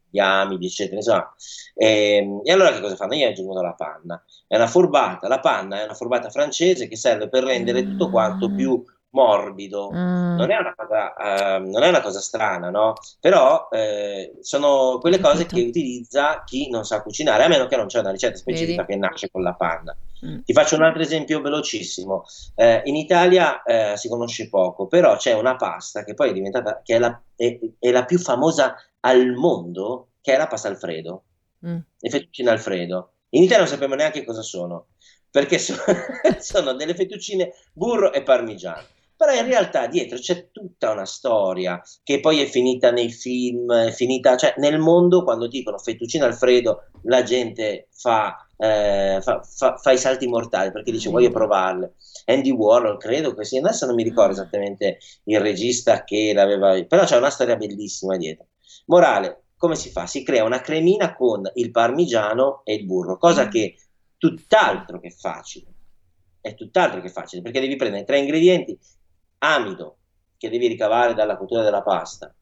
gli 0.10 0.20
amidi, 0.20 0.68
eccetera. 0.68 0.96
Insomma. 0.98 1.34
E, 1.76 2.40
e 2.44 2.52
allora 2.52 2.72
che 2.72 2.80
cosa 2.80 2.96
fanno? 2.96 3.16
Io 3.16 3.28
ho 3.28 3.30
aggiunto 3.32 3.62
la 3.62 3.74
panna. 3.74 4.24
È 4.48 4.56
una 4.56 4.68
furbata, 4.68 5.28
la 5.28 5.40
panna 5.40 5.82
è 5.82 5.84
una 5.84 5.94
furbata 5.94 6.30
francese 6.30 6.88
che 6.88 6.96
serve 6.96 7.28
per 7.30 7.44
rendere 7.44 7.84
tutto 7.84 8.10
quanto 8.10 8.50
Mm. 8.50 8.56
più 8.56 8.84
morbido. 9.10 9.90
Ah, 9.90 10.36
Non 10.36 10.52
è 10.52 10.58
una 10.58 10.74
cosa, 10.76 11.14
ehm, 11.56 11.70
non 11.70 11.82
è 11.84 11.90
una 11.90 12.02
cosa 12.02 12.20
strana, 12.20 12.70
no? 12.70 12.94
Però 13.20 13.68
eh, 13.72 14.38
sono 14.42 15.00
quelle 15.00 15.20
cose 15.20 15.46
che 15.48 15.62
utilizza 15.62 16.44
chi 16.46 16.70
non 16.70 16.84
sa 16.86 17.02
cucinare, 17.02 17.44
a 17.44 17.48
meno 17.48 17.66
che 17.68 17.76
non 17.78 17.88
c'è 17.88 18.00
una 18.00 18.12
ricetta 18.12 18.38
specifica 18.38 18.84
Vedi? 18.84 18.94
che 18.94 19.00
nasce 19.00 19.32
con 19.32 19.42
la 19.42 19.54
panna. 19.54 19.96
Mm. 20.26 20.40
Ti 20.46 20.54
faccio 20.54 20.76
un 20.76 20.84
altro 20.84 21.02
esempio 21.02 21.42
velocissimo. 21.42 22.24
Eh, 22.56 22.82
in 22.86 22.96
Italia 22.96 23.62
eh, 23.64 23.98
si 23.98 24.08
conosce 24.10 24.50
poco, 24.50 24.88
però 24.88 25.16
c'è 25.18 25.34
una 25.34 25.56
pasta 25.56 26.04
che 26.04 26.14
poi 26.14 26.30
è 26.30 26.34
diventata, 26.34 26.82
che 26.84 26.96
è 26.96 27.00
la, 27.00 27.22
è- 27.36 27.60
è 27.80 27.92
la 27.92 28.06
più 28.06 28.18
famosa 28.20 28.76
al 29.02 29.34
mondo, 29.34 30.10
che 30.22 30.34
è 30.34 30.38
la 30.38 30.48
pasta 30.48 30.68
Alfredo, 30.68 31.24
Mm. 31.66 31.78
le 32.00 32.10
fettuccine 32.12 32.52
Alfredo. 32.52 33.14
In 33.30 33.42
Italia 33.42 33.64
non 33.64 33.68
sappiamo 33.68 33.96
neanche 33.96 34.24
cosa 34.24 34.44
sono, 34.44 34.90
perché 35.32 35.58
so- 35.58 35.74
sono 36.40 36.74
delle 36.74 36.94
fettuccine 36.94 37.52
burro 37.74 38.14
e 38.14 38.22
parmigiano. 38.22 38.86
Però 39.18 39.34
in 39.34 39.46
realtà 39.48 39.88
dietro 39.88 40.20
c'è 40.20 40.52
tutta 40.52 40.92
una 40.92 41.06
storia 41.06 41.82
che 42.04 42.20
poi 42.20 42.40
è 42.42 42.46
finita 42.46 42.92
nei 42.92 43.10
film, 43.10 43.74
è 43.74 43.92
finita, 43.92 44.38
cioè 44.38 44.54
nel 44.58 44.78
mondo 44.78 45.24
quando 45.24 45.48
dicono 45.48 45.80
fettuccine 45.80 46.26
Alfredo 46.26 46.90
la 47.06 47.24
gente 47.24 47.88
fa, 47.92 48.47
eh, 48.58 49.20
fa, 49.22 49.42
fa- 49.44 49.78
fa 49.78 49.92
i 49.92 49.98
salti 49.98 50.28
mortali 50.28 50.72
perché 50.72 50.92
dice 50.92 51.10
voglio 51.10 51.32
provarle. 51.32 51.96
Andy 52.26 52.52
Warhol 52.52 52.98
credo 52.98 53.34
che 53.34 53.46
sia, 53.46 53.60
adesso 53.60 53.86
non 53.86 53.96
mi 53.96 54.04
ricordo 54.04 54.34
esattamente 54.34 54.98
il 55.26 55.40
regista 55.40 56.04
che 56.04 56.34
l'aveva, 56.34 56.84
però 56.86 57.06
c'è 57.06 57.18
una 57.18 57.30
storia 57.30 57.56
bellissima 57.56 58.18
dietro. 58.18 58.48
Morale, 58.88 59.44
come 59.58 59.76
si 59.76 59.90
fa? 59.90 60.06
Si 60.06 60.24
crea 60.24 60.44
una 60.44 60.62
cremina 60.62 61.16
con 61.16 61.50
il 61.56 61.72
parmigiano 61.72 62.62
e 62.64 62.76
il 62.76 62.86
burro, 62.86 63.18
cosa 63.18 63.48
che 63.48 63.78
tutt'altro 64.18 65.00
che 65.00 65.12
facile. 65.12 65.74
è 66.48 66.56
tutt'altro 66.56 67.02
che 67.02 67.10
facile, 67.10 67.42
perché 67.42 67.60
devi 67.60 67.76
prendere 67.76 68.04
tre 68.04 68.20
ingredienti, 68.20 68.78
amido, 69.40 69.98
che 70.38 70.50
devi 70.50 70.68
ricavare 70.68 71.14
dalla 71.14 71.38
cottura 71.38 71.64
della 71.64 71.82
pasta, 71.82 72.34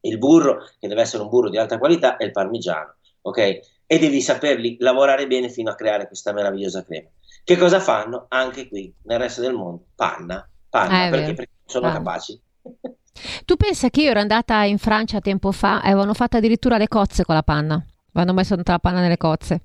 il 0.00 0.18
burro, 0.18 0.64
che 0.78 0.88
deve 0.88 1.00
essere 1.02 1.22
un 1.22 1.28
burro 1.28 1.50
di 1.50 1.58
alta 1.58 1.78
qualità, 1.78 2.16
e 2.16 2.26
il 2.26 2.30
parmigiano, 2.30 2.96
ok? 3.22 3.58
E 3.86 3.98
devi 3.98 4.20
saperli 4.20 4.76
lavorare 4.80 5.26
bene 5.26 5.48
fino 5.48 5.70
a 5.70 5.74
creare 5.74 6.06
questa 6.06 6.32
meravigliosa 6.32 6.84
crema. 6.84 7.08
Che 7.44 7.56
cosa 7.56 7.78
fanno 7.78 8.26
anche 8.28 8.68
qui 8.68 8.92
nel 9.04 9.18
resto 9.20 9.40
del 9.40 9.54
mondo? 9.54 9.86
Panna, 9.94 10.48
panna, 10.68 11.06
Eh, 11.06 11.10
perché, 11.10 11.34
perché 11.34 11.52
sono 11.66 11.86
Panna. 11.86 11.98
capaci. 11.98 12.40
Tu 13.44 13.56
pensa 13.56 13.88
che 13.88 14.02
io 14.02 14.10
ero 14.10 14.20
andata 14.20 14.64
in 14.64 14.78
Francia 14.78 15.20
tempo 15.20 15.52
fa 15.52 15.80
e 15.82 15.86
avevano 15.90 16.12
fatto 16.14 16.36
addirittura 16.36 16.76
le 16.76 16.88
cozze 16.88 17.24
con 17.24 17.34
la 17.36 17.42
panna. 17.44 17.82
Avevano 18.12 18.36
messo 18.36 18.56
tutta 18.56 18.72
la 18.72 18.78
panna 18.80 19.00
nelle 19.00 19.16
cozze. 19.16 19.60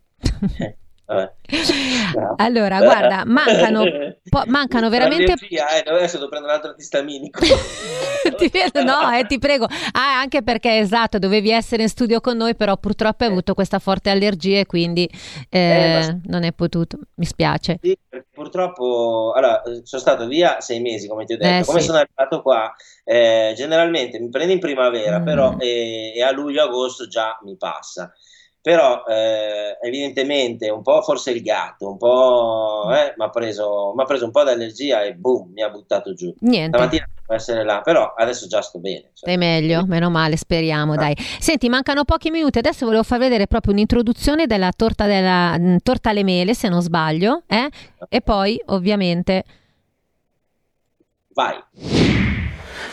Eh, 0.59 0.78
Bravo. 1.06 2.36
Allora, 2.38 2.78
guarda, 2.80 3.24
mancano, 3.26 3.84
po- 4.30 4.43
mancano 4.47 4.89
veramente... 4.89 5.26
L'allergia, 5.26 5.70
eh, 5.70 5.84
adesso 5.89 6.18
devo 6.18 6.30
prendere 6.30 6.54
un 6.54 6.58
altro 6.60 6.72
antistaminico. 6.72 7.39
Ti 8.38 8.47
vedo- 8.49 8.84
no, 8.84 9.12
eh, 9.18 9.26
ti 9.26 9.39
prego. 9.39 9.66
Ah, 9.66 10.20
anche 10.20 10.43
perché 10.43 10.78
esatto, 10.78 11.18
dovevi 11.20 11.49
essere 11.49 11.82
in 11.84 11.89
studio 11.89 12.22
con 12.22 12.38
noi, 12.38 12.56
però 12.56 12.78
purtroppo 12.78 13.24
hai 13.24 13.30
avuto 13.32 13.54
questa 13.56 13.80
forte 13.80 14.10
allergia 14.12 14.60
e 14.60 14.66
quindi 14.68 15.10
eh, 15.49 15.60
Eh, 15.60 15.99
ma- 16.08 16.20
non 16.26 16.43
è 16.43 16.54
potuto. 16.54 16.99
Mi 17.16 17.26
spiace. 17.26 17.80
Sì, 17.82 17.97
purtroppo 18.32 19.34
allora, 19.36 19.62
eh, 19.64 19.82
sono 19.84 20.02
stato 20.02 20.28
via 20.28 20.60
sei 20.62 20.82
mesi, 20.82 21.08
come 21.08 21.26
ti 21.26 21.34
ho 21.34 21.38
detto. 21.38 21.62
Eh, 21.62 21.66
come 21.66 21.80
sì. 21.80 21.88
sono 21.88 21.97
arrivato 21.97 22.41
qua, 22.41 22.74
eh, 23.04 23.54
generalmente 23.56 24.20
mi 24.20 24.30
prende 24.30 24.54
in 24.54 24.60
primavera, 24.60 25.20
Mm. 25.20 25.24
però 25.26 25.56
eh, 25.58 26.14
e 26.16 26.22
a 26.22 26.32
luglio-agosto 26.32 27.08
già 27.08 27.38
mi 27.43 27.58
passa. 27.58 28.14
Però 28.62 29.03
eh, 29.05 29.78
evidentemente 29.82 30.70
un 30.70 30.84
po' 30.84 31.01
forse 31.01 31.32
il 31.32 31.41
gatto, 31.41 31.89
un 31.89 31.97
po' 31.97 32.91
eh, 32.93 33.14
mi 33.18 33.26
ha 33.26 33.30
preso, 33.30 33.93
preso 34.05 34.26
un 34.26 34.32
po' 34.32 34.43
d'allergia 34.43 35.01
e 35.01 35.16
boom, 35.16 35.51
mi 35.51 35.64
ha 35.64 35.70
buttato 35.70 36.14
giù. 36.14 36.32
Niente. 36.41 36.78
Stamattina 36.78 37.07
devo 37.16 37.34
essere 37.34 37.64
là, 37.64 37.82
però 37.82 38.14
adesso 38.16 38.47
già 38.47 38.62
sto 38.62 38.78
bene. 38.78 38.99
cioè. 38.99 39.12
Stai 39.14 39.38
meglio, 39.38 39.84
meno 39.88 40.12
male, 40.12 40.38
speriamo, 40.38 40.95
dai. 40.95 41.16
Senti, 41.18 41.70
mancano 41.70 42.03
pochi 42.03 42.30
minuti, 42.30 42.59
adesso 42.59 42.86
volevo 42.86 43.03
far 43.03 43.18
vedere 43.18 43.47
proprio 43.47 43.74
un'introduzione 43.74 44.45
della 44.45 44.72
torta, 44.76 45.07
della, 45.07 45.57
mm, 45.57 45.78
torta 45.82 46.12
alle 46.12 46.24
mele, 46.24 46.53
se 46.53 46.70
non 46.70 46.82
sbaglio, 46.82 47.41
eh? 47.47 47.68
E 48.09 48.22
poi, 48.22 48.62
ovviamente, 48.68 49.43
Vai. 51.34 52.20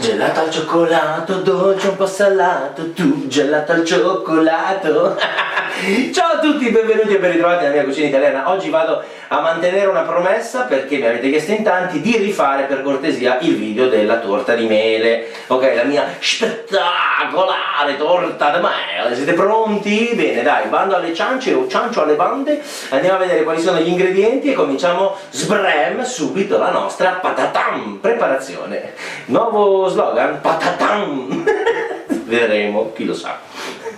Gelato 0.00 0.38
al 0.38 0.50
cioccolato, 0.52 1.40
dolce 1.40 1.88
un 1.88 1.96
po' 1.96 2.06
salato, 2.06 2.92
tu 2.92 3.26
gelato 3.26 3.72
al 3.72 3.84
cioccolato. 3.84 5.18
Ciao 6.14 6.36
a 6.36 6.38
tutti, 6.38 6.70
benvenuti 6.70 7.14
e 7.14 7.18
ben 7.18 7.32
ritrovati 7.32 7.64
nella 7.64 7.74
mia 7.74 7.84
cucina 7.84 8.06
italiana. 8.06 8.48
Oggi 8.48 8.70
vado 8.70 9.02
a 9.28 9.40
mantenere 9.40 9.86
una 9.86 10.02
promessa 10.02 10.62
perché 10.62 10.96
mi 10.96 11.06
avete 11.06 11.28
chiesto 11.28 11.52
in 11.52 11.62
tanti 11.62 12.00
di 12.00 12.16
rifare 12.16 12.64
per 12.64 12.82
cortesia 12.82 13.38
il 13.40 13.56
video 13.56 13.88
della 13.88 14.18
torta 14.18 14.54
di 14.54 14.66
mele. 14.66 15.28
Ok, 15.48 15.74
la 15.74 15.84
mia 15.84 16.06
spettacolare 16.18 17.96
torta 17.98 18.50
di 18.50 18.62
mele. 18.62 19.14
Siete 19.14 19.34
pronti? 19.34 20.12
Bene, 20.14 20.42
dai, 20.42 20.68
bando 20.68 20.96
alle 20.96 21.14
ciance 21.14 21.52
o 21.52 21.68
ciancio 21.68 22.02
alle 22.02 22.14
bande. 22.14 22.62
Andiamo 22.90 23.16
a 23.16 23.20
vedere 23.20 23.42
quali 23.42 23.60
sono 23.60 23.78
gli 23.78 23.88
ingredienti 23.88 24.50
e 24.50 24.54
cominciamo 24.54 25.16
sbrem 25.30 26.02
subito 26.04 26.56
la 26.58 26.70
nostra 26.70 27.18
patatam 27.20 27.98
preparazione. 28.00 28.94
Nuovo 29.26 29.88
slogan, 29.88 30.40
patatam. 30.40 31.44
Vedremo, 32.24 32.92
chi 32.94 33.04
lo 33.04 33.14
sa. 33.14 33.38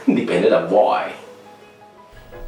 Dipende 0.05 0.49
da 0.49 0.61
voi. 0.65 1.30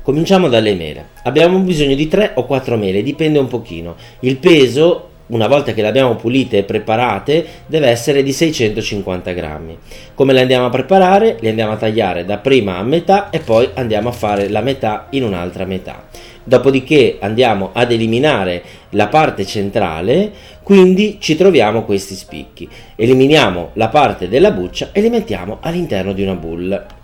Cominciamo 0.02 0.48
dalle 0.48 0.74
mele. 0.74 1.10
Abbiamo 1.22 1.58
bisogno 1.58 1.94
di 1.94 2.08
3 2.08 2.32
o 2.34 2.44
4 2.44 2.76
mele, 2.76 3.04
dipende 3.04 3.38
un 3.38 3.46
pochino. 3.46 3.94
Il 4.20 4.38
peso, 4.38 5.10
una 5.28 5.46
volta 5.46 5.72
che 5.72 5.80
le 5.80 5.86
abbiamo 5.86 6.16
pulite 6.16 6.58
e 6.58 6.62
preparate, 6.64 7.46
deve 7.66 7.86
essere 7.86 8.24
di 8.24 8.32
650 8.32 9.30
grammi. 9.30 9.78
Come 10.14 10.32
le 10.32 10.40
andiamo 10.40 10.66
a 10.66 10.70
preparare? 10.70 11.36
Le 11.38 11.50
andiamo 11.50 11.74
a 11.74 11.76
tagliare 11.76 12.24
da 12.24 12.38
prima 12.38 12.78
a 12.78 12.82
metà 12.82 13.30
e 13.30 13.38
poi 13.38 13.68
andiamo 13.74 14.08
a 14.08 14.12
fare 14.12 14.48
la 14.48 14.60
metà 14.60 15.06
in 15.10 15.22
un'altra 15.22 15.66
metà. 15.66 16.08
Dopodiché 16.42 17.18
andiamo 17.20 17.70
ad 17.72 17.92
eliminare 17.92 18.60
la 18.90 19.06
parte 19.06 19.46
centrale, 19.46 20.32
quindi 20.64 21.18
ci 21.20 21.36
troviamo 21.36 21.84
questi 21.84 22.16
spicchi. 22.16 22.68
Eliminiamo 22.96 23.70
la 23.74 23.86
parte 23.86 24.28
della 24.28 24.50
buccia 24.50 24.88
e 24.90 25.00
li 25.00 25.10
mettiamo 25.10 25.58
all'interno 25.60 26.12
di 26.12 26.22
una 26.24 26.34
boule. 26.34 27.00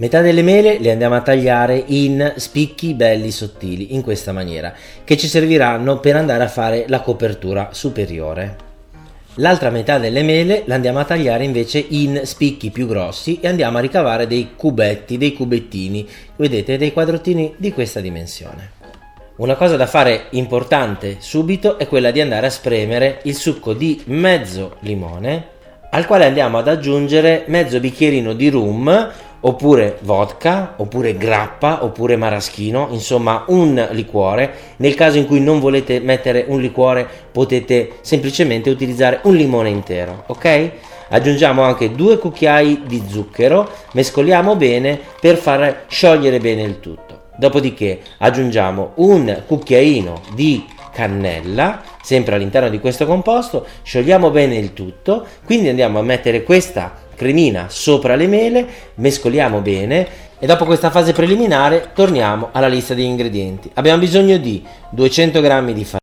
Metà 0.00 0.20
delle 0.20 0.42
mele 0.42 0.78
le 0.78 0.92
andiamo 0.92 1.16
a 1.16 1.22
tagliare 1.22 1.82
in 1.86 2.34
spicchi 2.36 2.94
belli 2.94 3.32
sottili, 3.32 3.96
in 3.96 4.02
questa 4.02 4.30
maniera, 4.30 4.72
che 5.02 5.16
ci 5.16 5.26
serviranno 5.26 5.98
per 5.98 6.14
andare 6.14 6.44
a 6.44 6.48
fare 6.48 6.84
la 6.86 7.00
copertura 7.00 7.70
superiore. 7.72 8.56
L'altra 9.34 9.70
metà 9.70 9.98
delle 9.98 10.22
mele 10.22 10.62
la 10.66 10.76
andiamo 10.76 11.00
a 11.00 11.04
tagliare 11.04 11.42
invece 11.42 11.84
in 11.88 12.20
spicchi 12.22 12.70
più 12.70 12.86
grossi 12.86 13.40
e 13.40 13.48
andiamo 13.48 13.78
a 13.78 13.80
ricavare 13.80 14.28
dei 14.28 14.50
cubetti, 14.54 15.18
dei 15.18 15.32
cubettini, 15.32 16.08
vedete, 16.36 16.78
dei 16.78 16.92
quadrottini 16.92 17.54
di 17.56 17.72
questa 17.72 17.98
dimensione. 17.98 18.70
Una 19.38 19.56
cosa 19.56 19.74
da 19.74 19.86
fare 19.88 20.26
importante 20.30 21.16
subito 21.18 21.76
è 21.76 21.88
quella 21.88 22.12
di 22.12 22.20
andare 22.20 22.46
a 22.46 22.50
spremere 22.50 23.18
il 23.24 23.34
succo 23.34 23.72
di 23.72 24.00
mezzo 24.06 24.76
limone 24.80 25.56
al 25.90 26.06
quale 26.06 26.26
andiamo 26.26 26.58
ad 26.58 26.68
aggiungere 26.68 27.44
mezzo 27.46 27.80
bicchierino 27.80 28.34
di 28.34 28.50
rum 28.50 29.10
oppure 29.40 29.98
vodka 30.02 30.74
oppure 30.76 31.16
grappa 31.16 31.84
oppure 31.84 32.16
maraschino 32.16 32.88
insomma 32.90 33.44
un 33.48 33.88
liquore. 33.92 34.52
Nel 34.76 34.94
caso 34.94 35.18
in 35.18 35.26
cui 35.26 35.40
non 35.40 35.60
volete 35.60 36.00
mettere 36.00 36.44
un 36.48 36.60
liquore 36.60 37.06
potete 37.30 37.98
semplicemente 38.00 38.70
utilizzare 38.70 39.20
un 39.24 39.34
limone 39.34 39.68
intero 39.68 40.24
ok? 40.26 40.70
Aggiungiamo 41.10 41.62
anche 41.62 41.92
due 41.92 42.18
cucchiai 42.18 42.82
di 42.86 43.02
zucchero 43.08 43.70
mescoliamo 43.92 44.56
bene 44.56 45.00
per 45.20 45.36
far 45.36 45.84
sciogliere 45.88 46.38
bene 46.38 46.62
il 46.62 46.80
tutto. 46.80 47.22
Dopodiché 47.38 48.00
aggiungiamo 48.18 48.92
un 48.96 49.42
cucchiaino 49.46 50.20
di 50.34 50.66
cannella, 50.92 51.80
sempre 52.02 52.34
all'interno 52.34 52.68
di 52.68 52.80
questo 52.80 53.06
composto, 53.06 53.64
sciogliamo 53.82 54.30
bene 54.30 54.56
il 54.56 54.72
tutto, 54.72 55.24
quindi 55.44 55.68
andiamo 55.68 56.00
a 56.00 56.02
mettere 56.02 56.42
questa 56.42 57.06
cremina 57.18 57.66
sopra 57.68 58.14
le 58.14 58.28
mele, 58.28 58.66
mescoliamo 58.94 59.60
bene 59.60 60.06
e 60.38 60.46
dopo 60.46 60.64
questa 60.64 60.88
fase 60.88 61.12
preliminare 61.12 61.90
torniamo 61.92 62.50
alla 62.52 62.68
lista 62.68 62.94
degli 62.94 63.04
ingredienti. 63.04 63.68
Abbiamo 63.74 63.98
bisogno 63.98 64.38
di 64.38 64.64
200 64.90 65.40
g 65.40 65.72
di 65.72 65.84
farina. 65.84 65.96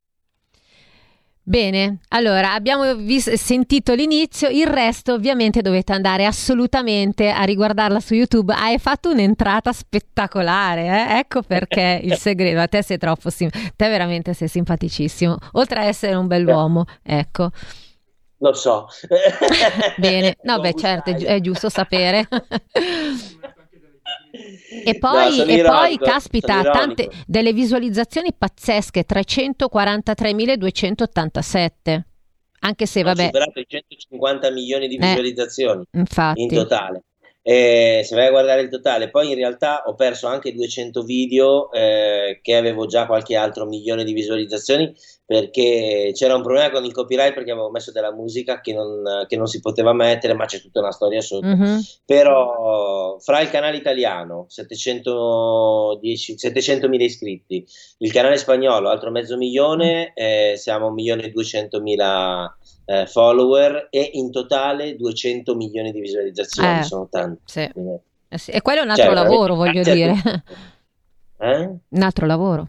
Bene, 1.47 1.99
allora 2.09 2.53
abbiamo 2.53 2.95
vis- 2.95 3.32
sentito 3.34 3.93
l'inizio, 3.93 4.49
il 4.49 4.66
resto 4.66 5.13
ovviamente 5.13 5.61
dovete 5.61 5.93
andare 5.93 6.26
assolutamente 6.26 7.30
a 7.30 7.43
riguardarla 7.43 7.99
su 7.99 8.16
YouTube. 8.16 8.51
Hai 8.51 8.80
fatto 8.80 9.11
un'entrata 9.11 9.72
spettacolare, 9.72 10.88
eh? 10.88 11.20
ecco 11.20 11.43
perché 11.43 12.01
il 12.03 12.16
segreto. 12.16 12.59
A 12.59 12.68
te 12.68 12.82
sei 12.82 12.97
troppo 12.97 13.30
sim- 13.30 13.51
te 13.76 13.88
veramente 13.88 14.34
sei 14.34 14.47
simpaticissimo, 14.47 15.38
oltre 15.53 15.80
a 15.82 15.84
essere 15.84 16.16
un 16.16 16.26
bell'uomo, 16.26 16.84
ecco. 17.03 17.51
Lo 18.39 18.53
so. 18.53 18.88
Bene, 19.97 20.36
no, 20.43 20.59
beh, 20.59 20.73
certo, 20.73 21.11
è, 21.11 21.15
gi- 21.15 21.23
sai. 21.25 21.36
è 21.38 21.41
giusto 21.41 21.69
sapere. 21.69 22.27
E 24.86 24.99
No, 25.01 25.09
poi, 25.09 25.31
sono 25.31 25.51
e 25.51 25.63
poi, 25.63 25.97
caspita, 25.97 26.61
tante 26.61 27.09
delle 27.25 27.53
visualizzazioni 27.53 28.33
pazzesche, 28.38 29.05
343.287. 29.05 32.01
Anche 32.59 32.86
se, 32.86 32.99
Ho 32.99 33.03
vabbè, 33.03 33.25
superato 33.25 33.59
i 33.59 33.65
150 33.67 34.51
milioni 34.51 34.88
di 34.88 34.95
Eh, 34.97 35.07
visualizzazioni 35.07 35.86
in 35.91 35.99
infatti, 35.99 36.47
totale. 36.47 37.03
Eh, 37.41 38.01
se 38.03 38.15
vai 38.15 38.27
a 38.27 38.31
guardare 38.31 38.61
il 38.61 38.69
totale, 38.69 39.09
poi 39.11 39.29
in 39.29 39.36
realtà 39.36 39.83
ho 39.86 39.93
perso 39.93 40.25
anche 40.27 40.51
200 40.51 41.03
video 41.03 41.71
eh, 41.71 42.39
che 42.41 42.55
avevo 42.55 42.88
già 42.88 43.05
qualche 43.05 43.36
altro 43.36 43.65
milione 43.67 44.03
di 44.03 44.13
visualizzazioni 44.13 44.91
perché 45.26 46.11
c'era 46.13 46.36
un 46.36 46.43
problema 46.43 46.69
con 46.69 46.86
il 46.86 46.93
copyright 46.93 47.34
perché 47.34 47.51
avevo 47.51 47.71
messo 47.71 47.91
della 47.91 48.13
musica 48.13 48.61
che 48.61 48.73
non, 48.73 49.26
che 49.28 49.36
non 49.38 49.47
si 49.47 49.59
poteva 49.59 49.91
mettere, 49.91 50.34
ma 50.36 50.45
c'è 50.45 50.61
tutta 50.61 50.80
una 50.82 50.91
storia 50.91 51.19
sotto. 51.21 51.47
Mhm. 51.47 51.82
Però 52.05 53.17
fra 53.19 53.41
il 53.41 53.49
canale 53.49 53.78
italiano 53.78 54.45
710 54.47 56.36
700.000 56.36 57.01
iscritti, 57.01 57.65
il 57.99 58.11
canale 58.11 58.38
spagnolo 58.38 58.89
altro 58.89 59.09
mezzo 59.09 59.36
milione, 59.36 60.13
eh, 60.13 60.53
siamo 60.57 60.86
a 60.86 60.88
1 60.88 60.95
milione 60.95 61.23
e 61.23 61.32
200.000 61.32 62.55
eh, 62.86 63.07
follower 63.07 63.88
e 63.89 64.09
in 64.13 64.32
totale 64.32 64.95
200 64.95 65.55
milioni 65.55 65.91
di 65.91 66.01
visualizzazioni, 66.01 66.80
Eh, 66.80 66.84
sono 66.84 67.07
tanti. 67.09 67.41
sì. 67.45 67.71
Eh 68.28 68.38
sì, 68.38 68.51
E 68.51 68.61
quello 68.61 68.82
è 68.82 68.84
un 68.84 68.89
Cioè, 68.95 69.05
altro 69.05 69.13
veramente 69.15 69.34
lavoro, 69.34 69.55
voglio 69.55 69.82
dire. 69.84 70.13
Eh? 71.38 71.69
Un 71.89 72.01
altro 72.01 72.26
lavoro. 72.26 72.67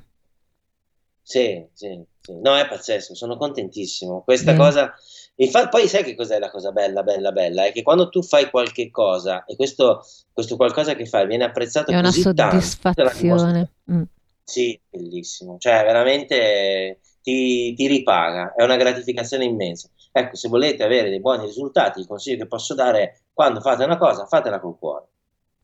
Sì, 1.22 1.64
sì. 1.72 2.04
No, 2.32 2.56
è 2.56 2.66
pazzesco, 2.66 3.14
sono 3.14 3.36
contentissimo. 3.36 4.22
Questa 4.22 4.52
Bene. 4.52 4.64
cosa, 4.64 4.94
infatti, 5.36 5.68
poi 5.68 5.88
sai 5.88 6.04
che 6.04 6.14
cos'è 6.14 6.38
la 6.38 6.50
cosa 6.50 6.72
bella, 6.72 7.02
bella, 7.02 7.32
bella? 7.32 7.66
È 7.66 7.72
che 7.72 7.82
quando 7.82 8.08
tu 8.08 8.22
fai 8.22 8.50
qualche 8.50 8.90
cosa 8.90 9.44
e 9.44 9.56
questo, 9.56 10.04
questo 10.32 10.56
qualcosa 10.56 10.94
che 10.94 11.06
fai 11.06 11.26
viene 11.26 11.44
apprezzato 11.44 11.90
È 11.90 11.98
una 11.98 12.10
soddisfazione. 12.10 13.70
Mm. 13.90 14.02
Sì, 14.44 14.78
bellissimo. 14.88 15.56
Cioè, 15.58 15.82
veramente 15.82 17.00
ti, 17.22 17.74
ti, 17.74 17.86
ripaga, 17.88 18.54
è 18.54 18.62
una 18.62 18.76
gratificazione 18.76 19.44
immensa. 19.44 19.88
Ecco, 20.12 20.36
se 20.36 20.48
volete 20.48 20.84
avere 20.84 21.10
dei 21.10 21.20
buoni 21.20 21.44
risultati, 21.44 22.00
il 22.00 22.06
consiglio 22.06 22.38
che 22.38 22.46
posso 22.46 22.74
dare 22.74 23.02
è 23.02 23.16
quando 23.32 23.60
fate 23.60 23.84
una 23.84 23.98
cosa, 23.98 24.26
fatela 24.26 24.60
col 24.60 24.78
cuore. 24.78 25.06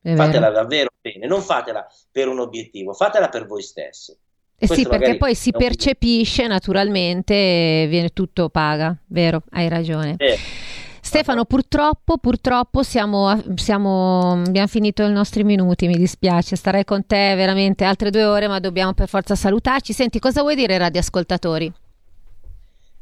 È 0.03 0.15
fatela 0.17 0.49
vero. 0.49 0.61
davvero 0.61 0.91
bene, 1.01 1.27
non 1.27 1.41
fatela 1.41 1.87
per 2.11 2.27
un 2.27 2.41
obiettivo, 2.41 2.93
fatela 2.93 3.29
per 3.29 3.47
voi 3.47 3.63
stessi. 3.63 4.17
Eh 4.63 4.75
sì, 4.77 4.87
perché 4.87 5.17
poi 5.17 5.35
si 5.35 5.51
percepisce 5.51 6.47
naturalmente, 6.47 7.87
viene 7.89 8.11
tutto 8.11 8.49
paga, 8.49 8.97
vero? 9.09 9.43
Hai 9.51 9.69
ragione. 9.69 10.15
Sì. 10.19 10.71
Stefano, 11.01 11.45
purtroppo, 11.45 12.17
purtroppo 12.19 12.85
siamo, 12.85 13.43
siamo, 13.57 14.41
abbiamo 14.47 14.69
finito 14.69 15.03
i 15.03 15.11
nostri 15.11 15.43
minuti, 15.43 15.89
mi 15.89 15.97
dispiace, 15.97 16.55
starei 16.55 16.85
con 16.85 17.05
te 17.05 17.35
veramente 17.35 17.85
altre 17.85 18.11
due 18.11 18.25
ore, 18.25 18.47
ma 18.47 18.61
dobbiamo 18.61 18.93
per 18.95 19.09
forza 19.09 19.35
salutarci. 19.35 19.93
Senti, 19.93 20.21
cosa 20.21 20.43
vuoi 20.43 20.55
dire 20.55 20.75
ai 20.75 20.79
radioascoltatori? 20.79 21.73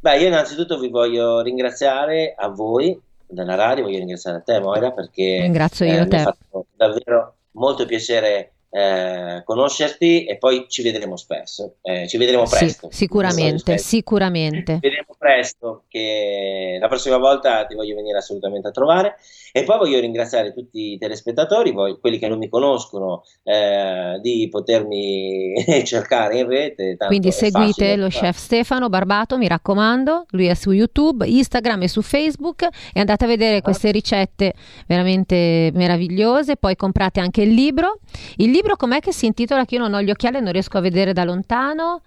Beh, 0.00 0.18
io 0.18 0.28
innanzitutto 0.28 0.78
vi 0.78 0.88
voglio 0.88 1.42
ringraziare 1.42 2.34
a 2.34 2.48
voi 2.48 2.98
della 3.26 3.54
radio, 3.54 3.84
voglio 3.84 3.98
ringraziare 3.98 4.38
a 4.38 4.40
te 4.40 4.60
Moira 4.60 4.92
perché 4.92 5.40
Ringrazio 5.42 5.84
io 5.84 6.00
eh, 6.00 6.06
te. 6.06 6.16
mi 6.16 6.22
ha 6.22 6.24
fatto 6.24 6.66
davvero 6.74 7.34
molto 7.52 7.84
piacere 7.84 8.52
eh, 8.70 9.42
conoscerti 9.44 10.24
e 10.24 10.38
poi 10.38 10.66
ci 10.68 10.82
vedremo 10.82 11.16
spesso, 11.16 11.76
eh, 11.82 12.06
ci 12.06 12.16
vedremo 12.16 12.44
presto. 12.44 12.88
Sì, 12.90 12.98
sicuramente, 12.98 13.78
sicuramente. 13.78 14.74
Ci 14.74 14.80
vedremo 14.80 15.16
presto, 15.18 15.84
che 15.88 16.78
la 16.80 16.88
prossima 16.88 17.18
volta 17.18 17.66
ti 17.66 17.74
voglio 17.74 17.96
venire 17.96 18.18
assolutamente 18.18 18.68
a 18.68 18.70
trovare 18.70 19.16
e 19.52 19.64
poi 19.64 19.78
voglio 19.78 19.98
ringraziare 19.98 20.54
tutti 20.54 20.92
i 20.92 20.98
telespettatori, 20.98 21.72
voi, 21.72 21.98
quelli 21.98 22.18
che 22.18 22.28
non 22.28 22.38
mi 22.38 22.48
conoscono, 22.48 23.24
eh, 23.42 24.18
di 24.22 24.46
potermi 24.48 25.54
cercare 25.84 26.38
in 26.38 26.46
rete. 26.46 26.96
Quindi 27.06 27.32
seguite 27.32 27.96
lo 27.96 28.08
chef 28.08 28.36
Stefano 28.36 28.88
Barbato, 28.88 29.36
mi 29.36 29.48
raccomando, 29.48 30.26
lui 30.30 30.46
è 30.46 30.54
su 30.54 30.70
YouTube, 30.70 31.26
Instagram 31.26 31.82
e 31.82 31.88
su 31.88 32.02
Facebook 32.02 32.68
e 32.92 33.00
andate 33.00 33.24
a 33.24 33.28
vedere 33.28 33.62
queste 33.62 33.90
ricette 33.90 34.54
veramente 34.86 35.70
meravigliose, 35.74 36.56
poi 36.56 36.76
comprate 36.76 37.18
anche 37.18 37.42
il 37.42 37.50
libro. 37.50 37.98
Il 38.36 38.50
libro 38.50 38.59
com'è 38.76 39.00
che 39.00 39.12
si 39.12 39.26
intitola? 39.26 39.64
Che 39.64 39.74
io 39.74 39.80
non 39.80 39.94
ho 39.94 40.02
gli 40.02 40.10
occhiali 40.10 40.36
e 40.36 40.40
non 40.40 40.52
riesco 40.52 40.78
a 40.78 40.80
vedere 40.80 41.12
da 41.12 41.24
lontano. 41.24 42.02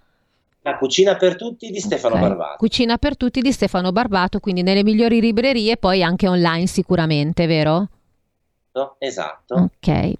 La 0.62 0.78
cucina 0.78 1.16
per 1.18 1.36
tutti 1.36 1.70
di 1.70 1.80
Stefano 1.80 2.16
okay. 2.16 2.28
Barbato. 2.30 2.56
Cucina 2.58 2.98
per 2.98 3.18
tutti 3.18 3.42
di 3.42 3.52
Stefano 3.52 3.92
Barbato, 3.92 4.40
quindi 4.40 4.64
nelle 4.64 4.84
migliori 4.84 5.20
librerie 5.20 5.74
e 5.74 5.78
poi 5.78 6.02
anche 6.02 6.28
online 6.28 6.68
sicuramente, 6.68 7.46
vero? 7.48 7.90
Esatto. 8.98 9.56
Ok. 9.56 10.14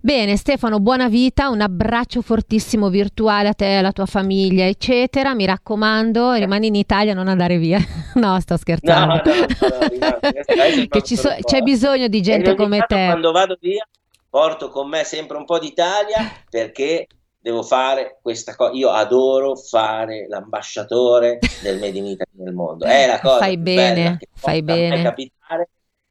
Bene 0.00 0.36
Stefano, 0.36 0.80
buona 0.80 1.08
vita, 1.08 1.48
un 1.48 1.60
abbraccio 1.60 2.22
fortissimo 2.22 2.88
virtuale 2.88 3.48
a 3.48 3.52
te, 3.52 3.74
alla 3.76 3.92
tua 3.92 4.06
famiglia, 4.06 4.66
eccetera. 4.66 5.32
Mi 5.34 5.44
raccomando, 5.44 6.32
rimani 6.32 6.66
in 6.68 6.74
Italia, 6.74 7.14
non 7.14 7.28
andare 7.28 7.58
via. 7.58 7.78
no, 8.14 8.40
sto 8.40 8.56
scherzando. 8.56 9.22
No, 9.24 9.32
no, 9.60 10.18
no, 10.18 10.86
che 11.00 11.16
so, 11.16 11.32
c'è 11.44 11.60
bisogno 11.60 12.08
di 12.08 12.20
gente 12.20 12.56
come 12.56 12.84
te. 12.88 13.06
Quando 13.06 13.30
vado 13.30 13.56
via 13.60 13.86
porto 14.32 14.70
con 14.70 14.88
me 14.88 15.04
sempre 15.04 15.36
un 15.36 15.44
po' 15.44 15.58
d'Italia 15.58 16.20
perché 16.48 17.06
devo 17.38 17.62
fare 17.62 18.18
questa 18.22 18.56
cosa. 18.56 18.72
Io 18.72 18.88
adoro 18.88 19.54
fare 19.56 20.26
l'ambasciatore 20.26 21.38
del 21.60 21.78
Made 21.78 21.98
in 21.98 22.06
Italy 22.06 22.30
nel 22.38 22.54
mondo. 22.54 22.86
È 22.86 23.06
la 23.06 23.20
cosa 23.20 23.40
fai 23.40 23.58
bene, 23.58 24.18
fai 24.32 24.62
bene. 24.62 25.02
capitare 25.02 25.68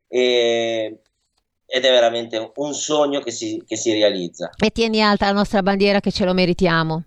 e, 0.07 0.99
ed 1.65 1.84
è 1.84 1.89
veramente 1.89 2.51
un 2.53 2.74
sogno 2.76 3.22
che 3.22 3.32
si, 3.32 3.63
che 3.65 3.76
si 3.76 3.91
realizza. 3.91 4.51
E 4.55 4.69
tieni 4.69 5.01
alta 5.01 5.26
la 5.26 5.32
nostra 5.32 5.63
bandiera 5.63 5.99
che 5.99 6.11
ce 6.11 6.24
lo 6.24 6.36
meritiamo. 6.36 7.03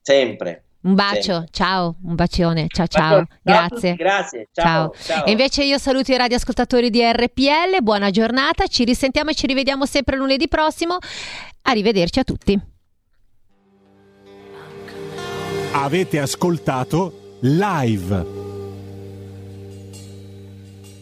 Sempre. 0.00 0.66
Un 0.82 0.94
bacio, 0.94 1.42
sì. 1.42 1.52
ciao, 1.52 1.96
un 2.02 2.14
bacione, 2.16 2.66
ciao 2.68 2.86
ciao, 2.86 3.10
ciao 3.10 3.26
grazie. 3.42 3.94
Grazie, 3.94 4.48
ciao, 4.52 4.90
ciao. 4.90 4.94
ciao. 5.04 5.24
E 5.26 5.30
invece 5.30 5.62
io 5.62 5.78
saluto 5.78 6.12
i 6.12 6.16
radioascoltatori 6.16 6.90
di 6.90 7.00
RPL, 7.00 7.82
buona 7.82 8.10
giornata, 8.10 8.66
ci 8.66 8.84
risentiamo 8.84 9.30
e 9.30 9.34
ci 9.34 9.46
rivediamo 9.46 9.86
sempre 9.86 10.16
lunedì 10.16 10.48
prossimo. 10.48 10.98
Arrivederci 11.62 12.18
a 12.18 12.24
tutti. 12.24 12.60
Avete 15.74 16.18
ascoltato 16.18 17.38
live 17.40 18.41